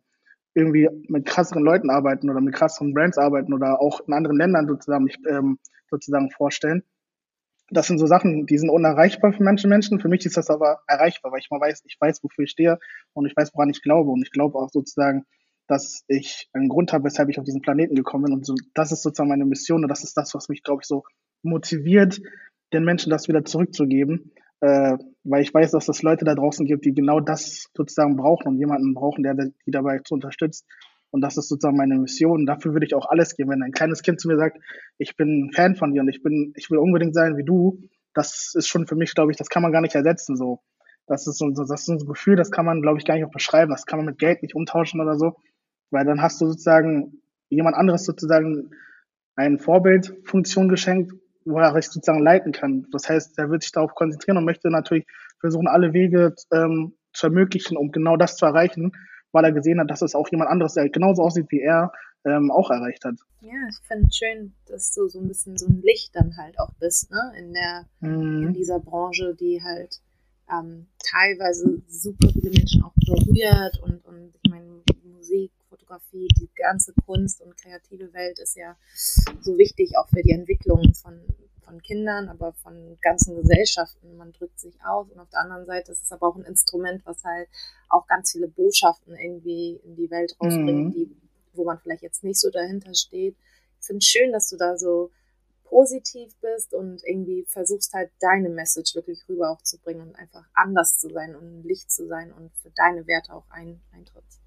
irgendwie 0.55 0.89
mit 1.09 1.27
krasseren 1.27 1.63
Leuten 1.63 1.91
arbeiten 1.91 2.31
oder 2.31 2.41
mit 2.41 2.55
krasseren 2.55 2.95
Brands 2.95 3.19
arbeiten 3.19 3.53
oder 3.53 3.81
auch 3.81 4.01
in 4.07 4.15
anderen 4.15 4.39
Ländern 4.39 4.67
sozusagen 4.67 5.05
mich 5.05 5.19
ähm, 5.29 5.59
sozusagen 5.91 6.31
vorstellen. 6.31 6.83
Das 7.71 7.89
sind 7.89 7.99
so 7.99 8.07
Sachen, 8.07 8.47
die 8.47 8.59
sind 8.59 8.71
unerreichbar 8.71 9.33
für 9.33 9.43
manche 9.43 9.67
Menschen. 9.67 10.01
Für 10.01 10.09
mich 10.09 10.25
ist 10.25 10.37
das 10.37 10.51
aber 10.51 10.81
erreichbar, 10.87 11.33
weil 11.33 11.41
ich 11.41 11.51
mal 11.51 11.61
weiß, 11.61 11.83
ich 11.85 11.97
weiß, 11.99 12.23
wofür 12.23 12.45
ich 12.45 12.51
stehe 12.51 12.79
und 13.13 13.27
ich 13.27 13.37
weiß, 13.37 13.53
woran 13.55 13.71
ich 13.71 13.83
glaube. 13.83 14.11
Und 14.11 14.23
ich 14.23 14.31
glaube 14.31 14.59
auch 14.59 14.71
sozusagen, 14.71 15.25
dass 15.67 16.05
ich 16.07 16.49
einen 16.53 16.69
Grund 16.69 16.93
habe, 16.93 17.05
weshalb 17.05 17.29
ich 17.29 17.39
auf 17.39 17.45
diesen 17.45 17.63
Planeten 17.63 17.97
gekommen 17.97 18.25
bin. 18.25 18.35
Und 18.35 18.47
so, 18.47 18.55
das 18.75 18.93
ist 18.93 19.03
sozusagen 19.03 19.29
meine 19.29 19.45
Mission 19.45 19.83
und 19.83 19.89
das 19.89 20.05
ist 20.05 20.17
das, 20.17 20.35
was 20.35 20.49
mich, 20.49 20.63
glaube 20.63 20.83
ich, 20.83 20.87
so 20.87 21.05
motiviert, 21.43 22.21
den 22.73 22.85
Menschen 22.85 23.11
das 23.11 23.29
wieder 23.29 23.45
zurückzugeben. 23.45 24.33
Äh, 24.61 24.97
weil 25.25 25.43
ich 25.43 25.53
weiß, 25.53 25.73
dass 25.73 25.89
es 25.89 26.03
Leute 26.03 26.25
da 26.25 26.35
draußen 26.35 26.67
gibt, 26.67 26.85
die 26.85 26.95
genau 26.95 27.21
das 27.21 27.69
sozusagen 27.77 28.17
brauchen 28.17 28.49
und 28.49 28.59
jemanden 28.59 28.95
brauchen, 28.95 29.23
der 29.23 29.35
die 29.35 29.71
dabei 29.71 29.99
zu 29.99 30.15
unterstützt. 30.15 30.65
Und 31.11 31.21
das 31.21 31.37
ist 31.37 31.49
sozusagen 31.49 31.77
meine 31.77 31.97
Mission. 31.97 32.47
Dafür 32.47 32.73
würde 32.73 32.87
ich 32.87 32.95
auch 32.95 33.09
alles 33.09 33.37
geben. 33.37 33.51
Wenn 33.51 33.63
ein 33.63 33.73
kleines 33.73 34.03
Kind 34.03 34.21
zu 34.21 34.29
mir 34.29 34.37
sagt, 34.37 34.59
ich 34.99 35.17
bin 35.17 35.51
Fan 35.55 35.77
von 35.77 35.93
dir 35.93 36.03
und 36.03 36.09
ich 36.09 36.23
bin, 36.23 36.53
ich 36.57 36.71
will 36.71 36.79
unbedingt 36.79 37.15
sein 37.15 37.37
wie 37.37 37.45
du, 37.45 37.89
das 38.15 38.55
ist 38.55 38.69
schon 38.69 38.87
für 38.87 38.97
mich, 38.97 39.15
glaube 39.15 39.31
ich, 39.31 39.37
das 39.37 39.49
kann 39.49 39.63
man 39.63 39.73
gar 39.73 39.83
nicht 39.83 39.95
ersetzen. 39.95 40.37
So, 40.37 40.61
das 41.07 41.27
ist 41.27 41.39
so, 41.39 41.51
das 41.51 41.71
ist 41.71 41.87
so 41.87 41.93
ein 41.93 42.07
Gefühl, 42.07 42.37
das 42.37 42.51
kann 42.51 42.67
man, 42.67 42.83
glaube 42.83 42.99
ich, 42.99 43.05
gar 43.05 43.15
nicht 43.15 43.25
auch 43.25 43.31
beschreiben. 43.31 43.71
Das 43.71 43.87
kann 43.87 43.99
man 43.99 44.07
mit 44.07 44.19
Geld 44.19 44.43
nicht 44.43 44.55
umtauschen 44.55 45.01
oder 45.01 45.17
so, 45.17 45.37
weil 45.91 46.05
dann 46.05 46.21
hast 46.21 46.41
du 46.41 46.47
sozusagen 46.47 47.23
jemand 47.49 47.77
anderes 47.77 48.05
sozusagen 48.05 48.71
eine 49.37 49.59
Vorbildfunktion 49.59 50.69
geschenkt, 50.69 51.13
wo 51.45 51.59
er 51.59 51.73
sich 51.75 51.89
sozusagen 51.89 52.23
leiten 52.23 52.53
kann. 52.53 52.87
Das 52.91 53.09
heißt, 53.09 53.39
er 53.39 53.51
wird 53.51 53.63
sich 53.63 53.73
darauf 53.73 53.95
konzentrieren 53.95 54.39
und 54.39 54.45
möchte 54.45 54.71
natürlich 54.71 55.07
versuchen, 55.39 55.69
alle 55.69 55.93
Wege 55.93 56.35
ähm, 56.53 56.95
zu 57.13 57.27
ermöglichen, 57.27 57.77
um 57.77 57.93
genau 57.93 58.17
das 58.17 58.37
zu 58.37 58.47
erreichen, 58.47 58.93
weil 59.33 59.45
er 59.45 59.53
gesehen 59.53 59.81
hat, 59.81 59.91
dass 59.91 60.03
es 60.03 60.15
auch 60.15 60.29
jemand 60.31 60.51
anderes, 60.51 60.75
der 60.75 60.89
genauso 60.89 61.23
aussieht 61.23 61.47
wie 61.51 61.61
er, 61.61 61.93
ähm, 62.25 62.51
auch 62.51 62.71
erreicht 62.71 63.05
hat. 63.05 63.15
Ja, 63.41 63.55
ich 63.69 63.79
finde 63.87 64.09
es 64.09 64.17
schön, 64.17 64.53
dass 64.67 64.93
du 64.93 65.09
so 65.09 65.21
ein 65.21 65.29
bisschen 65.29 65.57
so 65.57 65.67
ein 65.67 65.83
Licht 65.83 66.15
dann 66.15 66.37
halt 66.37 66.59
auch 66.59 66.73
bist, 66.81 67.11
ne, 67.11 67.33
in 67.39 67.53
der, 67.53 67.87
mhm. 68.01 68.49
in 68.49 68.53
dieser 68.55 68.81
Branche, 68.81 69.35
die 69.39 69.63
halt 69.63 70.01
ähm, 70.51 70.87
teilweise 71.05 71.83
super 71.89 72.29
viele 72.33 72.51
Menschen 72.51 72.83
auch 72.83 72.95
berührt 72.95 73.79
und, 73.83 74.05
und 74.05 74.33
ich 74.43 74.51
meine, 74.51 74.67
Musik, 75.05 75.51
Fotografie, 75.69 76.29
die 76.39 76.49
ganze 76.55 76.93
Kunst 77.05 77.43
und 77.43 77.57
kreative 77.57 78.13
Welt 78.13 78.39
ist 78.39 78.57
ja 78.57 78.77
so 79.41 79.59
wichtig 79.59 79.97
auch 79.99 80.09
für 80.09 80.23
die 80.23 80.33
Entwicklung 80.33 80.95
von, 80.95 81.21
von 81.67 81.83
Kindern, 81.83 82.29
aber 82.29 82.53
von 82.63 82.97
ganzen 83.03 83.37
Gesellschaften. 83.37 84.17
Man 84.17 84.33
drückt 84.33 84.59
sich 84.59 84.75
aus 84.85 85.11
und 85.11 85.19
auf 85.19 85.29
der 85.31 85.41
anderen 85.41 85.67
Seite 85.67 85.93
ist 85.93 86.03
es 86.03 86.13
aber 86.13 86.29
auch 86.29 86.37
ein 86.37 86.45
Instrument, 86.45 87.03
was 87.05 87.23
halt 87.25 87.49
auch 87.89 88.07
ganz 88.07 88.33
viele 88.33 88.49
Botschaften 88.49 89.15
irgendwie 89.15 89.81
in 89.85 89.97
die 89.97 90.11
Welt 90.11 90.37
rausbringt, 90.41 90.87
mhm. 90.87 90.93
die, 90.93 91.17
wo 91.55 91.65
man 91.65 91.79
vielleicht 91.79 92.03
jetzt 92.03 92.25
nicht 92.25 92.41
so 92.41 92.51
dahinter 92.51 92.95
steht. 92.95 93.37
Ich 93.81 93.87
finde 93.87 93.99
es 93.99 94.07
schön, 94.07 94.33
dass 94.33 94.49
du 94.49 94.57
da 94.57 94.79
so 94.79 95.11
positiv 95.65 96.33
bist 96.41 96.73
und 96.73 97.03
irgendwie 97.05 97.45
versuchst 97.49 97.93
halt 97.93 98.11
deine 98.21 98.49
Message 98.49 98.95
wirklich 98.95 99.29
rüber 99.29 99.51
auch 99.51 99.63
zu 99.63 99.79
bringen 99.79 100.01
und 100.01 100.17
einfach 100.17 100.45
anders 100.55 100.99
zu 100.99 101.09
sein 101.11 101.35
und 101.35 101.45
ein 101.45 101.63
Licht 101.65 101.91
zu 101.91 102.07
sein 102.07 102.33
und 102.33 102.53
für 102.63 102.71
deine 102.77 103.07
Werte 103.07 103.35
auch 103.35 103.45
ein, 103.51 103.81
eintrittst. 103.93 104.41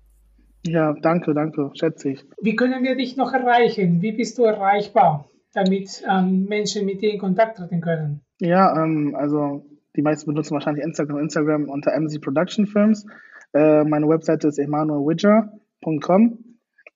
Ja, 0.65 0.93
danke, 1.01 1.33
danke, 1.33 1.71
schätze 1.73 2.09
ich. 2.09 2.25
Wie 2.41 2.55
können 2.55 2.83
wir 2.83 2.95
dich 2.95 3.15
noch 3.15 3.33
erreichen? 3.33 4.01
Wie 4.01 4.11
bist 4.11 4.37
du 4.37 4.43
erreichbar, 4.43 5.29
damit 5.53 6.03
ähm, 6.09 6.45
Menschen 6.45 6.85
mit 6.85 7.01
dir 7.01 7.13
in 7.13 7.19
Kontakt 7.19 7.57
treten 7.57 7.81
können? 7.81 8.21
Ja, 8.39 8.83
ähm, 8.83 9.15
also 9.15 9.65
die 9.95 10.01
meisten 10.01 10.29
benutzen 10.29 10.53
wahrscheinlich 10.53 10.83
Instagram, 10.83 11.19
Instagram 11.19 11.69
unter 11.69 11.99
MC 11.99 12.21
Production 12.21 12.67
Films. 12.67 13.05
Äh, 13.53 13.83
meine 13.83 14.07
Webseite 14.07 14.47
ist 14.47 14.59
emanuelwidger.com. 14.59 16.45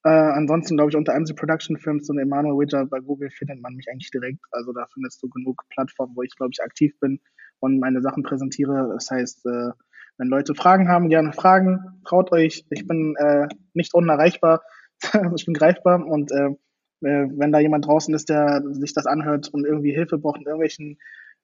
Äh, 0.05 0.09
ansonsten 0.09 0.75
glaube 0.75 0.91
ich 0.91 0.97
unter 0.97 1.17
MC 1.17 1.35
Production 1.35 1.77
Films 1.77 2.09
und 2.09 2.19
Emanuel 2.19 2.59
Widger 2.59 2.85
bei 2.85 2.99
Google 2.99 3.29
findet 3.29 3.61
man 3.61 3.73
mich 3.73 3.87
eigentlich 3.89 4.11
direkt. 4.11 4.39
Also 4.51 4.73
da 4.73 4.85
findest 4.93 5.23
du 5.23 5.29
genug 5.29 5.63
Plattformen, 5.69 6.15
wo 6.15 6.23
ich 6.23 6.35
glaube 6.35 6.51
ich 6.53 6.61
aktiv 6.61 6.93
bin 6.99 7.19
und 7.59 7.79
meine 7.79 8.01
Sachen 8.01 8.23
präsentiere. 8.23 8.89
Das 8.93 9.09
heißt, 9.09 9.45
äh, 9.45 9.71
wenn 10.17 10.27
Leute 10.27 10.55
Fragen 10.55 10.89
haben, 10.89 11.09
gerne 11.09 11.31
fragen. 11.31 12.01
Traut 12.05 12.31
euch. 12.33 12.65
Ich 12.69 12.85
bin 12.85 13.15
äh, 13.17 13.47
nicht 13.73 13.93
unerreichbar. 13.93 14.61
ich 15.35 15.45
bin 15.45 15.53
greifbar 15.53 16.05
und 16.05 16.31
äh, 16.31 16.49
wenn 17.03 17.51
da 17.51 17.59
jemand 17.59 17.85
draußen 17.85 18.13
ist, 18.13 18.29
der 18.29 18.63
sich 18.71 18.93
das 18.93 19.05
anhört 19.05 19.49
und 19.49 19.65
irgendwie 19.65 19.93
Hilfe 19.93 20.17
braucht 20.17 20.39
in 20.39 20.45
irgendwelchen 20.45 20.97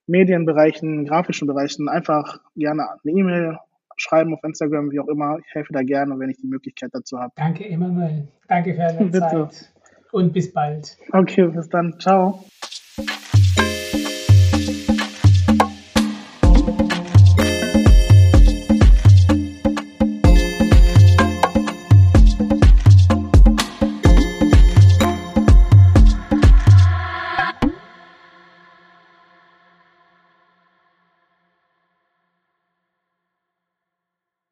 Medienbereichen, 0.07 1.05
grafischen 1.05 1.47
Bereichen, 1.47 1.87
einfach 1.87 2.39
gerne 2.55 2.87
eine 2.89 3.11
E-Mail 3.11 3.57
schreiben 3.97 4.33
auf 4.33 4.43
Instagram, 4.43 4.91
wie 4.91 4.99
auch 4.99 5.07
immer. 5.07 5.37
Ich 5.45 5.53
helfe 5.53 5.73
da 5.73 5.83
gerne, 5.83 6.17
wenn 6.17 6.29
ich 6.29 6.37
die 6.37 6.47
Möglichkeit 6.47 6.91
dazu 6.93 7.19
habe. 7.19 7.33
Danke, 7.35 7.67
Emanuel. 7.67 8.27
Danke 8.47 8.73
für 8.73 8.79
deine 8.79 9.11
Zeit. 9.11 9.73
Und 10.11 10.33
bis 10.33 10.51
bald. 10.51 10.97
Okay, 11.11 11.47
bis 11.47 11.69
dann. 11.69 11.99
Ciao. 11.99 12.43